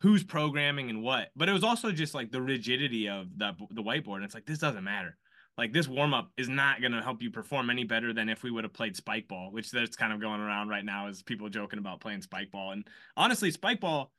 who's 0.00 0.24
programming 0.24 0.90
and 0.90 1.02
what. 1.02 1.28
But 1.36 1.48
it 1.48 1.52
was 1.52 1.62
also 1.62 1.92
just 1.92 2.12
like 2.12 2.32
the 2.32 2.42
rigidity 2.42 3.08
of 3.08 3.28
the 3.38 3.52
the 3.70 3.82
whiteboard. 3.82 4.16
And 4.16 4.24
it's 4.24 4.34
like 4.34 4.46
this 4.46 4.58
doesn't 4.58 4.84
matter. 4.84 5.16
Like 5.56 5.72
this 5.72 5.86
warm 5.86 6.12
up 6.12 6.32
is 6.36 6.48
not 6.48 6.80
going 6.80 6.92
to 6.92 7.02
help 7.02 7.22
you 7.22 7.30
perform 7.30 7.70
any 7.70 7.84
better 7.84 8.12
than 8.12 8.28
if 8.28 8.42
we 8.42 8.50
would 8.50 8.64
have 8.64 8.72
played 8.72 8.96
spike 8.96 9.28
ball, 9.28 9.52
which 9.52 9.70
that's 9.70 9.94
kind 9.94 10.12
of 10.12 10.20
going 10.20 10.40
around 10.40 10.68
right 10.68 10.84
now 10.84 11.06
as 11.06 11.22
people 11.22 11.48
joking 11.48 11.78
about 11.78 12.00
playing 12.00 12.22
spike 12.22 12.50
ball. 12.50 12.72
And 12.72 12.84
honestly, 13.16 13.52
spike 13.52 13.78
ball 13.78 14.10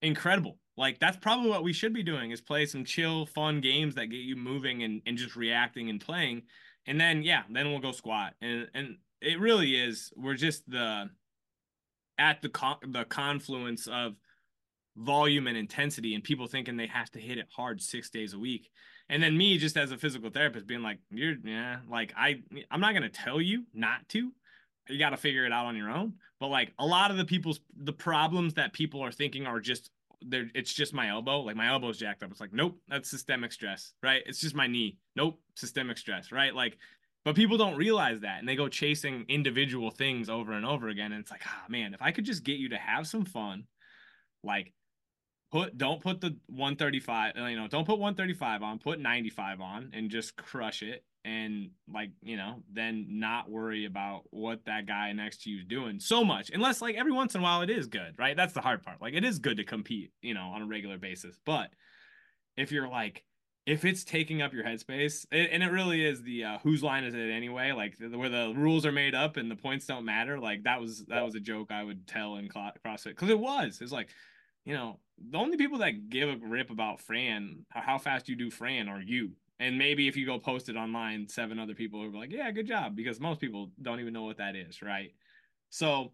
incredible. 0.00 0.58
Like 0.76 0.98
that's 0.98 1.16
probably 1.16 1.50
what 1.50 1.62
we 1.62 1.72
should 1.72 1.92
be 1.92 2.02
doing 2.02 2.30
is 2.30 2.40
play 2.40 2.66
some 2.66 2.84
chill, 2.84 3.26
fun 3.26 3.60
games 3.60 3.94
that 3.94 4.06
get 4.06 4.18
you 4.18 4.36
moving 4.36 4.82
and, 4.82 5.02
and 5.06 5.16
just 5.16 5.36
reacting 5.36 5.88
and 5.88 6.00
playing. 6.00 6.42
And 6.86 7.00
then 7.00 7.22
yeah, 7.22 7.42
then 7.50 7.70
we'll 7.70 7.80
go 7.80 7.92
squat. 7.92 8.34
And 8.40 8.68
and 8.74 8.96
it 9.20 9.38
really 9.38 9.76
is 9.76 10.12
we're 10.16 10.34
just 10.34 10.68
the 10.68 11.10
at 12.18 12.42
the 12.42 12.76
the 12.88 13.04
confluence 13.04 13.86
of 13.86 14.14
volume 14.96 15.46
and 15.46 15.56
intensity 15.56 16.14
and 16.14 16.22
people 16.22 16.46
thinking 16.46 16.76
they 16.76 16.86
have 16.86 17.10
to 17.10 17.18
hit 17.18 17.38
it 17.38 17.48
hard 17.54 17.82
6 17.82 18.10
days 18.10 18.32
a 18.32 18.38
week. 18.38 18.70
And 19.08 19.22
then 19.22 19.36
me 19.36 19.58
just 19.58 19.76
as 19.76 19.92
a 19.92 19.98
physical 19.98 20.30
therapist 20.30 20.66
being 20.66 20.82
like, 20.82 20.98
you're 21.10 21.36
yeah, 21.44 21.78
like 21.88 22.12
I 22.16 22.42
I'm 22.70 22.80
not 22.80 22.92
going 22.92 23.02
to 23.02 23.08
tell 23.08 23.40
you 23.40 23.64
not 23.72 24.08
to. 24.10 24.32
You 24.88 24.98
got 24.98 25.10
to 25.10 25.16
figure 25.16 25.46
it 25.46 25.52
out 25.52 25.66
on 25.66 25.76
your 25.76 25.90
own. 25.90 26.14
But 26.40 26.48
like 26.48 26.72
a 26.78 26.86
lot 26.86 27.12
of 27.12 27.16
the 27.16 27.24
people's 27.24 27.60
the 27.76 27.92
problems 27.92 28.54
that 28.54 28.72
people 28.72 29.02
are 29.02 29.12
thinking 29.12 29.46
are 29.46 29.60
just 29.60 29.90
there 30.26 30.50
it's 30.54 30.72
just 30.72 30.92
my 30.94 31.08
elbow 31.08 31.40
like 31.40 31.56
my 31.56 31.68
elbow's 31.68 31.98
jacked 31.98 32.22
up. 32.22 32.30
It's 32.30 32.40
like 32.40 32.52
nope 32.52 32.78
that's 32.88 33.10
systemic 33.10 33.52
stress 33.52 33.94
right? 34.02 34.22
It's 34.26 34.40
just 34.40 34.54
my 34.54 34.66
knee. 34.66 34.98
Nope 35.16 35.40
systemic 35.54 35.98
stress 35.98 36.32
right? 36.32 36.54
Like 36.54 36.78
but 37.24 37.34
people 37.34 37.56
don't 37.56 37.76
realize 37.76 38.20
that 38.20 38.38
and 38.38 38.48
they 38.48 38.56
go 38.56 38.68
chasing 38.68 39.24
individual 39.28 39.90
things 39.90 40.28
over 40.28 40.52
and 40.52 40.66
over 40.66 40.88
again 40.88 41.12
and 41.12 41.20
it's 41.20 41.30
like 41.30 41.42
ah 41.46 41.64
man 41.68 41.94
if 41.94 42.02
i 42.02 42.10
could 42.10 42.24
just 42.24 42.44
get 42.44 42.58
you 42.58 42.68
to 42.68 42.76
have 42.76 43.06
some 43.06 43.24
fun 43.24 43.64
like 44.42 44.72
put 45.50 45.76
don't 45.76 46.02
put 46.02 46.20
the 46.20 46.36
135 46.48 47.32
you 47.36 47.56
know 47.56 47.68
don't 47.68 47.86
put 47.86 47.98
135 47.98 48.62
on 48.62 48.78
put 48.78 49.00
95 49.00 49.60
on 49.60 49.90
and 49.94 50.10
just 50.10 50.36
crush 50.36 50.82
it 50.82 51.04
and 51.24 51.70
like 51.92 52.10
you 52.22 52.36
know 52.36 52.62
then 52.72 53.06
not 53.08 53.50
worry 53.50 53.86
about 53.86 54.22
what 54.30 54.64
that 54.66 54.86
guy 54.86 55.12
next 55.12 55.42
to 55.42 55.50
you 55.50 55.58
is 55.58 55.64
doing 55.64 55.98
so 55.98 56.22
much 56.22 56.50
unless 56.50 56.82
like 56.82 56.96
every 56.96 57.12
once 57.12 57.34
in 57.34 57.40
a 57.40 57.44
while 57.44 57.62
it 57.62 57.70
is 57.70 57.86
good 57.86 58.14
right? 58.18 58.36
That's 58.36 58.52
the 58.52 58.60
hard 58.60 58.82
part. 58.82 59.00
Like 59.00 59.14
it 59.14 59.24
is 59.24 59.38
good 59.38 59.56
to 59.56 59.64
compete 59.64 60.10
you 60.22 60.34
know 60.34 60.52
on 60.54 60.62
a 60.62 60.66
regular 60.66 60.98
basis. 60.98 61.36
But 61.44 61.70
if 62.56 62.72
you're 62.72 62.88
like 62.88 63.24
if 63.66 63.86
it's 63.86 64.04
taking 64.04 64.42
up 64.42 64.52
your 64.52 64.64
headspace 64.64 65.24
and 65.32 65.62
it 65.62 65.70
really 65.70 66.04
is 66.04 66.22
the 66.22 66.44
uh, 66.44 66.58
whose 66.62 66.82
line 66.82 67.04
is 67.04 67.14
it 67.14 67.30
anyway? 67.30 67.72
Like 67.72 67.94
where 67.98 68.28
the 68.28 68.52
rules 68.54 68.84
are 68.84 68.92
made 68.92 69.14
up 69.14 69.38
and 69.38 69.50
the 69.50 69.56
points 69.56 69.86
don't 69.86 70.04
matter. 70.04 70.38
Like 70.38 70.64
that 70.64 70.80
was 70.80 71.06
that 71.06 71.24
was 71.24 71.34
a 71.34 71.40
joke 71.40 71.70
i 71.70 71.82
would 71.82 72.06
tell 72.06 72.36
in 72.36 72.48
crossfit 72.48 73.04
because 73.06 73.30
it 73.30 73.38
was. 73.38 73.78
It's 73.80 73.92
like 73.92 74.10
you 74.64 74.74
know 74.74 74.98
the 75.30 75.38
only 75.38 75.56
people 75.56 75.78
that 75.78 76.10
give 76.10 76.28
a 76.28 76.36
rip 76.36 76.70
about 76.70 77.00
fran 77.00 77.64
how 77.68 77.98
fast 77.98 78.28
you 78.28 78.36
do 78.36 78.50
fran 78.50 78.88
are 78.88 79.00
you 79.00 79.32
and 79.60 79.78
maybe 79.78 80.08
if 80.08 80.16
you 80.16 80.26
go 80.26 80.38
post 80.38 80.68
it 80.68 80.76
online, 80.76 81.28
seven 81.28 81.58
other 81.58 81.74
people 81.74 82.00
will 82.00 82.10
be 82.10 82.18
like, 82.18 82.32
yeah, 82.32 82.50
good 82.50 82.66
job. 82.66 82.96
Because 82.96 83.20
most 83.20 83.40
people 83.40 83.70
don't 83.80 84.00
even 84.00 84.12
know 84.12 84.24
what 84.24 84.38
that 84.38 84.56
is, 84.56 84.82
right? 84.82 85.12
So 85.70 86.12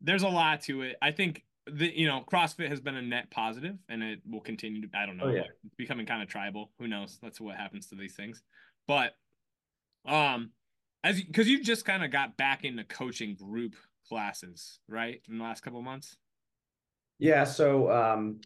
there's 0.00 0.22
a 0.22 0.28
lot 0.28 0.62
to 0.62 0.82
it. 0.82 0.96
I 1.02 1.10
think 1.10 1.44
the 1.66 1.92
you 1.94 2.06
know, 2.06 2.24
CrossFit 2.30 2.68
has 2.68 2.80
been 2.80 2.96
a 2.96 3.02
net 3.02 3.30
positive 3.30 3.76
and 3.88 4.02
it 4.02 4.20
will 4.28 4.40
continue 4.40 4.80
to 4.82 4.88
I 4.96 5.06
don't 5.06 5.16
know, 5.16 5.26
oh, 5.26 5.30
yeah. 5.30 5.40
it's 5.64 5.74
becoming 5.76 6.06
kind 6.06 6.22
of 6.22 6.28
tribal. 6.28 6.70
Who 6.78 6.86
knows? 6.86 7.18
That's 7.22 7.40
what 7.40 7.56
happens 7.56 7.88
to 7.88 7.94
these 7.94 8.14
things. 8.14 8.42
But 8.86 9.12
um 10.06 10.50
as 11.04 11.20
because 11.20 11.48
you 11.48 11.62
just 11.62 11.84
kind 11.84 12.04
of 12.04 12.10
got 12.10 12.36
back 12.36 12.64
into 12.64 12.84
coaching 12.84 13.34
group 13.34 13.74
classes, 14.08 14.78
right? 14.88 15.20
In 15.28 15.38
the 15.38 15.44
last 15.44 15.62
couple 15.62 15.82
months. 15.82 16.16
Yeah, 17.18 17.44
so 17.44 17.90
um 17.90 18.40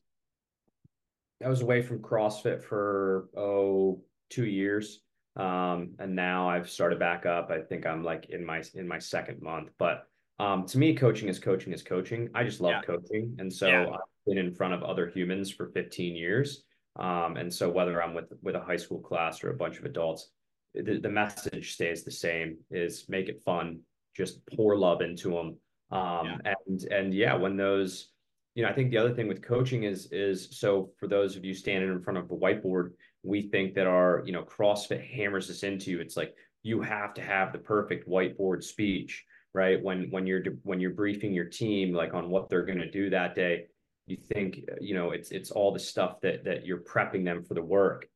I 1.44 1.48
was 1.48 1.60
away 1.60 1.82
from 1.82 1.98
CrossFit 1.98 2.62
for 2.62 3.28
oh 3.36 4.02
two 4.32 4.46
years. 4.46 5.00
Um, 5.36 5.94
and 5.98 6.14
now 6.14 6.48
I've 6.48 6.68
started 6.68 6.98
back 6.98 7.26
up. 7.26 7.50
I 7.50 7.60
think 7.60 7.86
I'm 7.86 8.02
like 8.02 8.26
in 8.30 8.44
my 8.44 8.62
in 8.74 8.86
my 8.86 8.98
second 8.98 9.40
month. 9.40 9.70
But 9.78 10.06
um, 10.38 10.66
to 10.66 10.78
me, 10.78 10.94
coaching 10.94 11.28
is 11.28 11.38
coaching 11.38 11.72
is 11.72 11.82
coaching. 11.82 12.28
I 12.34 12.44
just 12.44 12.60
love 12.60 12.72
yeah. 12.72 12.82
coaching, 12.82 13.36
and 13.38 13.52
so 13.52 13.68
yeah. 13.68 13.86
I've 13.88 14.00
been 14.26 14.38
in 14.38 14.54
front 14.54 14.74
of 14.74 14.82
other 14.82 15.08
humans 15.08 15.50
for 15.50 15.68
15 15.68 16.16
years. 16.16 16.64
Um, 16.96 17.36
and 17.38 17.52
so 17.52 17.70
whether 17.70 18.02
I'm 18.02 18.14
with 18.14 18.32
with 18.42 18.54
a 18.54 18.60
high 18.60 18.76
school 18.76 19.00
class 19.00 19.42
or 19.42 19.50
a 19.50 19.56
bunch 19.56 19.78
of 19.78 19.86
adults, 19.86 20.30
the, 20.74 20.98
the 20.98 21.08
message 21.08 21.72
stays 21.72 22.04
the 22.04 22.10
same: 22.10 22.58
is 22.70 23.06
make 23.08 23.28
it 23.28 23.42
fun, 23.44 23.80
just 24.14 24.40
pour 24.54 24.76
love 24.76 25.00
into 25.00 25.30
them. 25.30 25.56
Um, 25.90 26.26
yeah. 26.44 26.54
and 26.66 26.82
and 26.84 27.14
yeah, 27.14 27.34
when 27.34 27.56
those 27.56 28.08
you 28.54 28.62
know, 28.62 28.68
I 28.68 28.74
think 28.74 28.90
the 28.90 28.98
other 28.98 29.14
thing 29.14 29.28
with 29.28 29.42
coaching 29.42 29.84
is 29.84 30.08
is 30.12 30.58
so 30.58 30.90
for 30.98 31.06
those 31.08 31.36
of 31.36 31.44
you 31.44 31.54
standing 31.54 31.90
in 31.90 32.02
front 32.02 32.18
of 32.18 32.30
a 32.30 32.34
whiteboard, 32.34 32.90
we 33.22 33.42
think 33.42 33.74
that 33.74 33.86
our, 33.86 34.22
you 34.24 34.32
know, 34.32 34.42
CrossFit 34.42 35.06
hammers 35.06 35.50
us 35.50 35.62
into 35.62 36.00
it's 36.00 36.16
like 36.16 36.34
you 36.62 36.80
have 36.80 37.14
to 37.14 37.22
have 37.22 37.52
the 37.52 37.58
perfect 37.58 38.08
whiteboard 38.08 38.62
speech, 38.62 39.24
right? 39.54 39.82
When 39.82 40.10
when 40.10 40.26
you're 40.26 40.42
when 40.62 40.80
you're 40.80 40.90
briefing 40.90 41.32
your 41.32 41.46
team 41.46 41.92
like 41.92 42.14
on 42.14 42.30
what 42.30 42.48
they're 42.48 42.66
going 42.66 42.78
to 42.78 42.90
do 42.90 43.10
that 43.10 43.34
day, 43.34 43.66
you 44.06 44.16
think, 44.16 44.60
you 44.80 44.94
know, 44.94 45.10
it's 45.10 45.30
it's 45.30 45.50
all 45.50 45.72
the 45.72 45.78
stuff 45.78 46.20
that 46.22 46.44
that 46.44 46.66
you're 46.66 46.78
prepping 46.78 47.24
them 47.24 47.42
for 47.42 47.54
the 47.54 47.62
work. 47.62 48.08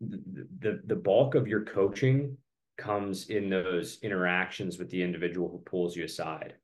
The 0.00 0.46
the, 0.60 0.80
the 0.86 0.96
bulk 0.96 1.34
of 1.34 1.46
your 1.46 1.64
coaching 1.64 2.36
comes 2.76 3.28
in 3.28 3.48
those 3.48 3.98
interactions 4.02 4.78
with 4.78 4.90
the 4.90 5.02
individual 5.02 5.48
who 5.48 5.58
pulls 5.58 5.96
you 5.96 6.04
aside, 6.04 6.54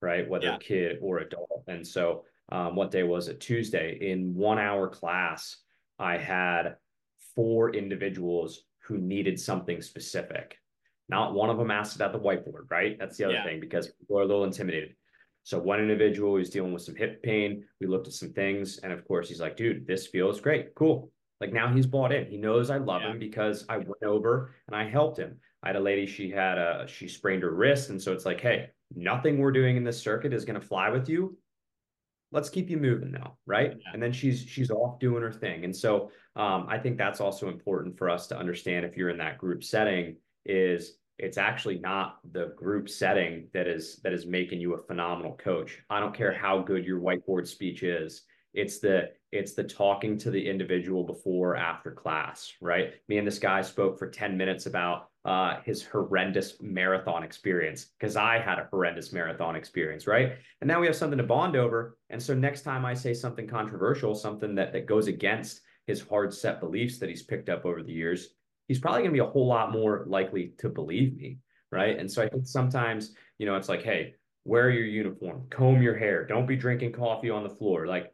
right? 0.00 0.28
Whether 0.28 0.46
yeah. 0.46 0.58
kid 0.58 0.98
or 1.02 1.18
adult. 1.18 1.64
And 1.66 1.86
so 1.86 2.24
um, 2.50 2.76
what 2.76 2.90
day 2.90 3.02
was 3.02 3.28
it? 3.28 3.40
Tuesday. 3.40 3.98
In 4.00 4.34
one 4.34 4.58
hour 4.58 4.88
class, 4.88 5.56
I 5.98 6.16
had 6.16 6.76
four 7.36 7.74
individuals 7.74 8.64
who 8.80 8.98
needed 8.98 9.38
something 9.38 9.80
specific. 9.80 10.58
Not 11.08 11.34
one 11.34 11.50
of 11.50 11.58
them 11.58 11.70
asked 11.70 11.96
it 11.96 12.02
at 12.02 12.12
the 12.12 12.18
whiteboard, 12.18 12.70
right? 12.70 12.96
That's 12.98 13.16
the 13.16 13.24
other 13.24 13.34
yeah. 13.34 13.44
thing 13.44 13.60
because 13.60 13.92
people 13.92 14.18
are 14.18 14.22
a 14.22 14.26
little 14.26 14.44
intimidated. 14.44 14.96
So 15.44 15.60
one 15.60 15.78
individual 15.78 16.32
was 16.32 16.50
dealing 16.50 16.72
with 16.72 16.82
some 16.82 16.96
hip 16.96 17.22
pain. 17.22 17.64
We 17.80 17.86
looked 17.86 18.08
at 18.08 18.14
some 18.14 18.32
things, 18.32 18.78
and 18.78 18.92
of 18.92 19.06
course, 19.06 19.28
he's 19.28 19.40
like, 19.40 19.56
"Dude, 19.56 19.86
this 19.86 20.08
feels 20.08 20.40
great, 20.40 20.74
cool." 20.74 21.12
Like 21.40 21.52
now 21.52 21.72
he's 21.72 21.86
bought 21.86 22.10
in. 22.10 22.26
He 22.26 22.38
knows 22.38 22.70
I 22.70 22.78
love 22.78 23.02
yeah. 23.02 23.12
him 23.12 23.20
because 23.20 23.64
I 23.68 23.76
went 23.76 24.02
over 24.04 24.54
and 24.66 24.74
I 24.74 24.88
helped 24.88 25.18
him. 25.18 25.38
I 25.62 25.68
had 25.68 25.76
a 25.76 25.80
lady; 25.80 26.06
she 26.06 26.30
had 26.30 26.58
a 26.58 26.86
she 26.88 27.06
sprained 27.06 27.44
her 27.44 27.54
wrist, 27.54 27.90
and 27.90 28.02
so 28.02 28.12
it's 28.12 28.26
like, 28.26 28.40
"Hey, 28.40 28.70
nothing 28.96 29.38
we're 29.38 29.52
doing 29.52 29.76
in 29.76 29.84
this 29.84 30.02
circuit 30.02 30.32
is 30.32 30.44
going 30.44 30.60
to 30.60 30.66
fly 30.66 30.90
with 30.90 31.08
you 31.08 31.38
let's 32.32 32.50
keep 32.50 32.68
you 32.68 32.76
moving 32.76 33.12
now 33.12 33.36
right? 33.46 33.72
Yeah. 33.72 33.90
and 33.94 34.02
then 34.02 34.12
she's 34.12 34.40
she's 34.40 34.70
off 34.70 34.98
doing 34.98 35.22
her 35.22 35.32
thing. 35.32 35.64
And 35.64 35.74
so 35.74 36.10
um, 36.36 36.66
i 36.68 36.78
think 36.78 36.98
that's 36.98 37.20
also 37.20 37.48
important 37.48 37.96
for 37.96 38.10
us 38.10 38.26
to 38.28 38.38
understand 38.38 38.84
if 38.84 38.96
you're 38.96 39.10
in 39.10 39.18
that 39.18 39.38
group 39.38 39.64
setting 39.64 40.16
is 40.44 40.98
it's 41.18 41.38
actually 41.38 41.78
not 41.78 42.18
the 42.32 42.52
group 42.56 42.88
setting 42.88 43.48
that 43.54 43.66
is 43.66 44.00
that 44.02 44.12
is 44.12 44.26
making 44.26 44.60
you 44.60 44.74
a 44.74 44.82
phenomenal 44.82 45.34
coach. 45.36 45.78
I 45.88 46.00
don't 46.00 46.14
care 46.14 46.32
how 46.32 46.60
good 46.60 46.84
your 46.84 47.00
whiteboard 47.00 47.46
speech 47.46 47.82
is 47.82 48.22
it's 48.56 48.78
the 48.78 49.10
it's 49.32 49.52
the 49.52 49.62
talking 49.64 50.16
to 50.18 50.30
the 50.30 50.48
individual 50.48 51.04
before 51.04 51.56
after 51.56 51.90
class 51.90 52.52
right 52.60 52.94
me 53.08 53.18
and 53.18 53.26
this 53.26 53.38
guy 53.38 53.60
spoke 53.62 53.98
for 53.98 54.08
10 54.08 54.36
minutes 54.36 54.66
about 54.66 55.08
uh, 55.26 55.60
his 55.64 55.82
horrendous 55.82 56.54
marathon 56.60 57.24
experience 57.24 57.88
because 57.98 58.14
I 58.14 58.38
had 58.38 58.60
a 58.60 58.68
horrendous 58.70 59.12
marathon 59.12 59.56
experience, 59.56 60.06
right? 60.06 60.34
And 60.60 60.68
now 60.68 60.78
we 60.78 60.86
have 60.86 60.94
something 60.94 61.18
to 61.18 61.24
bond 61.24 61.56
over. 61.56 61.98
And 62.10 62.22
so 62.22 62.32
next 62.32 62.62
time 62.62 62.84
I 62.84 62.94
say 62.94 63.12
something 63.12 63.48
controversial, 63.48 64.14
something 64.14 64.54
that 64.54 64.72
that 64.72 64.86
goes 64.86 65.08
against 65.08 65.62
his 65.88 66.00
hard 66.00 66.32
set 66.32 66.60
beliefs 66.60 66.98
that 66.98 67.08
he's 67.08 67.24
picked 67.24 67.48
up 67.48 67.66
over 67.66 67.82
the 67.82 67.92
years, 67.92 68.28
he's 68.68 68.78
probably 68.78 69.00
going 69.00 69.10
to 69.10 69.20
be 69.20 69.28
a 69.28 69.30
whole 69.30 69.48
lot 69.48 69.72
more 69.72 70.04
likely 70.06 70.52
to 70.58 70.68
believe 70.68 71.16
me, 71.16 71.38
right? 71.72 71.98
And 71.98 72.10
so 72.10 72.22
I 72.22 72.28
think 72.28 72.46
sometimes, 72.46 73.12
you 73.38 73.46
know, 73.46 73.56
it's 73.56 73.68
like, 73.68 73.82
hey, 73.82 74.14
wear 74.44 74.70
your 74.70 74.86
uniform, 74.86 75.46
comb 75.50 75.82
your 75.82 75.96
hair, 75.96 76.24
don't 76.24 76.46
be 76.46 76.54
drinking 76.54 76.92
coffee 76.92 77.30
on 77.30 77.42
the 77.42 77.50
floor. 77.50 77.88
Like 77.88 78.12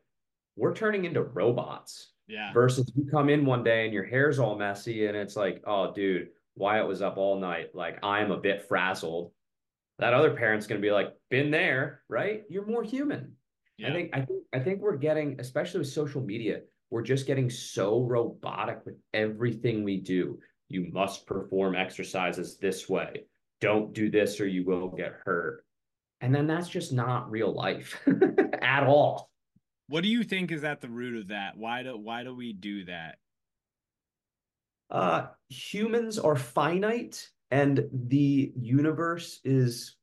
we're 0.57 0.75
turning 0.75 1.05
into 1.05 1.23
robots. 1.23 2.13
Yeah. 2.29 2.53
Versus 2.53 2.91
you 2.95 3.05
come 3.11 3.29
in 3.29 3.45
one 3.45 3.65
day 3.65 3.85
and 3.85 3.93
your 3.93 4.05
hair's 4.05 4.39
all 4.39 4.57
messy 4.57 5.07
and 5.07 5.17
it's 5.17 5.37
like, 5.37 5.63
oh, 5.67 5.93
dude, 5.93 6.29
Wyatt 6.57 6.87
was 6.87 7.03
up 7.03 7.17
all 7.17 7.39
night. 7.39 7.75
Like 7.75 7.99
I'm 8.03 8.31
a 8.31 8.39
bit 8.39 8.67
frazzled. 8.69 9.33
That 9.99 10.15
other 10.15 10.31
parent's 10.31 10.67
going 10.67 10.81
to 10.81 10.87
be 10.87 10.93
like, 10.93 11.13
been 11.31 11.51
there, 11.51 12.03
right? 12.09 12.43
You're 12.49 12.67
more 12.67 12.83
human. 12.83 13.33
Yeah. 13.77 13.89
I 13.89 13.93
think 13.93 14.11
I 14.13 14.21
think 14.21 14.45
I 14.53 14.59
think 14.61 14.81
we're 14.81 14.97
getting, 14.97 15.41
especially 15.41 15.79
with 15.79 15.89
social 15.89 16.23
media, 16.23 16.61
we're 16.91 17.03
just 17.03 17.27
getting 17.27 17.51
so 17.51 18.01
robotic 18.03 18.81
with 18.85 18.97
everything 19.15 19.83
we 19.83 19.99
do. 19.99 20.39
You 20.69 20.89
must 20.93 21.27
perform 21.27 21.75
exercises 21.75 22.59
this 22.59 22.89
way. 22.89 23.25
Don't 23.61 23.93
do 23.93 24.11
this 24.11 24.41
or 24.41 24.47
you 24.47 24.65
will 24.65 24.89
get 24.89 25.15
hurt. 25.25 25.65
And 26.21 26.35
then 26.35 26.47
that's 26.47 26.69
just 26.69 26.93
not 26.93 27.31
real 27.31 27.53
life 27.53 28.01
at 28.63 28.85
all. 28.85 29.32
What 29.93 30.03
do 30.03 30.09
you 30.09 30.25
think 30.25 30.51
is 30.51 30.65
at 30.65 30.81
the 30.81 30.89
root 30.89 31.21
of 31.21 31.29
that? 31.29 31.59
Why 31.59 31.83
do 31.83 31.97
why 31.99 32.25
do 32.25 32.35
we 32.35 32.55
do 32.55 32.87
that? 32.87 33.19
uh, 34.93 35.27
humans 35.49 36.19
are 36.19 36.37
finite 36.37 37.29
and 37.51 37.89
the 38.09 38.53
universe 38.55 39.41
is 39.43 39.97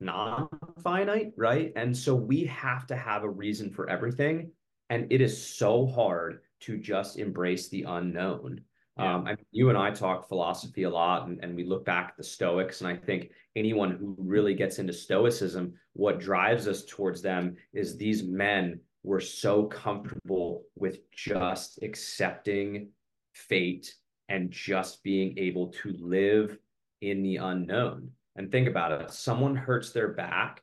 non-finite, 0.00 1.32
right? 1.36 1.72
And 1.76 1.96
so 1.96 2.14
we 2.14 2.44
have 2.44 2.86
to 2.88 2.96
have 2.96 3.24
a 3.24 3.28
reason 3.28 3.70
for 3.70 3.88
everything. 3.88 4.50
And 4.90 5.10
it 5.10 5.22
is 5.22 5.56
so 5.56 5.86
hard 5.86 6.40
to 6.60 6.76
just 6.76 7.18
embrace 7.18 7.68
the 7.70 7.84
unknown. 7.84 8.60
Yeah. 8.98 9.14
Um, 9.14 9.26
I 9.26 9.30
mean, 9.30 9.46
you 9.50 9.70
and 9.70 9.78
I 9.78 9.90
talk 9.90 10.28
philosophy 10.28 10.82
a 10.82 10.90
lot, 10.90 11.26
and, 11.26 11.42
and 11.42 11.56
we 11.56 11.64
look 11.64 11.84
back 11.84 12.10
at 12.10 12.16
the 12.16 12.24
Stoics. 12.24 12.80
And 12.80 12.88
I 12.88 12.96
think 12.96 13.30
anyone 13.56 13.92
who 13.92 14.14
really 14.18 14.54
gets 14.54 14.78
into 14.78 14.92
Stoicism, 14.92 15.72
what 15.94 16.20
drives 16.20 16.68
us 16.68 16.84
towards 16.84 17.22
them 17.22 17.56
is 17.72 17.96
these 17.96 18.22
men 18.22 18.78
were 19.04 19.20
so 19.20 19.64
comfortable 19.64 20.64
with 20.76 21.10
just 21.12 21.78
accepting 21.82 22.88
fate 23.34 23.94
and 24.28 24.50
just 24.50 25.04
being 25.04 25.38
able 25.38 25.68
to 25.68 25.94
live 26.00 26.58
in 27.02 27.22
the 27.22 27.36
unknown. 27.36 28.10
And 28.36 28.50
think 28.50 28.66
about 28.66 29.00
it 29.00 29.10
someone 29.12 29.54
hurts 29.54 29.92
their 29.92 30.08
back, 30.08 30.62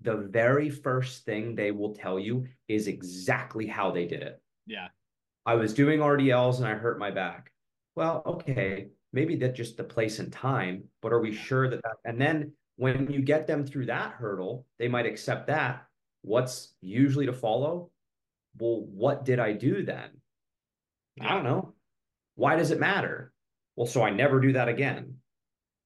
the 0.00 0.16
very 0.16 0.70
first 0.70 1.24
thing 1.24 1.54
they 1.54 1.70
will 1.70 1.94
tell 1.94 2.18
you 2.18 2.46
is 2.68 2.88
exactly 2.88 3.66
how 3.66 3.90
they 3.90 4.06
did 4.06 4.22
it. 4.22 4.40
Yeah. 4.66 4.88
I 5.44 5.54
was 5.54 5.74
doing 5.74 6.00
RDLs 6.00 6.58
and 6.58 6.66
I 6.66 6.74
hurt 6.74 6.98
my 6.98 7.10
back. 7.10 7.52
Well, 7.94 8.22
okay, 8.24 8.88
maybe 9.12 9.36
that's 9.36 9.56
just 9.56 9.76
the 9.76 9.84
place 9.84 10.18
and 10.18 10.32
time, 10.32 10.84
but 11.02 11.12
are 11.12 11.20
we 11.20 11.32
sure 11.32 11.68
that, 11.68 11.82
that 11.82 11.96
and 12.04 12.20
then 12.20 12.52
when 12.76 13.10
you 13.10 13.20
get 13.20 13.46
them 13.46 13.66
through 13.66 13.86
that 13.86 14.12
hurdle, 14.12 14.66
they 14.78 14.88
might 14.88 15.06
accept 15.06 15.48
that. 15.48 15.84
What's 16.22 16.74
usually 16.80 17.26
to 17.26 17.32
follow? 17.32 17.90
Well, 18.58 18.84
what 18.92 19.24
did 19.24 19.38
I 19.38 19.52
do 19.52 19.84
then? 19.84 20.10
I 21.20 21.34
don't 21.34 21.44
know. 21.44 21.74
Why 22.34 22.56
does 22.56 22.70
it 22.70 22.80
matter? 22.80 23.32
Well, 23.76 23.86
so 23.86 24.02
I 24.02 24.10
never 24.10 24.40
do 24.40 24.52
that 24.52 24.68
again. 24.68 25.16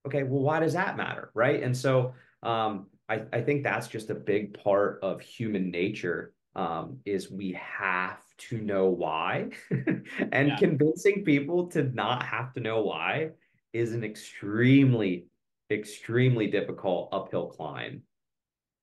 Okay, 0.06 0.22
well, 0.22 0.42
why 0.42 0.60
does 0.60 0.74
that 0.74 0.96
matter? 0.96 1.30
Right. 1.34 1.62
And 1.62 1.76
so 1.76 2.14
um, 2.42 2.86
I, 3.08 3.22
I 3.32 3.40
think 3.40 3.62
that's 3.62 3.88
just 3.88 4.10
a 4.10 4.14
big 4.14 4.58
part 4.62 5.00
of 5.02 5.20
human 5.20 5.70
nature 5.70 6.34
um, 6.56 6.98
is 7.04 7.30
we 7.30 7.52
have 7.52 8.18
to 8.36 8.58
know 8.58 8.86
why. 8.86 9.48
and 9.70 10.48
yeah. 10.48 10.56
convincing 10.56 11.24
people 11.24 11.68
to 11.68 11.84
not 11.84 12.22
have 12.22 12.52
to 12.54 12.60
know 12.60 12.82
why 12.82 13.30
is 13.72 13.92
an 13.92 14.04
extremely, 14.04 15.26
extremely 15.70 16.46
difficult 16.46 17.08
uphill 17.12 17.48
climb 17.48 18.02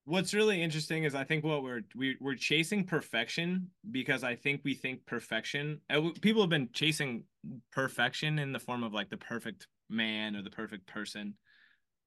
what's 0.06 0.34
really 0.34 0.62
interesting 0.62 1.04
is 1.04 1.16
I 1.16 1.24
think 1.24 1.44
what 1.44 1.64
we're 1.64 1.82
we, 1.96 2.18
we're 2.20 2.36
chasing 2.36 2.86
perfection 2.86 3.68
because 3.92 4.24
I 4.24 4.36
think 4.36 4.62
we 4.64 4.74
think 4.74 5.06
perfection. 5.06 5.82
Uh, 5.90 6.10
people 6.22 6.42
have 6.42 6.50
been 6.50 6.70
chasing 6.74 7.24
perfection 7.72 8.40
in 8.40 8.52
the 8.52 8.60
form 8.60 8.84
of 8.84 8.94
like 8.94 9.10
the 9.10 9.18
perfect 9.18 9.68
man 9.90 10.36
or 10.36 10.42
the 10.42 10.50
perfect 10.50 10.88
person 10.88 11.36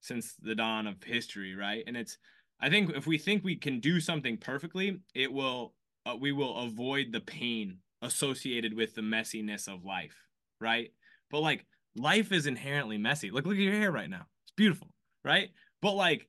since 0.00 0.34
the 0.42 0.54
dawn 0.54 0.86
of 0.86 1.02
history, 1.02 1.54
right? 1.54 1.84
And 1.86 1.96
it's 1.96 2.18
I 2.60 2.70
think 2.70 2.90
if 2.94 3.06
we 3.06 3.18
think 3.18 3.44
we 3.44 3.56
can 3.56 3.80
do 3.80 4.00
something 4.00 4.36
perfectly, 4.36 5.00
it 5.14 5.32
will 5.32 5.74
uh, 6.06 6.16
we 6.18 6.32
will 6.32 6.58
avoid 6.58 7.12
the 7.12 7.20
pain 7.20 7.78
associated 8.02 8.74
with 8.74 8.94
the 8.94 9.02
messiness 9.02 9.66
of 9.66 9.84
life, 9.84 10.16
right? 10.60 10.90
But 11.30 11.40
like 11.40 11.66
life 11.96 12.32
is 12.32 12.46
inherently 12.46 12.98
messy. 12.98 13.30
Look, 13.30 13.46
look 13.46 13.56
at 13.56 13.62
your 13.62 13.72
hair 13.72 13.92
right 13.92 14.10
now. 14.10 14.26
It's 14.44 14.52
beautiful, 14.56 14.88
right? 15.24 15.50
But 15.80 15.92
like 15.92 16.28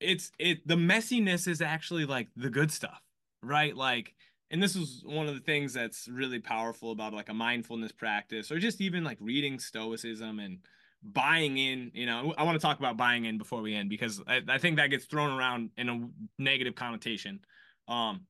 it's 0.00 0.32
it 0.38 0.66
the 0.66 0.76
messiness 0.76 1.46
is 1.46 1.60
actually 1.60 2.06
like 2.06 2.28
the 2.36 2.50
good 2.50 2.70
stuff, 2.72 3.00
right? 3.42 3.76
Like 3.76 4.14
and 4.50 4.62
this 4.62 4.74
is 4.74 5.02
one 5.04 5.28
of 5.28 5.34
the 5.34 5.40
things 5.40 5.72
that's 5.72 6.08
really 6.08 6.40
powerful 6.40 6.90
about 6.92 7.14
like 7.14 7.28
a 7.28 7.34
mindfulness 7.34 7.92
practice 7.92 8.50
or 8.50 8.58
just 8.58 8.80
even 8.80 9.04
like 9.04 9.18
reading 9.20 9.58
stoicism 9.58 10.40
and 10.40 10.58
buying 11.02 11.56
in 11.56 11.90
you 11.94 12.04
know 12.04 12.34
i 12.36 12.42
want 12.42 12.60
to 12.60 12.60
talk 12.60 12.78
about 12.78 12.96
buying 12.96 13.24
in 13.24 13.38
before 13.38 13.62
we 13.62 13.74
end 13.74 13.88
because 13.88 14.20
I, 14.26 14.42
I, 14.48 14.58
think 14.58 14.76
that 14.76 14.88
gets 14.88 15.06
thrown 15.06 15.30
around 15.30 15.70
in 15.78 15.88
a 15.88 16.08
negative 16.38 16.74
connotation. 16.74 17.40
Um 17.88 18.22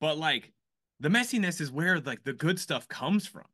but 0.00 0.18
like 0.18 0.52
the 0.98 1.08
messiness 1.08 1.60
is 1.60 1.70
where 1.70 2.00
like 2.00 2.24
the 2.24 2.32
good 2.32 2.58
stuff 2.58 2.88
comes 2.88 3.26
from 3.26 3.44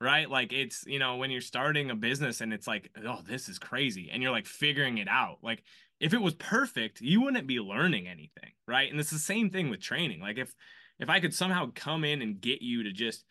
right? 0.00 0.28
Like 0.28 0.52
it's 0.52 0.84
you 0.86 0.98
know 0.98 1.16
when 1.16 1.30
you're 1.30 1.40
starting 1.40 1.90
a 1.90 1.94
business 1.94 2.40
and 2.40 2.52
it's 2.52 2.66
like 2.66 2.90
oh 3.06 3.20
this 3.24 3.48
is 3.48 3.58
crazy 3.58 4.10
and 4.12 4.20
you're 4.22 4.32
like 4.32 4.46
figuring 4.46 4.98
it 4.98 5.08
out. 5.08 5.38
Like 5.42 5.62
if 6.02 6.12
it 6.12 6.20
was 6.20 6.34
perfect, 6.34 7.00
you 7.00 7.22
wouldn't 7.22 7.46
be 7.46 7.60
learning 7.60 8.08
anything, 8.08 8.52
right? 8.66 8.90
And 8.90 9.00
it's 9.00 9.10
the 9.10 9.18
same 9.18 9.50
thing 9.50 9.70
with 9.70 9.80
training. 9.80 10.20
Like 10.20 10.38
if 10.38 10.54
if 10.98 11.08
I 11.08 11.20
could 11.20 11.34
somehow 11.34 11.70
come 11.74 12.04
in 12.04 12.22
and 12.22 12.40
get 12.40 12.62
you 12.62 12.82
to 12.84 12.92
just 12.92 13.24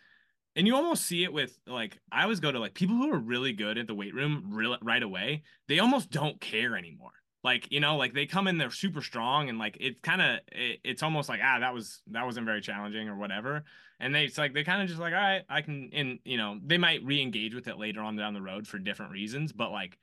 and 0.55 0.67
you 0.67 0.75
almost 0.75 1.05
see 1.05 1.23
it 1.23 1.33
with 1.33 1.57
like 1.67 1.99
I 2.11 2.23
always 2.23 2.39
go 2.39 2.51
to 2.51 2.59
like 2.59 2.73
people 2.73 2.95
who 2.95 3.13
are 3.13 3.19
really 3.19 3.53
good 3.53 3.77
at 3.77 3.87
the 3.87 3.95
weight 3.95 4.13
room 4.15 4.45
real, 4.49 4.77
right 4.81 5.03
away, 5.03 5.43
they 5.67 5.79
almost 5.79 6.11
don't 6.11 6.41
care 6.41 6.75
anymore. 6.77 7.11
like 7.43 7.71
you 7.71 7.79
know 7.79 7.97
like 7.97 8.13
they 8.13 8.25
come 8.25 8.47
in 8.47 8.57
they're 8.57 8.71
super 8.71 9.01
strong 9.01 9.49
and 9.49 9.57
like 9.59 9.77
it's 9.79 9.99
kind 10.01 10.21
of 10.21 10.39
it, 10.51 10.79
it's 10.83 11.03
almost 11.03 11.29
like 11.29 11.41
ah 11.43 11.59
that 11.59 11.73
was 11.73 12.01
that 12.07 12.25
wasn't 12.25 12.45
very 12.45 12.61
challenging 12.61 13.09
or 13.09 13.17
whatever 13.17 13.63
and 13.99 14.13
they 14.13 14.25
it's 14.25 14.37
like 14.37 14.53
they 14.53 14.63
kind 14.63 14.81
of 14.81 14.87
just 14.87 14.99
like 14.99 15.13
all 15.13 15.19
right 15.19 15.43
i 15.49 15.61
can 15.61 15.89
and 15.93 16.19
you 16.23 16.37
know 16.37 16.59
they 16.65 16.77
might 16.77 17.03
re-engage 17.03 17.55
with 17.55 17.67
it 17.67 17.77
later 17.79 18.01
on 18.01 18.15
down 18.15 18.33
the 18.33 18.41
road 18.41 18.67
for 18.67 18.77
different 18.77 19.11
reasons 19.11 19.51
but 19.53 19.71
like 19.71 19.97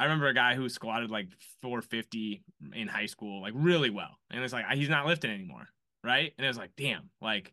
i 0.00 0.04
remember 0.04 0.28
a 0.28 0.34
guy 0.34 0.54
who 0.54 0.68
squatted 0.68 1.10
like 1.10 1.28
450 1.62 2.42
in 2.74 2.88
high 2.88 3.06
school 3.06 3.40
like 3.40 3.52
really 3.54 3.90
well 3.90 4.18
and 4.30 4.42
it's 4.42 4.52
like 4.52 4.66
he's 4.72 4.88
not 4.88 5.06
lifting 5.06 5.30
anymore 5.30 5.68
right 6.02 6.32
and 6.36 6.44
it 6.44 6.48
was 6.48 6.58
like 6.58 6.72
damn 6.76 7.10
like 7.20 7.52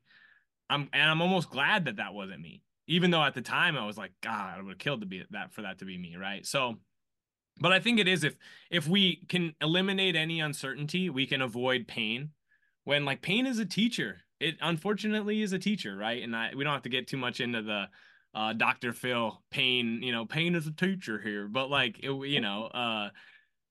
i'm 0.69 0.89
and 0.93 1.09
i'm 1.09 1.21
almost 1.21 1.49
glad 1.49 1.85
that 1.85 1.97
that 1.97 2.13
wasn't 2.13 2.41
me 2.41 2.63
even 2.87 3.11
though 3.11 3.23
at 3.23 3.33
the 3.33 3.41
time 3.41 3.77
i 3.77 3.85
was 3.85 3.97
like 3.97 4.11
god 4.21 4.57
i 4.57 4.61
would 4.61 4.69
have 4.69 4.77
killed 4.79 5.01
to 5.01 5.07
be 5.07 5.23
that 5.31 5.53
for 5.53 5.61
that 5.61 5.79
to 5.79 5.85
be 5.85 5.97
me 5.97 6.15
right 6.15 6.45
so 6.45 6.77
but 7.59 7.71
I 7.71 7.79
think 7.79 7.99
it 7.99 8.07
is 8.07 8.23
if 8.23 8.35
if 8.69 8.87
we 8.87 9.23
can 9.27 9.55
eliminate 9.61 10.15
any 10.15 10.39
uncertainty, 10.39 11.09
we 11.09 11.25
can 11.25 11.41
avoid 11.41 11.87
pain. 11.87 12.31
When 12.83 13.05
like 13.05 13.21
pain 13.21 13.45
is 13.45 13.59
a 13.59 13.65
teacher, 13.65 14.21
it 14.39 14.55
unfortunately 14.61 15.41
is 15.41 15.53
a 15.53 15.59
teacher, 15.59 15.95
right? 15.95 16.23
And 16.23 16.35
I, 16.35 16.51
we 16.55 16.63
don't 16.63 16.73
have 16.73 16.83
to 16.83 16.89
get 16.89 17.07
too 17.07 17.17
much 17.17 17.39
into 17.39 17.61
the 17.61 17.85
uh, 18.37 18.53
Dr. 18.53 18.93
Phil 18.93 19.41
pain, 19.51 20.01
you 20.01 20.11
know, 20.11 20.25
pain 20.25 20.55
is 20.55 20.67
a 20.67 20.71
teacher 20.71 21.19
here, 21.19 21.47
but 21.47 21.69
like 21.69 21.99
it, 22.03 22.11
you 22.11 22.39
know, 22.41 22.65
uh, 22.65 23.09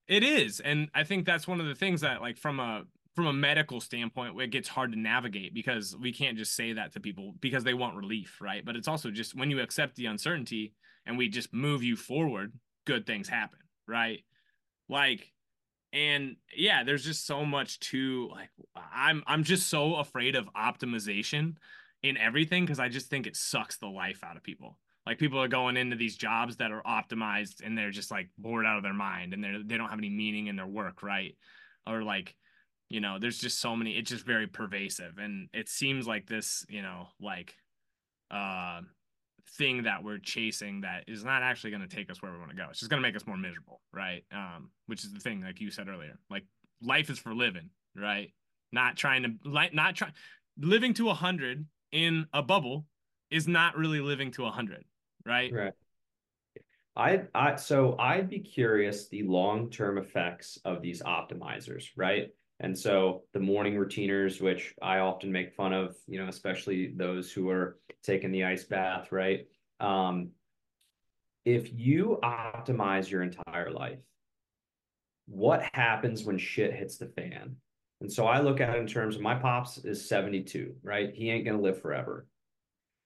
it 0.08 0.22
is, 0.22 0.60
and 0.60 0.88
I 0.94 1.04
think 1.04 1.24
that's 1.24 1.48
one 1.48 1.60
of 1.60 1.66
the 1.66 1.74
things 1.74 2.00
that 2.02 2.20
like 2.20 2.36
from 2.36 2.60
a 2.60 2.84
from 3.14 3.26
a 3.26 3.32
medical 3.32 3.80
standpoint, 3.80 4.38
it 4.40 4.50
gets 4.50 4.68
hard 4.68 4.92
to 4.92 4.98
navigate 4.98 5.54
because 5.54 5.96
we 5.96 6.12
can't 6.12 6.36
just 6.36 6.54
say 6.54 6.74
that 6.74 6.92
to 6.92 7.00
people 7.00 7.34
because 7.40 7.64
they 7.64 7.72
want 7.72 7.96
relief, 7.96 8.38
right? 8.42 8.62
But 8.62 8.76
it's 8.76 8.88
also 8.88 9.10
just 9.10 9.34
when 9.34 9.50
you 9.50 9.60
accept 9.60 9.96
the 9.96 10.06
uncertainty 10.06 10.74
and 11.06 11.16
we 11.16 11.28
just 11.28 11.54
move 11.54 11.82
you 11.82 11.96
forward, 11.96 12.52
good 12.84 13.06
things 13.06 13.28
happen 13.28 13.60
right? 13.86 14.20
Like 14.88 15.32
and 15.92 16.36
yeah, 16.54 16.84
there's 16.84 17.04
just 17.04 17.26
so 17.26 17.44
much 17.44 17.80
to 17.80 18.28
like 18.32 18.50
I'm 18.74 19.22
I'm 19.26 19.44
just 19.44 19.68
so 19.68 19.96
afraid 19.96 20.34
of 20.34 20.48
optimization 20.54 21.54
in 22.03 22.16
everything 22.16 22.64
because 22.64 22.78
I 22.78 22.88
just 22.88 23.09
think 23.09 23.26
it 23.26 23.36
sucks 23.36 23.78
the 23.78 23.86
life 23.86 24.22
out 24.24 24.36
of 24.36 24.42
people. 24.42 24.78
Like 25.07 25.18
people 25.18 25.40
are 25.40 25.49
going 25.49 25.76
into 25.76 25.97
these 25.97 26.16
jobs 26.16 26.57
that 26.57 26.72
are 26.72 26.82
optimized 26.82 27.64
and 27.64 27.78
they're 27.78 27.90
just 27.90 28.11
like 28.11 28.28
bored 28.38 28.66
out 28.66 28.76
of 28.76 28.82
their 28.82 28.92
mind 28.92 29.34
and 29.34 29.42
they're 29.42 29.62
they 29.62 29.76
don't 29.76 29.88
have 29.88 29.99
any 29.99 30.11
meaning 30.11 30.49
in 30.49 30.57
their 30.57 30.66
work, 30.66 31.03
right? 31.03 31.36
Or 31.86 32.03
like, 32.03 32.34
you 32.88 33.01
know, 33.01 33.18
there's 33.20 33.38
just 33.38 33.61
so 33.61 33.76
many, 33.76 33.92
it's 33.92 34.11
just 34.11 34.26
very 34.26 34.49
pervasive. 34.49 35.18
And 35.18 35.49
it 35.55 35.68
seems 35.68 36.07
like 36.07 36.26
this, 36.26 36.66
you 36.68 36.82
know, 36.82 37.09
like 37.20 37.55
uh 38.30 38.80
thing 39.57 39.84
that 39.84 40.03
we're 40.03 40.18
chasing 40.18 40.80
that 40.80 41.05
is 41.07 41.24
not 41.24 41.42
actually 41.42 41.70
going 41.70 41.86
to 41.86 41.97
take 41.97 42.11
us 42.11 42.20
where 42.20 42.32
we 42.32 42.38
want 42.38 42.51
to 42.51 42.57
go. 42.57 42.66
It's 42.70 42.80
just 42.80 42.90
going 42.90 43.01
to 43.01 43.09
make 43.09 43.16
us 43.16 43.26
more 43.26 43.36
miserable, 43.36 43.80
right? 43.92 44.24
Um, 44.32 44.70
which 44.86 45.05
is 45.05 45.12
the 45.12 45.20
thing, 45.20 45.40
like 45.42 45.61
you 45.61 45.70
said 45.70 45.88
earlier, 45.88 46.18
like 46.28 46.44
life 46.82 47.11
is 47.11 47.18
for 47.18 47.34
living, 47.34 47.70
right? 47.94 48.32
Not 48.72 48.97
trying 48.97 49.22
to 49.22 49.49
like 49.49 49.72
not 49.72 49.94
trying 49.94 50.12
living 50.59 50.94
to 50.94 51.11
a 51.11 51.14
hundred 51.14 51.64
in 51.93 52.26
a 52.32 52.43
bubble 52.43 52.87
is 53.30 53.49
not 53.49 53.76
really 53.76 54.01
living 54.01 54.30
to 54.32 54.47
a 54.47 54.51
hundred, 54.51 54.84
right? 55.24 55.53
Right. 55.53 55.72
I 56.97 57.22
I 57.34 57.57
so 57.57 57.97
I'd 57.99 58.30
be 58.30 58.41
curious 58.41 59.09
the 59.09 59.22
long 59.22 59.70
term 59.70 59.99
effects 59.99 60.59
of 60.64 60.80
these 60.80 61.03
optimizers, 61.03 61.84
right? 61.97 62.30
And 62.61 62.76
so 62.76 63.24
the 63.34 63.41
morning 63.41 63.74
routiners, 63.74 64.41
which 64.41 64.74
I 64.80 64.99
often 64.99 65.30
make 65.30 65.55
fun 65.55 65.74
of, 65.74 65.95
you 66.07 66.18
know, 66.18 66.28
especially 66.28 66.95
those 66.97 67.30
who 67.30 67.51
are 67.51 67.78
taking 68.03 68.32
the 68.32 68.45
ice 68.45 68.64
bath, 68.64 69.12
right? 69.12 69.47
Um, 69.78 70.30
if 71.45 71.70
you 71.72 72.18
optimize 72.22 73.11
your 73.11 73.22
entire 73.22 73.70
life, 73.70 73.99
what 75.26 75.62
happens 75.74 76.24
when 76.24 76.39
shit 76.39 76.72
hits 76.72 76.97
the 76.97 77.07
fan? 77.07 77.57
And 78.01 78.12
so 78.12 78.26
I 78.26 78.40
look 78.40 78.61
at 78.61 78.76
it 78.76 78.80
in 78.80 78.86
terms 78.86 79.16
of 79.16 79.22
my 79.22 79.34
pops 79.34 79.78
is 79.78 80.09
72, 80.09 80.74
right? 80.82 81.14
He 81.14 81.30
ain't 81.30 81.44
going 81.44 81.57
to 81.57 81.62
live 81.62 81.80
forever. 81.80 82.26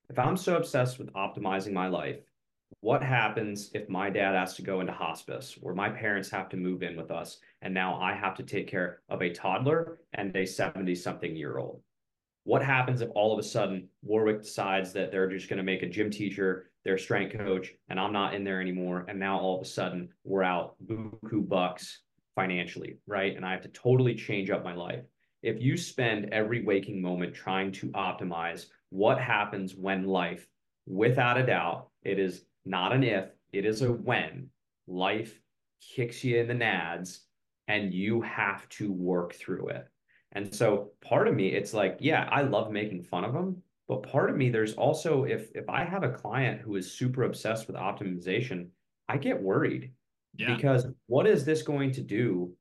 If 0.09 0.19
I'm 0.19 0.37
so 0.37 0.57
obsessed 0.57 0.99
with 0.99 1.13
optimizing 1.13 1.73
my 1.73 1.87
life, 1.87 2.19
what 2.81 3.03
happens 3.03 3.71
if 3.75 3.89
my 3.89 4.11
dad 4.11 4.35
has 4.35 4.55
to 4.55 4.63
go 4.63 4.81
into 4.81 4.93
hospice 4.93 5.59
or 5.61 5.75
my 5.75 5.89
parents 5.89 6.31
have 6.31 6.49
to 6.51 6.57
move 6.57 6.83
in 6.83 6.97
with 6.97 7.11
us 7.11 7.39
and 7.63 7.75
now 7.75 8.01
I 8.01 8.15
have 8.15 8.35
to 8.37 8.43
take 8.43 8.69
care 8.69 9.01
of 9.09 9.23
a 9.23 9.33
toddler 9.33 9.99
and 10.15 10.35
a 10.37 10.47
70 10.47 10.95
something 10.95 11.37
year 11.37 11.59
old? 11.59 11.83
What 12.45 12.63
happens 12.63 13.01
if 13.01 13.11
all 13.15 13.33
of 13.33 13.39
a 13.39 13.43
sudden 13.43 13.89
Warwick 14.03 14.43
decides 14.43 14.93
that 14.95 15.11
they're 15.11 15.29
just 15.29 15.49
going 15.49 15.59
to 15.59 15.63
make 15.63 15.83
a 15.83 15.89
gym 15.89 16.11
teacher 16.11 16.71
their 16.85 16.97
strength 16.97 17.37
coach 17.37 17.73
and 17.89 18.01
I'm 18.01 18.13
not 18.13 18.35
in 18.35 18.45
there 18.45 18.61
anymore 18.61 19.05
and 19.09 19.19
now 19.19 19.39
all 19.39 19.57
of 19.57 19.63
a 19.63 19.69
sudden 19.69 20.09
we're 20.25 20.43
out 20.43 20.77
buku 20.87 21.47
bucks 21.47 22.01
financially, 22.35 22.99
right? 23.07 23.37
And 23.37 23.45
I 23.45 23.53
have 23.53 23.63
to 23.63 23.69
totally 23.69 24.15
change 24.15 24.51
up 24.51 24.65
my 24.65 24.75
life. 24.75 25.05
If 25.43 25.61
you 25.61 25.77
spend 25.77 26.33
every 26.33 26.63
waking 26.63 27.01
moment 27.01 27.35
trying 27.35 27.73
to 27.73 27.89
optimize 27.89 28.67
what 28.91 29.21
happens 29.21 29.75
when 29.75 30.05
life, 30.05 30.47
without 30.87 31.39
a 31.39 31.47
doubt, 31.47 31.89
it 32.03 32.19
is 32.19 32.45
not 32.65 32.93
an 32.93 33.05
if, 33.05 33.31
it 33.53 33.65
is 33.65 33.83
a 33.83 33.93
when 33.93 34.49
life 34.87 35.41
kicks 35.81 36.23
you 36.25 36.39
in 36.39 36.49
the 36.49 36.55
nads 36.55 37.21
and 37.69 37.95
you 37.95 38.21
have 38.21 38.69
to 38.69 38.93
work 38.93 39.35
through 39.35 39.69
it. 39.69 39.89
And 40.33 40.55
so 40.55 40.91
part 41.01 41.29
of 41.29 41.35
me, 41.35 41.49
it's 41.49 41.75
like, 41.75 41.97
yeah, 42.01 42.29
I 42.31 42.43
love 42.43 42.71
making 42.71 43.03
fun 43.03 43.25
of 43.25 43.33
them. 43.33 43.63
But 43.89 44.05
part 44.05 44.31
of 44.31 44.37
me, 44.37 44.51
there's 44.51 44.75
also 44.75 45.25
if 45.25 45.51
if 45.55 45.69
I 45.69 45.85
have 45.85 46.05
a 46.05 46.13
client 46.13 46.61
who 46.61 46.77
is 46.77 46.93
super 46.93 47.25
obsessed 47.25 47.67
with 47.67 47.77
optimization, 47.77 48.69
I 49.09 49.17
get 49.17 49.43
worried 49.43 49.93
yeah. 50.37 50.55
because 50.55 50.87
what 51.07 51.27
is 51.27 51.45
this 51.45 51.63
going 51.63 51.93
to 51.93 52.01
do? 52.01 52.53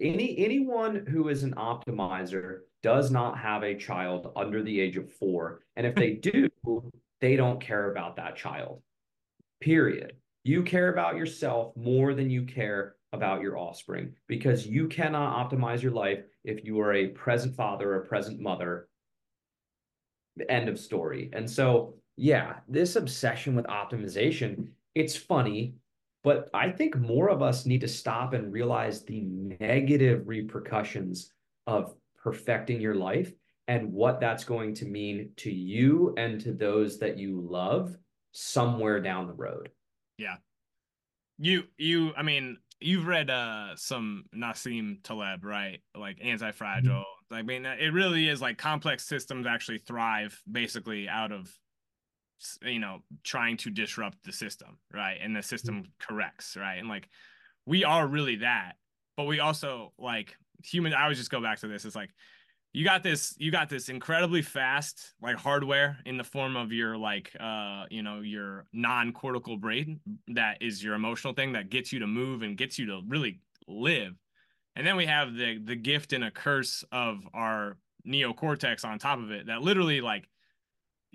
Any 0.00 0.36
anyone 0.38 1.06
who 1.06 1.28
is 1.28 1.42
an 1.42 1.54
optimizer 1.54 2.60
does 2.82 3.10
not 3.10 3.38
have 3.38 3.62
a 3.62 3.76
child 3.76 4.32
under 4.36 4.62
the 4.62 4.80
age 4.80 4.96
of 4.96 5.12
four. 5.12 5.62
And 5.76 5.86
if 5.86 5.94
they 5.94 6.12
do, 6.14 6.48
they 7.20 7.36
don't 7.36 7.60
care 7.60 7.90
about 7.90 8.16
that 8.16 8.36
child 8.36 8.82
period. 9.60 10.12
You 10.44 10.62
care 10.62 10.92
about 10.92 11.16
yourself 11.16 11.76
more 11.76 12.14
than 12.14 12.30
you 12.30 12.44
care 12.44 12.96
about 13.12 13.40
your 13.40 13.58
offspring 13.58 14.14
because 14.28 14.66
you 14.66 14.88
cannot 14.88 15.50
optimize 15.50 15.82
your 15.82 15.92
life 15.92 16.20
if 16.44 16.64
you 16.64 16.78
are 16.80 16.94
a 16.94 17.08
present 17.08 17.56
father 17.56 17.92
or 17.92 18.02
a 18.02 18.06
present 18.06 18.40
mother. 18.40 18.88
End 20.48 20.68
of 20.68 20.78
story. 20.78 21.30
And 21.32 21.50
so, 21.50 21.94
yeah, 22.16 22.56
this 22.68 22.96
obsession 22.96 23.56
with 23.56 23.66
optimization, 23.66 24.68
it's 24.94 25.16
funny, 25.16 25.74
but 26.26 26.50
I 26.52 26.70
think 26.70 26.96
more 26.98 27.30
of 27.30 27.40
us 27.40 27.66
need 27.66 27.82
to 27.82 27.88
stop 27.88 28.32
and 28.32 28.52
realize 28.52 29.04
the 29.04 29.20
negative 29.20 30.26
repercussions 30.26 31.32
of 31.68 31.94
perfecting 32.20 32.80
your 32.80 32.96
life 32.96 33.32
and 33.68 33.92
what 33.92 34.18
that's 34.18 34.42
going 34.42 34.74
to 34.74 34.86
mean 34.86 35.30
to 35.36 35.52
you 35.52 36.14
and 36.18 36.40
to 36.40 36.52
those 36.52 36.98
that 36.98 37.16
you 37.16 37.46
love 37.48 37.96
somewhere 38.32 39.00
down 39.00 39.28
the 39.28 39.34
road. 39.34 39.70
Yeah. 40.18 40.38
You 41.38 41.62
you 41.78 42.12
I 42.16 42.24
mean, 42.24 42.56
you've 42.80 43.06
read 43.06 43.30
uh 43.30 43.76
some 43.76 44.24
Nassim 44.34 45.04
Taleb, 45.04 45.44
right? 45.44 45.78
Like 45.94 46.18
anti-fragile. 46.20 47.04
Mm-hmm. 47.30 47.34
I 47.36 47.42
mean, 47.42 47.64
it 47.66 47.92
really 47.92 48.28
is 48.28 48.42
like 48.42 48.58
complex 48.58 49.06
systems 49.06 49.46
actually 49.46 49.78
thrive 49.78 50.36
basically 50.50 51.08
out 51.08 51.30
of 51.30 51.48
you 52.62 52.78
know, 52.78 53.02
trying 53.24 53.56
to 53.58 53.70
disrupt 53.70 54.18
the 54.24 54.32
system, 54.32 54.78
right? 54.92 55.18
And 55.20 55.34
the 55.34 55.42
system 55.42 55.76
mm-hmm. 55.76 56.14
corrects, 56.14 56.56
right? 56.56 56.76
And 56.76 56.88
like 56.88 57.08
we 57.64 57.84
are 57.84 58.06
really 58.06 58.36
that. 58.36 58.74
But 59.16 59.24
we 59.24 59.40
also 59.40 59.92
like 59.98 60.36
human 60.64 60.92
I 60.92 61.04
always 61.04 61.18
just 61.18 61.30
go 61.30 61.40
back 61.40 61.60
to 61.60 61.68
this. 61.68 61.84
It's 61.84 61.96
like 61.96 62.10
you 62.76 62.84
got 62.84 63.02
this 63.02 63.34
you 63.38 63.50
got 63.50 63.70
this 63.70 63.88
incredibly 63.88 64.42
fast 64.42 65.14
like 65.22 65.36
hardware 65.36 65.96
in 66.04 66.18
the 66.18 66.24
form 66.24 66.56
of 66.56 66.72
your 66.72 66.94
like 66.94 67.32
uh 67.40 67.84
you 67.90 68.02
know 68.02 68.20
your 68.20 68.66
non-cortical 68.74 69.56
brain 69.56 69.98
that 70.28 70.58
is 70.60 70.84
your 70.84 70.94
emotional 70.94 71.32
thing 71.32 71.52
that 71.52 71.70
gets 71.70 71.90
you 71.90 72.00
to 72.00 72.06
move 72.06 72.42
and 72.42 72.58
gets 72.58 72.78
you 72.78 72.84
to 72.84 73.00
really 73.08 73.40
live 73.66 74.12
and 74.76 74.86
then 74.86 74.94
we 74.94 75.06
have 75.06 75.34
the 75.34 75.58
the 75.64 75.74
gift 75.74 76.12
and 76.12 76.22
a 76.22 76.30
curse 76.30 76.84
of 76.92 77.26
our 77.32 77.78
neocortex 78.06 78.84
on 78.84 78.98
top 78.98 79.20
of 79.20 79.30
it 79.30 79.46
that 79.46 79.62
literally 79.62 80.02
like 80.02 80.28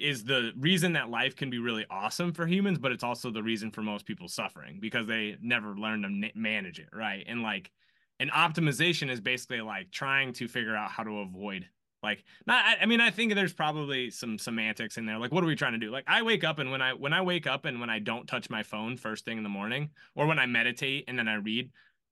is 0.01 0.23
the 0.23 0.51
reason 0.57 0.93
that 0.93 1.09
life 1.09 1.35
can 1.35 1.49
be 1.49 1.59
really 1.59 1.85
awesome 1.89 2.33
for 2.33 2.47
humans 2.47 2.77
but 2.77 2.91
it's 2.91 3.03
also 3.03 3.31
the 3.31 3.43
reason 3.43 3.71
for 3.71 3.81
most 3.81 4.05
people 4.05 4.27
suffering 4.27 4.79
because 4.79 5.07
they 5.07 5.37
never 5.41 5.75
learn 5.75 6.01
to 6.01 6.31
manage 6.35 6.79
it 6.79 6.89
right? 6.93 7.23
And 7.27 7.41
like 7.41 7.71
and 8.19 8.31
optimization 8.31 9.09
is 9.09 9.19
basically 9.19 9.61
like 9.61 9.89
trying 9.91 10.31
to 10.33 10.47
figure 10.47 10.75
out 10.75 10.91
how 10.91 11.03
to 11.03 11.19
avoid 11.19 11.65
like 12.03 12.23
not 12.47 12.63
I, 12.63 12.83
I, 12.83 12.85
mean 12.85 13.01
i 13.01 13.09
think 13.11 13.33
there's 13.33 13.53
probably 13.53 14.09
some 14.09 14.37
semantics 14.37 14.97
in 14.97 15.05
there 15.05 15.17
like 15.17 15.31
what 15.31 15.43
are 15.43 15.47
we 15.47 15.55
trying 15.55 15.73
to 15.73 15.77
do? 15.79 15.91
Like 15.91 16.05
i 16.07 16.21
wake 16.21 16.43
up 16.43 16.59
and 16.59 16.71
when 16.71 16.81
i 16.81 16.93
when 16.93 17.13
i 17.13 17.21
wake 17.21 17.47
up 17.47 17.65
and 17.65 17.79
when 17.79 17.89
i 17.89 17.99
don't 17.99 18.27
touch 18.27 18.49
my 18.49 18.63
phone 18.63 18.97
first 18.97 19.25
thing 19.25 19.37
in 19.37 19.43
the 19.43 19.49
morning 19.49 19.89
or 20.15 20.25
when 20.25 20.39
i 20.39 20.45
meditate 20.45 21.05
and 21.07 21.17
then 21.17 21.27
i 21.27 21.35
read 21.35 21.71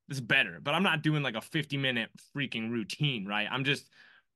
it's 0.09 0.19
better. 0.19 0.59
But 0.61 0.73
i'm 0.73 0.83
not 0.83 1.03
doing 1.03 1.21
like 1.21 1.35
a 1.35 1.41
50 1.41 1.77
minute 1.77 2.09
freaking 2.35 2.71
routine 2.71 3.25
right? 3.25 3.47
I'm 3.49 3.63
just 3.63 3.89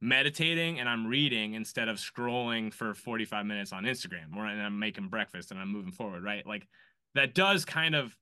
meditating 0.03 0.79
and 0.79 0.89
i'm 0.89 1.07
reading 1.07 1.53
instead 1.53 1.87
of 1.87 1.97
scrolling 1.97 2.73
for 2.73 2.93
45 2.93 3.45
minutes 3.45 3.71
on 3.71 3.83
instagram 3.83 4.35
or 4.35 4.45
and 4.45 4.61
i'm 4.61 4.77
making 4.77 5.07
breakfast 5.07 5.51
and 5.51 5.59
i'm 5.59 5.71
moving 5.71 5.91
forward 5.91 6.23
right 6.23 6.45
like 6.45 6.67
that 7.15 7.33
does 7.33 7.63
kind 7.63 7.95
of 7.95 8.15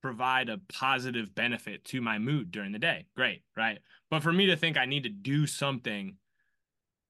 provide 0.00 0.48
a 0.48 0.60
positive 0.72 1.34
benefit 1.34 1.84
to 1.84 2.00
my 2.00 2.18
mood 2.18 2.50
during 2.50 2.72
the 2.72 2.78
day. 2.78 3.06
Great, 3.16 3.42
right? 3.56 3.78
But 4.10 4.22
for 4.22 4.32
me 4.32 4.46
to 4.46 4.56
think 4.56 4.76
I 4.76 4.86
need 4.86 5.04
to 5.04 5.08
do 5.08 5.46
something 5.46 6.16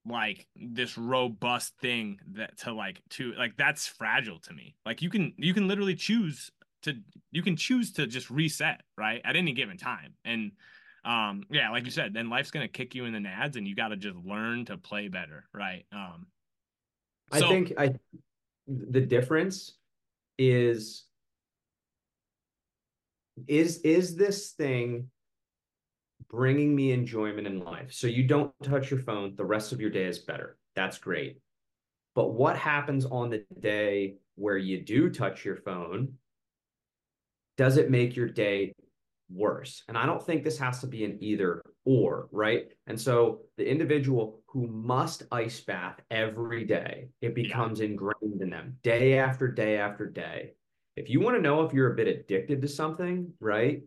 like 0.05 0.47
this 0.55 0.97
robust 0.97 1.73
thing 1.81 2.19
that 2.33 2.57
to 2.59 2.73
like 2.73 3.01
to 3.11 3.33
like 3.33 3.57
that's 3.57 3.87
fragile 3.87 4.39
to 4.39 4.53
me. 4.53 4.75
Like 4.85 5.01
you 5.01 5.09
can 5.09 5.33
you 5.37 5.53
can 5.53 5.67
literally 5.67 5.95
choose 5.95 6.49
to 6.83 6.95
you 7.31 7.43
can 7.43 7.55
choose 7.55 7.93
to 7.93 8.07
just 8.07 8.29
reset, 8.29 8.81
right? 8.97 9.21
At 9.23 9.35
any 9.35 9.53
given 9.53 9.77
time. 9.77 10.15
And 10.25 10.53
um 11.05 11.43
yeah, 11.49 11.69
like 11.71 11.85
you 11.85 11.91
said, 11.91 12.13
then 12.13 12.29
life's 12.29 12.51
going 12.51 12.65
to 12.65 12.71
kick 12.71 12.95
you 12.95 13.05
in 13.05 13.13
the 13.13 13.19
nads 13.19 13.55
and 13.55 13.67
you 13.67 13.75
got 13.75 13.89
to 13.89 13.97
just 13.97 14.17
learn 14.17 14.65
to 14.65 14.77
play 14.77 15.07
better, 15.07 15.45
right? 15.53 15.85
Um 15.91 16.27
so, 17.33 17.45
I 17.45 17.49
think 17.49 17.73
I 17.77 17.93
the 18.67 19.01
difference 19.01 19.73
is 20.37 21.05
is 23.47 23.79
is 23.81 24.15
this 24.15 24.51
thing 24.51 25.09
bringing 26.29 26.75
me 26.75 26.91
enjoyment 26.91 27.47
in 27.47 27.63
life? 27.63 27.91
So 27.91 28.07
you 28.07 28.23
don't 28.23 28.53
touch 28.63 28.91
your 28.91 28.99
phone 28.99 29.35
the 29.35 29.45
rest 29.45 29.71
of 29.71 29.81
your 29.81 29.89
day 29.89 30.05
is 30.05 30.19
better. 30.19 30.57
That's 30.75 30.97
great. 30.97 31.39
But 32.15 32.33
what 32.33 32.57
happens 32.57 33.05
on 33.05 33.29
the 33.29 33.45
day 33.59 34.15
where 34.35 34.57
you 34.57 34.81
do 34.81 35.09
touch 35.09 35.45
your 35.45 35.55
phone 35.55 36.13
does 37.57 37.77
it 37.77 37.91
make 37.91 38.15
your 38.15 38.27
day 38.27 38.73
worse 39.31 39.83
and 39.87 39.97
i 39.97 40.05
don't 40.05 40.25
think 40.25 40.43
this 40.43 40.57
has 40.57 40.79
to 40.79 40.87
be 40.87 41.05
an 41.05 41.17
either 41.21 41.61
or 41.85 42.27
right 42.31 42.69
and 42.87 42.99
so 42.99 43.41
the 43.57 43.69
individual 43.69 44.41
who 44.47 44.67
must 44.67 45.23
ice 45.31 45.59
bath 45.61 45.99
every 46.09 46.63
day 46.63 47.09
it 47.21 47.35
becomes 47.35 47.79
ingrained 47.79 48.41
in 48.41 48.49
them 48.49 48.75
day 48.81 49.19
after 49.19 49.47
day 49.47 49.77
after 49.77 50.07
day 50.07 50.53
if 50.99 51.09
you 51.09 51.21
want 51.21 51.37
to 51.37 51.41
know 51.41 51.63
if 51.63 51.73
you're 51.73 51.93
a 51.93 51.95
bit 51.95 52.09
addicted 52.09 52.61
to 52.61 52.67
something, 52.67 53.31
right? 53.39 53.83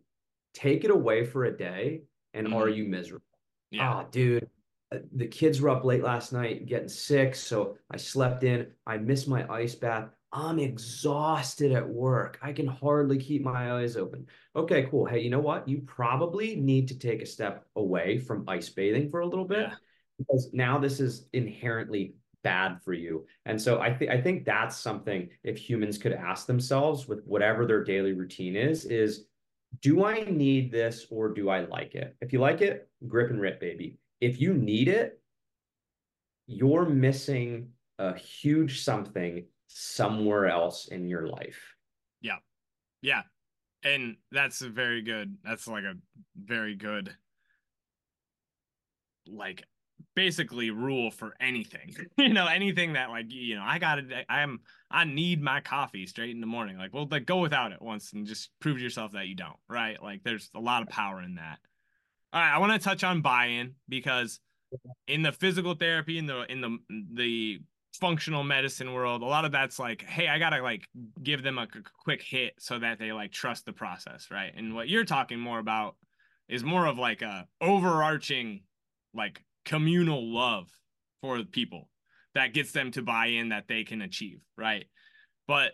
Take 0.55 0.85
it 0.85 0.91
away 0.91 1.27
for 1.27 1.45
a 1.45 1.55
day 1.55 2.05
and 2.33 2.47
mm-hmm. 2.47 2.57
are 2.57 2.71
you 2.71 2.85
miserable? 2.85 3.27
Yeah. 3.71 4.01
Oh, 4.01 4.09
dude, 4.11 4.49
uh, 4.91 4.99
the 5.15 5.27
kids 5.27 5.61
were 5.61 5.69
up 5.69 5.85
late 5.85 6.03
last 6.03 6.33
night 6.33 6.65
getting 6.65 6.89
sick. 6.89 7.35
So 7.35 7.77
I 7.91 7.99
slept 7.99 8.45
in. 8.45 8.69
I 8.87 8.97
missed 8.97 9.29
my 9.29 9.47
ice 9.53 9.75
bath. 9.75 10.09
I'm 10.33 10.59
exhausted 10.59 11.73
at 11.73 11.87
work. 11.87 12.39
I 12.43 12.53
can 12.53 12.67
hardly 12.67 13.19
keep 13.19 13.43
my 13.43 13.73
eyes 13.73 13.97
open. 13.97 14.27
Okay, 14.57 14.85
cool. 14.91 15.05
Hey, 15.05 15.21
you 15.21 15.29
know 15.29 15.41
what? 15.41 15.69
You 15.69 15.83
probably 15.83 16.57
need 16.57 16.89
to 16.89 16.99
take 16.99 17.21
a 17.21 17.27
step 17.27 17.67
away 17.77 18.19
from 18.19 18.49
ice 18.49 18.71
bathing 18.71 19.11
for 19.11 19.21
a 19.21 19.27
little 19.27 19.45
bit 19.45 19.69
yeah. 19.69 19.75
because 20.19 20.49
now 20.55 20.79
this 20.79 21.01
is 21.01 21.27
inherently 21.35 22.15
bad 22.43 22.81
for 22.83 22.95
you. 22.95 23.27
And 23.45 23.61
so 23.61 23.81
I 23.81 23.93
think 23.93 24.11
I 24.11 24.21
think 24.21 24.45
that's 24.45 24.77
something 24.77 25.29
if 25.45 25.59
humans 25.59 25.99
could 25.99 26.13
ask 26.13 26.47
themselves 26.47 27.07
with 27.07 27.23
whatever 27.25 27.67
their 27.67 27.85
daily 27.85 28.13
routine 28.13 28.57
is, 28.57 28.87
is 28.87 29.27
do 29.81 30.05
I 30.05 30.25
need 30.25 30.73
this 30.73 31.07
or 31.11 31.29
do 31.29 31.51
I 31.51 31.61
like 31.67 31.95
it? 31.95 32.17
If 32.21 32.33
you 32.33 32.41
like 32.41 32.63
it, 32.63 32.89
grip 33.07 33.31
and 33.31 33.41
rip, 33.41 33.61
baby. 33.61 33.99
If 34.21 34.41
you 34.41 34.55
need 34.55 34.89
it, 34.89 35.21
you're 36.47 36.87
missing 36.87 37.69
a 37.99 38.17
huge 38.17 38.83
something 38.83 39.45
somewhere 39.75 40.47
else 40.47 40.89
in 40.89 41.09
your 41.09 41.27
life. 41.27 41.61
Yeah. 42.21 42.39
Yeah. 43.01 43.23
And 43.85 44.17
that's 44.31 44.63
a 44.63 44.69
very 44.69 45.03
good, 45.03 45.37
that's 45.45 45.67
like 45.67 45.85
a 45.85 45.95
very 46.37 46.77
good 46.77 47.15
like 49.29 49.65
basically 50.15 50.71
rule 50.71 51.11
for 51.11 51.35
anything 51.41 51.95
you 52.19 52.33
know 52.33 52.47
anything 52.47 52.95
that 52.95 53.09
like 53.09 53.27
you 53.29 53.55
know 53.55 53.63
i 53.65 53.79
gotta 53.79 54.03
i'm 54.29 54.61
i 54.91 55.05
need 55.05 55.41
my 55.41 55.61
coffee 55.61 56.07
straight 56.07 56.31
in 56.31 56.41
the 56.41 56.47
morning 56.47 56.77
like 56.77 56.93
well 56.93 57.07
like 57.11 57.25
go 57.25 57.39
without 57.39 57.73
it 57.73 57.81
once 57.81 58.13
and 58.13 58.27
just 58.27 58.51
prove 58.61 58.77
to 58.77 58.83
yourself 58.83 59.13
that 59.13 59.29
you 59.29 59.35
don't 59.35 59.57
right 59.69 60.03
like 60.03 60.23
there's 60.25 60.51
a 60.55 60.61
lot 60.61 60.83
of 60.83 60.89
power 60.89 61.23
in 61.23 61.37
that 61.37 61.59
all 62.33 62.41
right 62.41 62.53
i 62.53 62.59
want 62.59 62.73
to 62.73 62.79
touch 62.79 63.05
on 63.05 63.23
buy-in 63.23 63.75
because 63.89 64.41
in 65.07 65.23
the 65.23 65.33
physical 65.33 65.75
therapy 65.75 66.19
in 66.19 66.27
the 66.27 66.45
in 66.51 66.61
the 66.61 66.79
the 67.15 67.61
functional 68.01 68.43
medicine 68.43 68.93
world 68.93 69.23
a 69.23 69.27
lot 69.27 69.45
of 69.45 69.53
that's 69.53 69.79
like 69.79 70.03
hey 70.03 70.27
i 70.29 70.39
gotta 70.39 70.63
like 70.63 70.89
give 71.23 71.43
them 71.43 71.59
a 71.59 71.67
quick 72.05 72.23
hit 72.23 72.55
so 72.59 72.79
that 72.79 72.99
they 72.99 73.13
like 73.13 73.33
trust 73.33 73.67
the 73.67 73.73
process 73.73 74.29
right 74.31 74.53
and 74.57 74.75
what 74.75 74.89
you're 74.89 75.05
talking 75.05 75.39
more 75.39 75.59
about 75.59 75.97
is 76.49 76.65
more 76.65 76.87
of 76.87 76.99
like 76.99 77.23
a 77.23 77.47
overarching 77.61 78.63
like 79.15 79.45
communal 79.65 80.33
love 80.33 80.69
for 81.21 81.43
people 81.45 81.89
that 82.35 82.55
gets 82.55 82.73
them 82.73 82.91
to 82.93 83.03
buy 83.03 83.27
in 83.27 83.51
that 83.51 83.69
they 83.69 83.85
can 83.85 84.03
achieve, 84.03 84.41
right? 84.57 84.87
But 85.47 85.73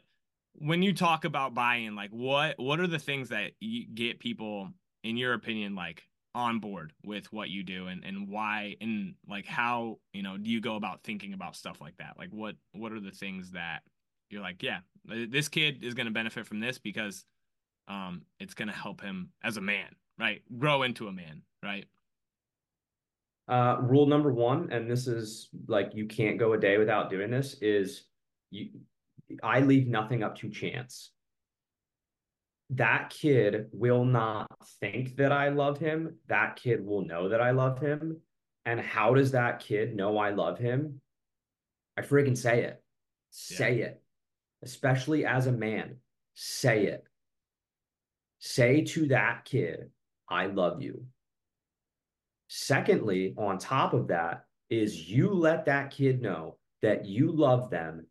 when 0.54 0.82
you 0.82 0.92
talk 0.92 1.24
about 1.24 1.54
buy-in, 1.54 1.94
like 1.94 2.10
what 2.10 2.54
what 2.58 2.80
are 2.80 2.86
the 2.86 2.98
things 2.98 3.28
that 3.28 3.52
you 3.60 3.86
get 3.92 4.18
people, 4.18 4.70
in 5.04 5.16
your 5.16 5.34
opinion, 5.34 5.74
like 5.74 6.02
on 6.34 6.60
board 6.60 6.92
with 7.04 7.32
what 7.32 7.48
you 7.48 7.62
do 7.62 7.86
and 7.86 8.04
and 8.04 8.28
why 8.28 8.76
and 8.80 9.14
like 9.28 9.46
how 9.46 9.98
you 10.12 10.22
know 10.22 10.36
do 10.36 10.50
you 10.50 10.60
go 10.60 10.76
about 10.76 11.02
thinking 11.02 11.32
about 11.32 11.56
stuff 11.56 11.80
like 11.80 11.96
that? 11.98 12.14
Like 12.18 12.30
what 12.30 12.56
what 12.72 12.92
are 12.92 13.00
the 13.00 13.10
things 13.10 13.52
that 13.52 13.82
you're 14.30 14.42
like, 14.42 14.62
yeah, 14.62 14.80
this 15.04 15.48
kid 15.48 15.82
is 15.82 15.94
going 15.94 16.06
to 16.06 16.12
benefit 16.12 16.46
from 16.46 16.60
this 16.60 16.78
because 16.78 17.24
um 17.88 18.22
it's 18.38 18.54
going 18.54 18.68
to 18.68 18.74
help 18.74 19.00
him 19.00 19.30
as 19.42 19.56
a 19.56 19.62
man, 19.62 19.88
right? 20.18 20.42
Grow 20.58 20.82
into 20.82 21.08
a 21.08 21.12
man, 21.12 21.42
right? 21.62 21.86
Uh, 23.48 23.78
rule 23.80 24.06
number 24.06 24.30
one, 24.30 24.70
and 24.70 24.90
this 24.90 25.06
is 25.06 25.48
like 25.68 25.90
you 25.94 26.06
can't 26.06 26.38
go 26.38 26.52
a 26.52 26.58
day 26.58 26.76
without 26.76 27.08
doing 27.08 27.30
this, 27.30 27.56
is 27.62 28.04
you 28.50 28.68
I 29.42 29.60
leave 29.60 29.86
nothing 29.86 30.22
up 30.22 30.36
to 30.38 30.50
chance. 30.50 31.12
That 32.70 33.10
kid 33.10 33.68
will 33.72 34.04
not 34.04 34.46
think 34.80 35.16
that 35.16 35.32
I 35.32 35.48
love 35.48 35.78
him. 35.78 36.16
That 36.28 36.56
kid 36.56 36.84
will 36.84 37.04
know 37.04 37.30
that 37.30 37.40
I 37.40 37.52
love 37.52 37.78
him. 37.78 38.20
And 38.66 38.78
how 38.80 39.14
does 39.14 39.32
that 39.32 39.60
kid 39.60 39.96
know 39.96 40.18
I 40.18 40.30
love 40.30 40.58
him? 40.58 41.00
I 41.96 42.02
freaking 42.02 42.36
say 42.36 42.64
it. 42.64 42.82
Say 43.30 43.78
yeah. 43.78 43.84
it. 43.86 44.02
Especially 44.62 45.24
as 45.24 45.46
a 45.46 45.52
man. 45.52 45.96
Say 46.34 46.86
it. 46.86 47.04
Say 48.40 48.82
to 48.82 49.08
that 49.08 49.44
kid, 49.44 49.90
I 50.28 50.46
love 50.46 50.82
you. 50.82 51.04
Secondly, 52.48 53.34
on 53.36 53.58
top 53.58 53.94
of 53.94 54.08
that, 54.08 54.44
is 54.70 55.08
you 55.08 55.32
let 55.32 55.64
that 55.64 55.90
kid 55.90 56.20
know 56.20 56.56
that 56.82 57.06
you 57.06 57.32
love 57.32 57.70
them 57.70 58.06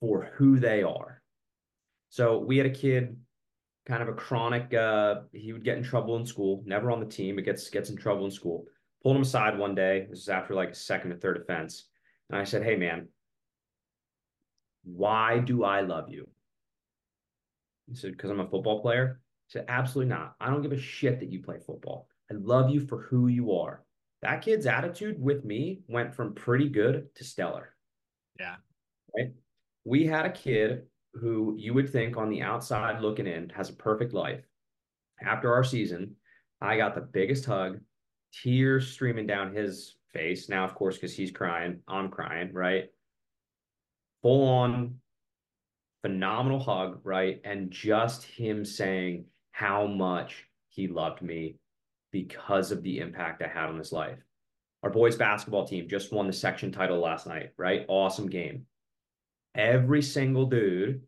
for 0.00 0.28
who 0.34 0.58
they 0.58 0.82
are. 0.82 1.22
So 2.08 2.38
we 2.38 2.56
had 2.56 2.66
a 2.66 2.70
kid, 2.70 3.16
kind 3.90 4.02
of 4.04 4.08
a 4.08 4.12
chronic, 4.12 4.72
uh, 4.72 5.22
he 5.32 5.52
would 5.52 5.64
get 5.64 5.76
in 5.76 5.82
trouble 5.82 6.16
in 6.16 6.24
school, 6.24 6.62
never 6.64 6.92
on 6.92 7.00
the 7.00 7.06
team, 7.06 7.34
but 7.34 7.44
gets 7.44 7.68
gets 7.68 7.90
in 7.90 7.96
trouble 7.96 8.24
in 8.24 8.30
school. 8.30 8.64
Pulled 9.02 9.16
him 9.16 9.22
aside 9.22 9.58
one 9.58 9.74
day. 9.74 10.06
This 10.08 10.20
is 10.20 10.28
after 10.28 10.54
like 10.54 10.70
a 10.70 10.74
second 10.74 11.10
or 11.10 11.16
third 11.16 11.38
offense. 11.38 11.88
And 12.28 12.38
I 12.38 12.44
said, 12.44 12.62
Hey 12.62 12.76
man, 12.76 13.08
why 14.84 15.38
do 15.38 15.64
I 15.64 15.80
love 15.80 16.08
you? 16.08 16.28
He 17.88 17.96
said, 17.96 18.12
Because 18.12 18.30
I'm 18.30 18.38
a 18.38 18.48
football 18.48 18.80
player. 18.80 19.20
I 19.20 19.48
said, 19.48 19.64
Absolutely 19.68 20.14
not. 20.14 20.36
I 20.40 20.50
don't 20.50 20.62
give 20.62 20.72
a 20.72 20.78
shit 20.78 21.18
that 21.18 21.32
you 21.32 21.42
play 21.42 21.58
football. 21.58 22.06
I 22.30 22.34
love 22.34 22.70
you 22.70 22.86
for 22.86 23.02
who 23.02 23.26
you 23.26 23.54
are. 23.56 23.82
That 24.22 24.42
kid's 24.42 24.66
attitude 24.66 25.20
with 25.20 25.44
me 25.44 25.80
went 25.88 26.14
from 26.14 26.34
pretty 26.34 26.68
good 26.68 27.12
to 27.16 27.24
stellar. 27.24 27.74
Yeah. 28.38 28.56
Right. 29.16 29.32
We 29.84 30.06
had 30.06 30.26
a 30.26 30.30
kid 30.30 30.82
who 31.14 31.54
you 31.58 31.74
would 31.74 31.90
think 31.90 32.16
on 32.16 32.30
the 32.30 32.42
outside 32.42 33.00
looking 33.00 33.26
in 33.26 33.50
has 33.50 33.70
a 33.70 33.74
perfect 33.74 34.12
life. 34.12 34.44
After 35.22 35.52
our 35.52 35.64
season, 35.64 36.16
I 36.60 36.76
got 36.76 36.94
the 36.94 37.00
biggest 37.00 37.44
hug, 37.44 37.80
tears 38.32 38.88
streaming 38.88 39.26
down 39.26 39.54
his 39.54 39.96
face. 40.12 40.48
Now, 40.48 40.64
of 40.64 40.74
course, 40.74 40.96
because 40.96 41.14
he's 41.14 41.30
crying, 41.30 41.80
I'm 41.88 42.10
crying, 42.10 42.52
right? 42.52 42.86
Full 44.22 44.46
on 44.48 44.96
phenomenal 46.02 46.60
hug, 46.60 47.00
right? 47.04 47.40
And 47.44 47.70
just 47.70 48.24
him 48.24 48.64
saying 48.64 49.26
how 49.52 49.86
much 49.86 50.46
he 50.68 50.88
loved 50.88 51.22
me 51.22 51.56
because 52.12 52.72
of 52.72 52.82
the 52.82 52.98
impact 52.98 53.42
I 53.42 53.48
had 53.48 53.68
on 53.68 53.78
his 53.78 53.92
life. 53.92 54.18
Our 54.82 54.90
boys 54.90 55.16
basketball 55.16 55.66
team 55.66 55.88
just 55.88 56.12
won 56.12 56.26
the 56.26 56.32
section 56.32 56.72
title 56.72 56.98
last 56.98 57.26
night, 57.26 57.50
right? 57.58 57.84
Awesome 57.88 58.28
game. 58.28 58.66
Every 59.54 60.02
single 60.02 60.46
dude 60.46 61.02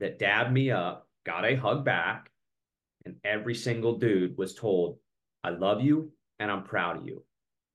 that 0.00 0.18
dabbed 0.18 0.52
me 0.52 0.70
up 0.70 1.08
got 1.24 1.44
a 1.44 1.54
hug 1.54 1.84
back, 1.84 2.30
and 3.04 3.16
every 3.24 3.54
single 3.54 3.98
dude 3.98 4.36
was 4.36 4.54
told, 4.54 4.98
I 5.44 5.50
love 5.50 5.80
you 5.80 6.12
and 6.38 6.50
I'm 6.50 6.64
proud 6.64 6.98
of 6.98 7.06
you. 7.06 7.24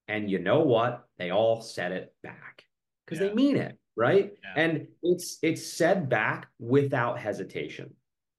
And 0.08 0.30
you 0.30 0.38
know 0.38 0.60
what? 0.60 1.04
They 1.18 1.30
all 1.30 1.60
said 1.60 1.92
it 1.92 2.14
back 2.22 2.64
because 3.04 3.20
yeah. 3.20 3.28
they 3.28 3.34
mean 3.34 3.56
it, 3.56 3.78
right? 3.96 4.32
Yeah. 4.42 4.62
And 4.62 4.86
it's 5.02 5.38
it's 5.42 5.66
said 5.66 6.08
back 6.08 6.48
without 6.58 7.18
hesitation, 7.18 7.94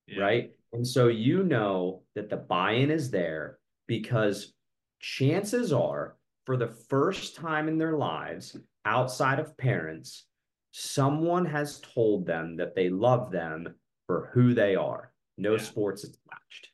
yeah. 0.07 0.21
right? 0.21 0.51
And 0.73 0.85
so 0.85 1.07
you 1.07 1.43
know 1.43 2.03
that 2.15 2.29
the 2.29 2.37
buy-in 2.37 2.89
is 2.91 3.11
there 3.11 3.59
because 3.87 4.53
chances 4.99 5.73
are, 5.73 6.15
for 6.45 6.57
the 6.57 6.67
first 6.67 7.35
time 7.35 7.67
in 7.67 7.77
their 7.77 7.97
lives, 7.97 8.57
outside 8.85 9.39
of 9.39 9.57
parents, 9.57 10.25
someone 10.71 11.45
has 11.45 11.79
told 11.81 12.25
them 12.25 12.55
that 12.57 12.75
they 12.75 12.89
love 12.89 13.31
them 13.31 13.75
for 14.07 14.29
who 14.33 14.53
they 14.53 14.75
are. 14.75 15.11
no 15.37 15.53
Yeah. 15.53 15.57
sports 15.61 16.03
attached, 16.03 16.69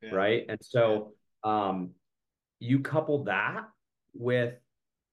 Yeah. 0.00 0.14
right? 0.14 0.46
And 0.48 0.58
so 0.62 1.14
um, 1.42 1.94
you 2.60 2.78
couple 2.78 3.24
that 3.24 3.68
with 4.12 4.54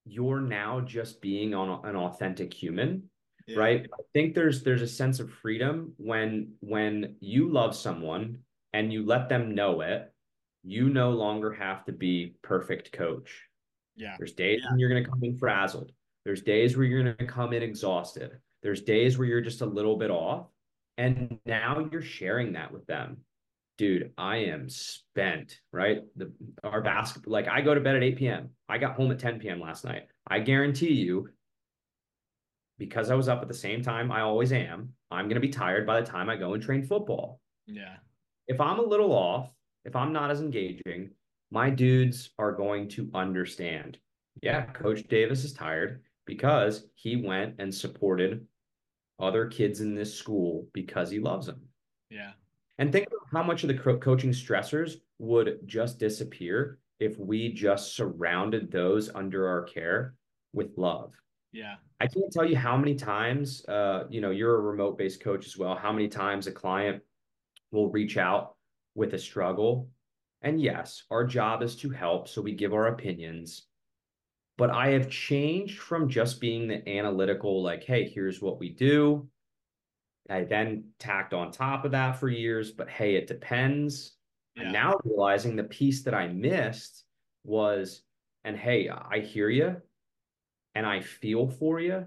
you're 0.06 0.40
now 0.40 0.82
just 0.82 1.20
being 1.20 1.56
on 1.56 1.84
an 1.84 1.96
authentic 1.96 2.54
human, 2.54 3.10
Yeah. 3.48 3.58
right? 3.58 3.90
I 3.92 4.04
think 4.14 4.36
there's 4.36 4.62
there's 4.62 4.84
a 4.84 4.88
sense 4.88 5.20
of 5.20 5.32
freedom 5.32 5.96
when 5.98 6.54
when 6.60 7.16
you 7.22 7.50
love 7.50 7.76
someone 7.76 8.44
and 8.74 8.94
you 8.94 9.04
let 9.04 9.30
them 9.30 9.56
know 9.56 9.82
it, 9.82 10.14
you 10.64 10.90
no 10.90 11.10
longer 11.12 11.52
have 11.52 11.84
to 11.86 11.92
be 11.92 12.36
perfect 12.44 12.92
coach. 12.92 13.48
Yeah. 13.96 14.16
There's 14.18 14.34
days 14.34 14.62
when 14.70 14.78
you're 14.78 14.90
going 14.90 15.04
to 15.04 15.10
come 15.10 15.24
in 15.24 15.38
frazzled. 15.40 15.92
There's 16.26 16.42
days 16.42 16.78
where 16.78 16.86
you're 16.86 17.04
going 17.04 17.16
to 17.18 17.26
come 17.26 17.54
in 17.54 17.64
exhausted. 17.64 18.38
There's 18.62 18.82
days 18.82 19.18
where 19.18 19.28
you're 19.28 19.42
just 19.42 19.62
a 19.62 19.66
little 19.66 19.98
bit 19.98 20.12
off. 20.12 20.48
And 20.98 21.40
now 21.46 21.88
you're 21.92 22.02
sharing 22.02 22.54
that 22.54 22.72
with 22.72 22.86
them. 22.86 23.18
Dude, 23.78 24.12
I 24.18 24.38
am 24.38 24.70
spent, 24.70 25.60
right? 25.72 26.02
The 26.16 26.32
our 26.64 26.82
basketball, 26.82 27.34
like 27.34 27.48
I 27.48 27.62
go 27.62 27.74
to 27.74 27.82
bed 27.82 27.96
at 27.96 28.04
8 28.04 28.18
p.m. 28.18 28.50
I 28.70 28.78
got 28.78 28.96
home 28.96 29.12
at 29.12 29.18
10 29.18 29.40
p.m. 29.40 29.60
last 29.60 29.84
night. 29.84 30.04
I 30.28 30.40
guarantee 30.40 30.94
you, 30.94 31.30
because 32.78 33.10
I 33.10 33.16
was 33.16 33.28
up 33.30 33.42
at 33.42 33.48
the 33.48 33.54
same 33.54 33.82
time 33.82 34.12
I 34.12 34.22
always 34.22 34.52
am, 34.54 34.90
I'm 35.10 35.26
going 35.26 35.36
to 35.36 35.40
be 35.42 35.50
tired 35.50 35.88
by 35.88 36.00
the 36.00 36.06
time 36.06 36.30
I 36.30 36.36
go 36.36 36.54
and 36.54 36.62
train 36.62 36.84
football 36.84 37.40
Yeah. 37.66 37.96
if 38.48 38.60
I'm 38.62 38.80
a 38.80 38.84
little 38.84 39.12
off, 39.14 39.50
if 39.86 39.96
I'm 39.96 40.14
not 40.14 40.30
as 40.32 40.42
engaging, 40.42 41.12
my 41.52 41.70
dudes 41.70 42.32
are 42.38 42.52
going 42.52 42.88
to 42.90 43.10
understand. 43.14 43.98
Yeah, 44.44 44.66
Coach 44.66 45.08
Davis 45.08 45.44
is 45.44 45.54
tired 45.54 46.02
because 46.32 46.86
he 46.96 47.18
went 47.18 47.56
and 47.60 47.76
supported 47.76 48.48
other 49.20 49.48
kids 49.48 49.82
in 49.82 49.94
this 49.94 50.16
school 50.16 50.66
because 50.72 51.12
he 51.12 51.20
loves 51.20 51.46
them. 51.46 51.60
Yeah. 52.10 52.32
And 52.80 52.90
think 52.90 53.08
about 53.08 53.28
how 53.34 53.44
much 53.44 53.64
of 53.64 53.68
the 53.68 53.74
co- 53.74 53.98
coaching 53.98 54.32
stressors 54.32 54.94
would 55.20 55.60
just 55.66 56.00
disappear 56.00 56.80
if 57.02 57.20
we 57.20 57.52
just 57.52 57.98
surrounded 57.98 58.72
those 58.72 59.14
under 59.14 59.46
our 59.46 59.64
care 59.64 60.16
with 60.54 60.78
love. 60.78 61.12
Yeah. 61.52 61.76
I 62.00 62.08
can't 62.08 62.32
tell 62.32 62.46
you 62.46 62.56
how 62.56 62.78
many 62.78 62.96
times, 62.96 63.66
uh, 63.66 64.06
you 64.10 64.22
know, 64.22 64.32
you're 64.32 64.56
a 64.56 64.62
remote 64.62 64.98
based 64.98 65.22
coach 65.22 65.46
as 65.46 65.58
well, 65.58 65.76
how 65.76 65.92
many 65.92 66.08
times 66.08 66.48
a 66.48 66.52
client 66.54 67.04
will 67.74 67.92
reach 67.92 68.16
out 68.16 68.56
with 68.96 69.16
a 69.16 69.20
struggle. 69.20 69.90
And 70.44 70.62
yes, 70.62 71.04
our 71.12 71.26
job 71.26 71.62
is 71.62 71.76
to 71.76 71.90
help. 71.90 72.30
So 72.30 72.42
we 72.42 72.54
give 72.54 72.74
our 72.74 72.88
opinions. 72.88 73.68
But 74.62 74.70
I 74.70 74.90
have 74.90 75.10
changed 75.10 75.80
from 75.80 76.08
just 76.08 76.40
being 76.40 76.68
the 76.68 76.88
analytical, 76.88 77.64
like, 77.64 77.84
hey, 77.84 78.08
here's 78.08 78.44
what 78.44 78.60
we 78.60 78.70
do. 78.70 79.28
I 80.30 80.44
then 80.44 80.84
tacked 81.00 81.34
on 81.34 81.50
top 81.50 81.84
of 81.84 81.94
that 81.94 82.20
for 82.20 82.30
years, 82.30 82.70
but 82.70 82.88
hey, 82.88 83.16
it 83.16 83.26
depends. 83.26 84.18
Yeah. 84.56 84.66
And 84.66 84.72
now 84.72 85.00
realizing 85.04 85.56
the 85.56 85.64
piece 85.64 86.04
that 86.04 86.14
I 86.14 86.28
missed 86.28 87.06
was, 87.44 88.04
and 88.44 88.56
hey, 88.56 88.88
I 88.88 89.22
hear 89.22 89.50
you 89.50 89.78
and 90.76 90.86
I 90.86 91.00
feel 91.00 91.50
for 91.50 91.80
you, 91.80 92.06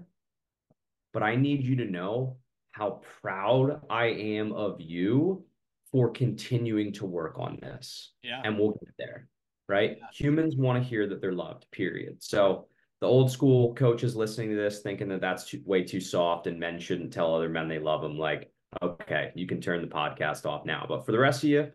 but 1.11 1.23
I 1.23 1.35
need 1.35 1.61
you 1.61 1.75
to 1.75 1.85
know 1.91 2.37
how 2.71 3.01
proud 3.19 3.81
I 3.89 4.05
am 4.05 4.53
of 4.53 4.79
you 4.79 5.43
for 5.91 6.09
continuing 6.09 6.93
to 6.93 7.05
work 7.05 7.37
on 7.37 7.59
this. 7.61 8.13
Yeah. 8.23 8.41
And 8.45 8.57
we'll 8.57 8.79
get 8.81 8.93
there, 8.97 9.27
right? 9.67 9.97
Yeah. 9.99 10.05
Humans 10.13 10.55
want 10.55 10.81
to 10.81 10.87
hear 10.87 11.07
that 11.07 11.21
they're 11.21 11.31
loved, 11.33 11.65
period. 11.71 12.17
So 12.19 12.67
the 13.01 13.07
old 13.07 13.29
school 13.31 13.73
coaches 13.75 14.15
listening 14.15 14.49
to 14.51 14.55
this 14.55 14.81
thinking 14.81 15.07
that 15.09 15.21
that's 15.21 15.45
too, 15.45 15.61
way 15.65 15.83
too 15.83 15.99
soft 15.99 16.47
and 16.47 16.59
men 16.59 16.79
shouldn't 16.79 17.13
tell 17.13 17.35
other 17.35 17.49
men 17.49 17.67
they 17.67 17.79
love 17.79 18.01
them, 18.01 18.17
like, 18.17 18.51
okay, 18.81 19.31
you 19.35 19.47
can 19.47 19.61
turn 19.61 19.81
the 19.81 19.87
podcast 19.87 20.45
off 20.45 20.65
now. 20.65 20.85
But 20.87 21.05
for 21.05 21.11
the 21.11 21.19
rest 21.19 21.43
of 21.43 21.49
you, 21.49 21.71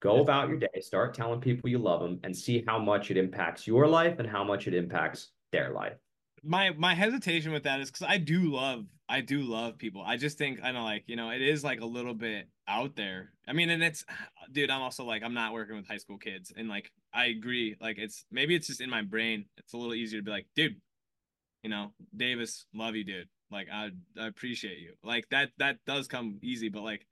go 0.00 0.16
Yeah. 0.16 0.22
about 0.22 0.48
your 0.48 0.58
day, 0.58 0.80
start 0.80 1.14
telling 1.14 1.40
people 1.40 1.70
you 1.70 1.78
love 1.78 2.00
them 2.00 2.20
and 2.24 2.36
see 2.36 2.64
how 2.66 2.78
much 2.78 3.10
it 3.10 3.16
impacts 3.16 3.66
your 3.66 3.86
life 3.86 4.18
and 4.18 4.28
how 4.28 4.44
much 4.44 4.66
it 4.66 4.74
impacts 4.74 5.32
their 5.52 5.72
life. 5.72 5.96
My 6.42 6.70
my 6.70 6.94
hesitation 6.94 7.52
with 7.52 7.64
that 7.64 7.80
is 7.80 7.90
because 7.90 8.06
I 8.08 8.18
do 8.18 8.52
love 8.52 8.86
I 9.08 9.20
do 9.20 9.40
love 9.40 9.78
people. 9.78 10.02
I 10.02 10.16
just 10.16 10.38
think 10.38 10.60
I 10.62 10.72
know 10.72 10.84
like 10.84 11.04
you 11.06 11.16
know 11.16 11.30
it 11.30 11.42
is 11.42 11.64
like 11.64 11.80
a 11.80 11.86
little 11.86 12.14
bit 12.14 12.48
out 12.68 12.96
there. 12.96 13.32
I 13.46 13.52
mean, 13.52 13.70
and 13.70 13.82
it's 13.82 14.04
dude. 14.52 14.70
I'm 14.70 14.82
also 14.82 15.04
like 15.04 15.22
I'm 15.22 15.34
not 15.34 15.52
working 15.52 15.76
with 15.76 15.86
high 15.86 15.98
school 15.98 16.18
kids, 16.18 16.52
and 16.56 16.68
like 16.68 16.90
I 17.12 17.26
agree. 17.26 17.76
Like 17.80 17.98
it's 17.98 18.24
maybe 18.30 18.54
it's 18.54 18.66
just 18.66 18.80
in 18.80 18.90
my 18.90 19.02
brain. 19.02 19.46
It's 19.58 19.72
a 19.72 19.76
little 19.76 19.94
easier 19.94 20.20
to 20.20 20.24
be 20.24 20.30
like, 20.30 20.46
dude, 20.54 20.76
you 21.62 21.70
know, 21.70 21.92
Davis, 22.16 22.66
love 22.74 22.94
you, 22.94 23.04
dude. 23.04 23.28
Like 23.50 23.68
I 23.72 23.90
I 24.18 24.26
appreciate 24.26 24.78
you. 24.78 24.94
Like 25.02 25.28
that 25.30 25.50
that 25.58 25.78
does 25.86 26.08
come 26.08 26.38
easy, 26.42 26.68
but 26.68 26.82
like 26.82 27.06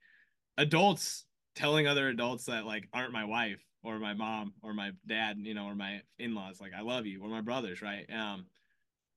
adults 0.57 1.25
telling 1.55 1.87
other 1.87 2.07
adults 2.07 2.45
that 2.45 2.65
like 2.65 2.87
aren't 2.93 3.11
my 3.11 3.25
wife 3.25 3.59
or 3.83 3.99
my 3.99 4.13
mom 4.13 4.53
or 4.61 4.73
my 4.73 4.91
dad, 5.07 5.37
you 5.39 5.53
know, 5.53 5.65
or 5.65 5.75
my 5.75 6.01
in-laws, 6.17 6.61
like 6.61 6.71
I 6.77 6.81
love 6.81 7.05
you, 7.05 7.21
or 7.21 7.29
my 7.29 7.41
brothers, 7.41 7.81
right? 7.81 8.05
Um 8.13 8.45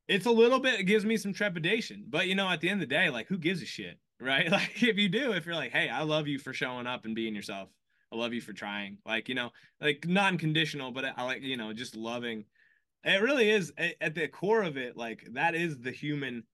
it's 0.09 0.27
a 0.27 0.31
little 0.31 0.59
bit 0.59 0.81
it 0.81 0.85
gives 0.85 1.05
me 1.05 1.17
some 1.17 1.33
trepidation 1.33 2.05
but 2.09 2.27
you 2.27 2.35
know 2.35 2.49
at 2.49 2.61
the 2.61 2.69
end 2.69 2.83
of 2.83 2.89
the 2.89 2.95
day 2.95 3.09
like 3.11 3.27
who 3.29 3.39
gives 3.39 3.63
a 3.63 3.67
shit 3.67 3.99
right? 4.23 4.51
Like 4.51 4.83
if 4.83 4.97
you 4.97 5.09
do 5.09 5.33
if 5.33 5.45
you're 5.45 5.55
like 5.55 5.73
hey 5.73 5.89
i 5.89 6.03
love 6.03 6.29
you 6.29 6.39
for 6.39 6.53
showing 6.53 6.87
up 6.87 7.05
and 7.05 7.15
being 7.15 7.35
yourself. 7.35 7.69
I 8.13 8.17
love 8.17 8.35
you 8.35 8.43
for 8.43 8.53
trying. 8.53 8.99
Like 9.07 9.29
you 9.29 9.35
know 9.35 9.51
like 9.81 10.07
non-conditional 10.07 10.93
but 10.93 11.05
i 11.17 11.25
like 11.25 11.43
you 11.43 11.57
know 11.57 11.73
just 11.73 11.97
loving. 11.97 12.45
It 13.05 13.21
really 13.21 13.51
is 13.51 13.73
at, 13.77 14.15
the 14.15 14.29
core 14.29 14.63
of 14.63 14.77
it 14.77 14.97
like 14.97 15.27
that 15.33 15.57
is 15.57 15.79
the 15.79 15.91
human 15.91 16.45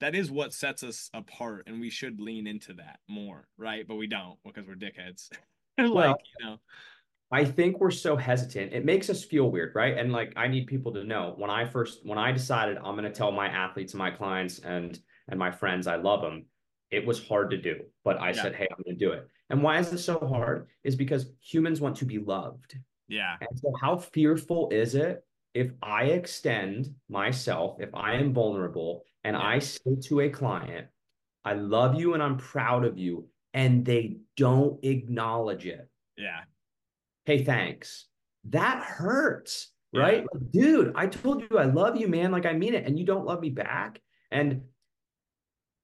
that 0.00 0.14
is 0.14 0.30
what 0.30 0.54
sets 0.54 0.82
us 0.82 1.10
apart 1.12 1.64
and 1.66 1.78
we 1.78 1.90
should 1.90 2.20
lean 2.20 2.46
into 2.46 2.72
that 2.74 3.00
more 3.08 3.46
right? 3.58 3.86
But 3.86 3.96
we 3.96 4.06
don't 4.06 4.38
because 4.44 4.66
we're 4.66 4.74
dickheads. 4.74 5.28
Like 5.78 5.94
Well, 5.94 6.18
you 6.38 6.46
know 6.46 6.56
I 7.32 7.44
think 7.44 7.78
we're 7.78 7.90
so 7.92 8.16
hesitant. 8.16 8.72
It 8.72 8.84
makes 8.84 9.08
us 9.08 9.24
feel 9.24 9.50
weird, 9.50 9.74
right? 9.74 9.96
And 9.96 10.12
like 10.12 10.32
I 10.36 10.48
need 10.48 10.66
people 10.66 10.92
to 10.94 11.04
know 11.04 11.34
when 11.36 11.50
I 11.50 11.64
first 11.64 12.04
when 12.04 12.18
I 12.18 12.32
decided 12.32 12.76
I'm 12.78 12.96
going 12.96 13.04
to 13.04 13.10
tell 13.12 13.30
my 13.30 13.46
athletes 13.48 13.92
and 13.94 13.98
my 13.98 14.10
clients 14.10 14.58
and 14.60 14.98
and 15.28 15.38
my 15.38 15.50
friends 15.50 15.86
I 15.86 15.96
love 15.96 16.22
them, 16.22 16.46
it 16.90 17.06
was 17.06 17.26
hard 17.26 17.50
to 17.50 17.56
do. 17.56 17.84
But 18.04 18.18
I 18.18 18.32
Yeah. 18.32 18.42
said, 18.42 18.54
"Hey, 18.56 18.66
I'm 18.70 18.82
going 18.84 18.98
to 18.98 19.04
do 19.04 19.12
it." 19.12 19.28
And 19.48 19.62
why 19.62 19.78
is 19.78 19.92
it 19.92 19.98
so 19.98 20.18
hard? 20.18 20.68
Is 20.82 20.96
because 20.96 21.32
humans 21.40 21.80
want 21.80 21.96
to 21.98 22.04
be 22.04 22.18
loved. 22.18 22.76
yeah 23.08 23.36
And 23.40 23.48
so 23.60 23.74
how 23.80 23.98
fearful 23.98 24.70
is 24.70 24.94
it 24.94 25.26
if 25.54 25.72
I 25.82 26.04
extend 26.06 26.96
myself, 27.08 27.80
if 27.80 27.94
I 27.94 28.14
am 28.14 28.32
vulnerable 28.34 29.04
and 29.24 29.36
Yeah. 29.36 29.42
I 29.46 29.58
say 29.60 29.96
to 30.08 30.20
a 30.20 30.30
client, 30.30 30.88
"I 31.44 31.54
love 31.54 31.96
you 32.00 32.14
and 32.14 32.22
I'm 32.22 32.38
proud 32.38 32.84
of 32.84 32.98
you," 32.98 33.30
and 33.54 33.84
they 33.86 34.18
don't 34.36 34.84
acknowledge 34.84 35.66
it 35.66 35.90
yeah 36.16 36.44
hey, 37.24 37.44
thanks. 37.44 38.06
That 38.44 38.82
hurts, 38.82 39.72
Yeah. 39.92 40.00
right? 40.02 40.24
Like, 40.32 40.50
dude, 40.50 40.92
I 40.94 41.06
told 41.06 41.42
you 41.42 41.58
I 41.58 41.64
love 41.64 41.96
you, 41.96 42.08
man. 42.08 42.30
Like 42.32 42.46
I 42.46 42.52
mean 42.54 42.74
it, 42.74 42.86
and 42.86 42.98
you 42.98 43.04
don't 43.04 43.26
love 43.26 43.40
me 43.40 43.50
back. 43.50 44.00
And 44.30 44.62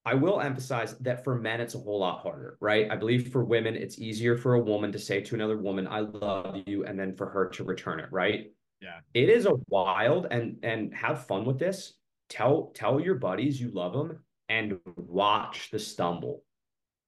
I 0.04 0.14
will 0.14 0.40
emphasize 0.40 0.96
that 0.98 1.24
for 1.24 1.34
men, 1.36 1.60
it's 1.60 1.74
a 1.74 1.78
whole 1.78 1.98
lot 1.98 2.20
harder, 2.20 2.56
right? 2.60 2.88
I 2.90 2.94
believe 2.96 3.32
for 3.32 3.44
women, 3.44 3.74
it's 3.74 3.98
easier 3.98 4.36
for 4.36 4.54
a 4.54 4.60
woman 4.60 4.92
to 4.92 4.98
say 5.00 5.20
to 5.20 5.34
another 5.34 5.56
woman, 5.58 5.88
I 5.88 6.00
love 6.00 6.62
you, 6.66 6.84
and 6.84 6.96
then 6.98 7.16
for 7.16 7.28
her 7.28 7.48
to 7.50 7.64
return 7.64 7.98
it, 7.98 8.06
right? 8.12 8.52
Yeah. 8.80 9.00
It 9.14 9.28
is 9.28 9.46
a 9.46 9.54
wild 9.68 10.26
and 10.30 10.58
and 10.62 10.94
have 10.94 11.26
fun 11.26 11.44
with 11.44 11.58
this. 11.58 11.94
Tell 12.28 12.70
tell 12.74 13.00
your 13.00 13.16
buddies 13.16 13.60
you 13.60 13.70
love 13.70 13.92
them 13.94 14.22
and 14.48 14.78
watch 14.96 15.70
the 15.70 15.78
stumble. 15.78 16.44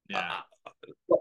yeah 0.09 0.39
Uh, 0.65 0.71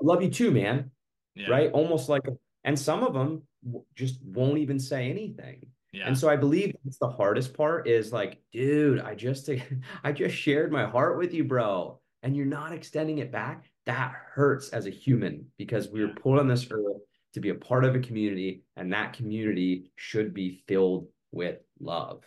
love 0.03 0.23
you 0.23 0.31
too, 0.31 0.51
man 0.51 0.91
yeah 1.37 1.49
right? 1.51 1.71
Almost 1.71 2.09
like, 2.09 2.23
and 2.65 2.79
some 2.79 3.03
of 3.03 3.15
them 3.15 3.43
w- 3.65 3.85
just 3.95 4.23
won't 4.23 4.59
even 4.59 4.79
say 4.79 5.11
anything. 5.11 5.67
yeah 5.93 6.07
And 6.07 6.19
so 6.19 6.29
I 6.29 6.37
believe 6.37 6.75
it's 6.85 6.99
the 6.99 7.09
hardest 7.09 7.55
part 7.55 7.89
is 7.89 8.13
like, 8.13 8.41
dude, 8.53 9.01
I 9.01 9.15
just, 9.15 9.49
I 10.05 10.13
just 10.13 10.35
shared 10.37 10.73
my 10.73 10.85
heart 10.85 11.19
with 11.19 11.33
you, 11.33 11.45
bro, 11.45 12.01
and 12.23 12.37
you're 12.37 12.47
not 12.47 12.73
extending 12.73 13.19
it 13.19 13.33
back. 13.33 13.65
That 13.87 14.13
hurts 14.35 14.71
as 14.71 14.87
a 14.87 14.91
human 14.91 15.47
because 15.57 15.89
we 15.89 16.01
were 16.05 16.13
put 16.13 16.39
on 16.39 16.49
this 16.49 16.67
earth 16.71 17.01
to 17.35 17.41
be 17.41 17.51
a 17.51 17.55
part 17.55 17.85
of 17.85 17.95
a 17.95 18.01
community, 18.01 18.63
and 18.77 18.93
that 18.93 19.13
community 19.13 19.91
should 19.97 20.35
be 20.35 20.63
filled 20.67 21.09
with 21.31 21.59
love. 21.81 22.25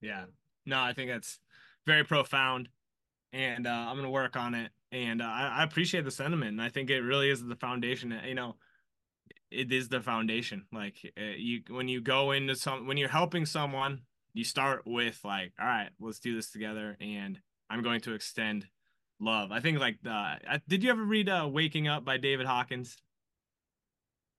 Yeah. 0.00 0.24
No, 0.66 0.80
I 0.80 0.92
think 0.92 1.10
that's 1.10 1.40
very 1.86 2.04
profound, 2.04 2.68
and 3.32 3.66
uh, 3.66 3.70
I'm 3.70 3.96
gonna 3.96 4.10
work 4.10 4.36
on 4.36 4.54
it. 4.54 4.70
And 4.92 5.20
uh, 5.20 5.26
I, 5.26 5.56
I 5.58 5.64
appreciate 5.64 6.04
the 6.04 6.10
sentiment, 6.10 6.52
and 6.52 6.62
I 6.62 6.68
think 6.68 6.88
it 6.88 7.00
really 7.00 7.28
is 7.30 7.42
the 7.44 7.56
foundation. 7.56 8.18
You 8.26 8.34
know, 8.34 8.56
it 9.54 9.72
is 9.72 9.88
the 9.88 10.00
foundation. 10.00 10.66
Like 10.72 10.96
uh, 11.18 11.34
you, 11.36 11.62
when 11.68 11.88
you 11.88 12.00
go 12.00 12.32
into 12.32 12.56
some, 12.56 12.86
when 12.86 12.96
you're 12.96 13.08
helping 13.08 13.46
someone, 13.46 14.02
you 14.32 14.44
start 14.44 14.82
with 14.84 15.20
like, 15.24 15.52
all 15.60 15.66
right, 15.66 15.90
let's 16.00 16.18
do 16.18 16.34
this 16.34 16.50
together, 16.50 16.96
and 17.00 17.38
I'm 17.70 17.82
going 17.82 18.00
to 18.02 18.14
extend 18.14 18.66
love. 19.20 19.52
I 19.52 19.60
think 19.60 19.78
like 19.78 19.98
the. 20.02 20.10
I, 20.10 20.60
did 20.68 20.82
you 20.82 20.90
ever 20.90 21.04
read 21.04 21.28
uh, 21.28 21.48
"Waking 21.50 21.88
Up" 21.88 22.04
by 22.04 22.16
David 22.16 22.46
Hawkins? 22.46 22.96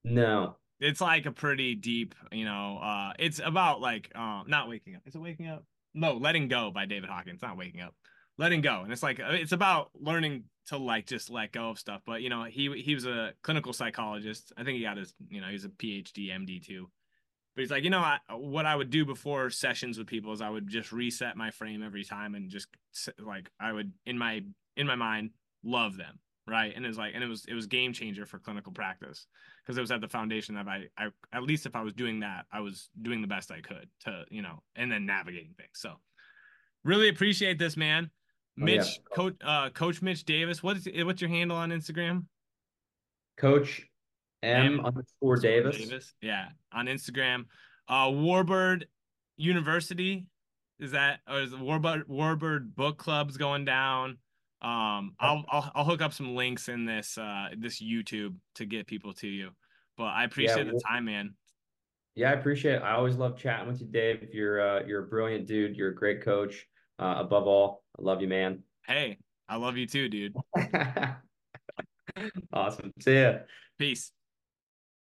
No, 0.03 0.57
it's 0.79 1.01
like 1.01 1.25
a 1.25 1.31
pretty 1.31 1.75
deep, 1.75 2.15
you 2.31 2.45
know, 2.45 2.79
uh 2.81 3.13
it's 3.17 3.39
about 3.43 3.81
like 3.81 4.11
um 4.15 4.45
not 4.47 4.67
waking 4.69 4.95
up. 4.95 5.01
Is 5.05 5.15
it 5.15 5.19
waking 5.19 5.47
up? 5.47 5.63
No, 5.93 6.13
letting 6.13 6.47
go 6.47 6.71
by 6.71 6.85
David 6.85 7.09
Hawkins, 7.09 7.41
not 7.41 7.57
waking 7.57 7.81
up. 7.81 7.95
Letting 8.37 8.61
go. 8.61 8.81
And 8.83 8.91
it's 8.91 9.03
like 9.03 9.19
uh, 9.19 9.29
it's 9.31 9.53
about 9.53 9.91
learning 9.99 10.43
to 10.67 10.77
like 10.77 11.05
just 11.05 11.29
let 11.29 11.51
go 11.51 11.69
of 11.69 11.79
stuff. 11.79 12.01
But 12.05 12.21
you 12.21 12.29
know, 12.29 12.43
he 12.43 12.81
he 12.81 12.95
was 12.95 13.05
a 13.05 13.33
clinical 13.43 13.73
psychologist. 13.73 14.51
I 14.57 14.63
think 14.63 14.77
he 14.77 14.83
got 14.83 14.97
his, 14.97 15.13
you 15.29 15.41
know, 15.41 15.47
he's 15.47 15.65
a 15.65 15.69
PhD, 15.69 16.29
MD 16.31 16.65
too. 16.65 16.89
But 17.55 17.61
he's 17.61 17.71
like, 17.71 17.83
you 17.83 17.89
know, 17.89 17.99
I, 17.99 18.19
what 18.33 18.65
I 18.65 18.75
would 18.75 18.89
do 18.89 19.05
before 19.05 19.49
sessions 19.49 19.97
with 19.97 20.07
people 20.07 20.33
is 20.33 20.41
I 20.41 20.49
would 20.49 20.67
just 20.67 20.91
reset 20.91 21.37
my 21.37 21.51
frame 21.51 21.83
every 21.83 22.03
time 22.03 22.35
and 22.35 22.49
just 22.49 22.67
like 23.19 23.49
I 23.59 23.71
would 23.71 23.93
in 24.05 24.17
my 24.17 24.43
in 24.75 24.87
my 24.87 24.95
mind 24.95 25.29
love 25.63 25.95
them, 25.95 26.19
right? 26.47 26.73
And 26.75 26.85
it's 26.85 26.97
like, 26.97 27.13
and 27.15 27.23
it 27.23 27.27
was 27.27 27.45
it 27.47 27.53
was 27.53 27.67
game 27.67 27.93
changer 27.93 28.25
for 28.25 28.39
clinical 28.39 28.73
practice 28.73 29.27
because 29.63 29.77
it 29.77 29.81
was 29.81 29.91
at 29.91 30.01
the 30.01 30.09
foundation 30.09 30.55
that 30.55 30.67
I 30.67 30.87
I 30.97 31.07
at 31.31 31.43
least 31.43 31.65
if 31.65 31.75
I 31.75 31.81
was 31.81 31.93
doing 31.93 32.19
that, 32.21 32.45
I 32.51 32.59
was 32.59 32.89
doing 33.01 33.21
the 33.21 33.27
best 33.27 33.51
I 33.51 33.61
could 33.61 33.87
to 34.01 34.25
you 34.29 34.41
know, 34.41 34.61
and 34.75 34.91
then 34.91 35.05
navigating 35.05 35.53
things. 35.55 35.75
So 35.75 35.93
really 36.83 37.07
appreciate 37.07 37.57
this, 37.57 37.77
man. 37.77 38.09
Mitch, 38.57 38.81
oh, 38.81 38.83
yeah. 38.83 39.15
coach, 39.15 39.35
uh, 39.43 39.69
Coach 39.71 40.01
Mitch 40.01 40.23
Davis. 40.23 40.63
What's 40.63 40.87
what's 41.03 41.21
your 41.21 41.29
handle 41.29 41.57
on 41.57 41.71
Instagram? 41.71 42.25
Coach 43.37 43.85
M, 44.43 44.79
M 44.79 44.85
underscore 44.85 45.37
Davis. 45.37 45.77
Davis. 45.77 46.13
Yeah, 46.21 46.47
on 46.71 46.85
Instagram. 46.85 47.45
Uh, 47.87 48.07
Warbird 48.07 48.83
University 49.37 50.25
is 50.79 50.91
that 50.91 51.19
or 51.29 51.41
is 51.41 51.51
the 51.51 51.57
Warbird 51.57 52.03
Warbird 52.05 52.75
Book 52.75 52.97
Club's 52.97 53.37
going 53.37 53.65
down? 53.65 54.17
Um, 54.61 55.15
I'll, 55.19 55.45
I'll 55.49 55.71
I'll 55.75 55.85
hook 55.85 56.01
up 56.01 56.13
some 56.13 56.35
links 56.35 56.69
in 56.69 56.85
this 56.85 57.17
uh 57.17 57.49
this 57.57 57.81
YouTube 57.81 58.35
to 58.55 58.65
get 58.65 58.87
people 58.87 59.13
to 59.13 59.27
you. 59.27 59.51
But 59.97 60.05
I 60.05 60.23
appreciate 60.23 60.65
yeah, 60.65 60.73
the 60.73 60.79
time, 60.79 61.05
man. 61.05 61.35
Yeah, 62.15 62.31
I 62.31 62.33
appreciate 62.33 62.75
it. 62.75 62.81
I 62.81 62.93
always 62.93 63.15
love 63.15 63.37
chatting 63.37 63.67
with 63.67 63.81
you, 63.81 63.87
Dave. 63.87 64.27
You're 64.33 64.61
uh 64.61 64.83
you're 64.85 65.03
a 65.03 65.07
brilliant 65.07 65.45
dude. 65.45 65.75
You're 65.75 65.89
a 65.89 65.95
great 65.95 66.21
coach. 66.21 66.65
Uh, 66.97 67.15
above 67.19 67.47
all, 67.47 67.83
I 67.97 68.01
love 68.01 68.21
you, 68.21 68.27
man. 68.27 68.63
Hey, 68.87 69.17
I 69.49 69.57
love 69.57 69.77
you 69.77 69.87
too, 69.87 70.09
dude. 70.09 70.35
awesome. 72.53 72.93
See 72.99 73.21
ya. 73.21 73.39
Peace. 73.77 74.11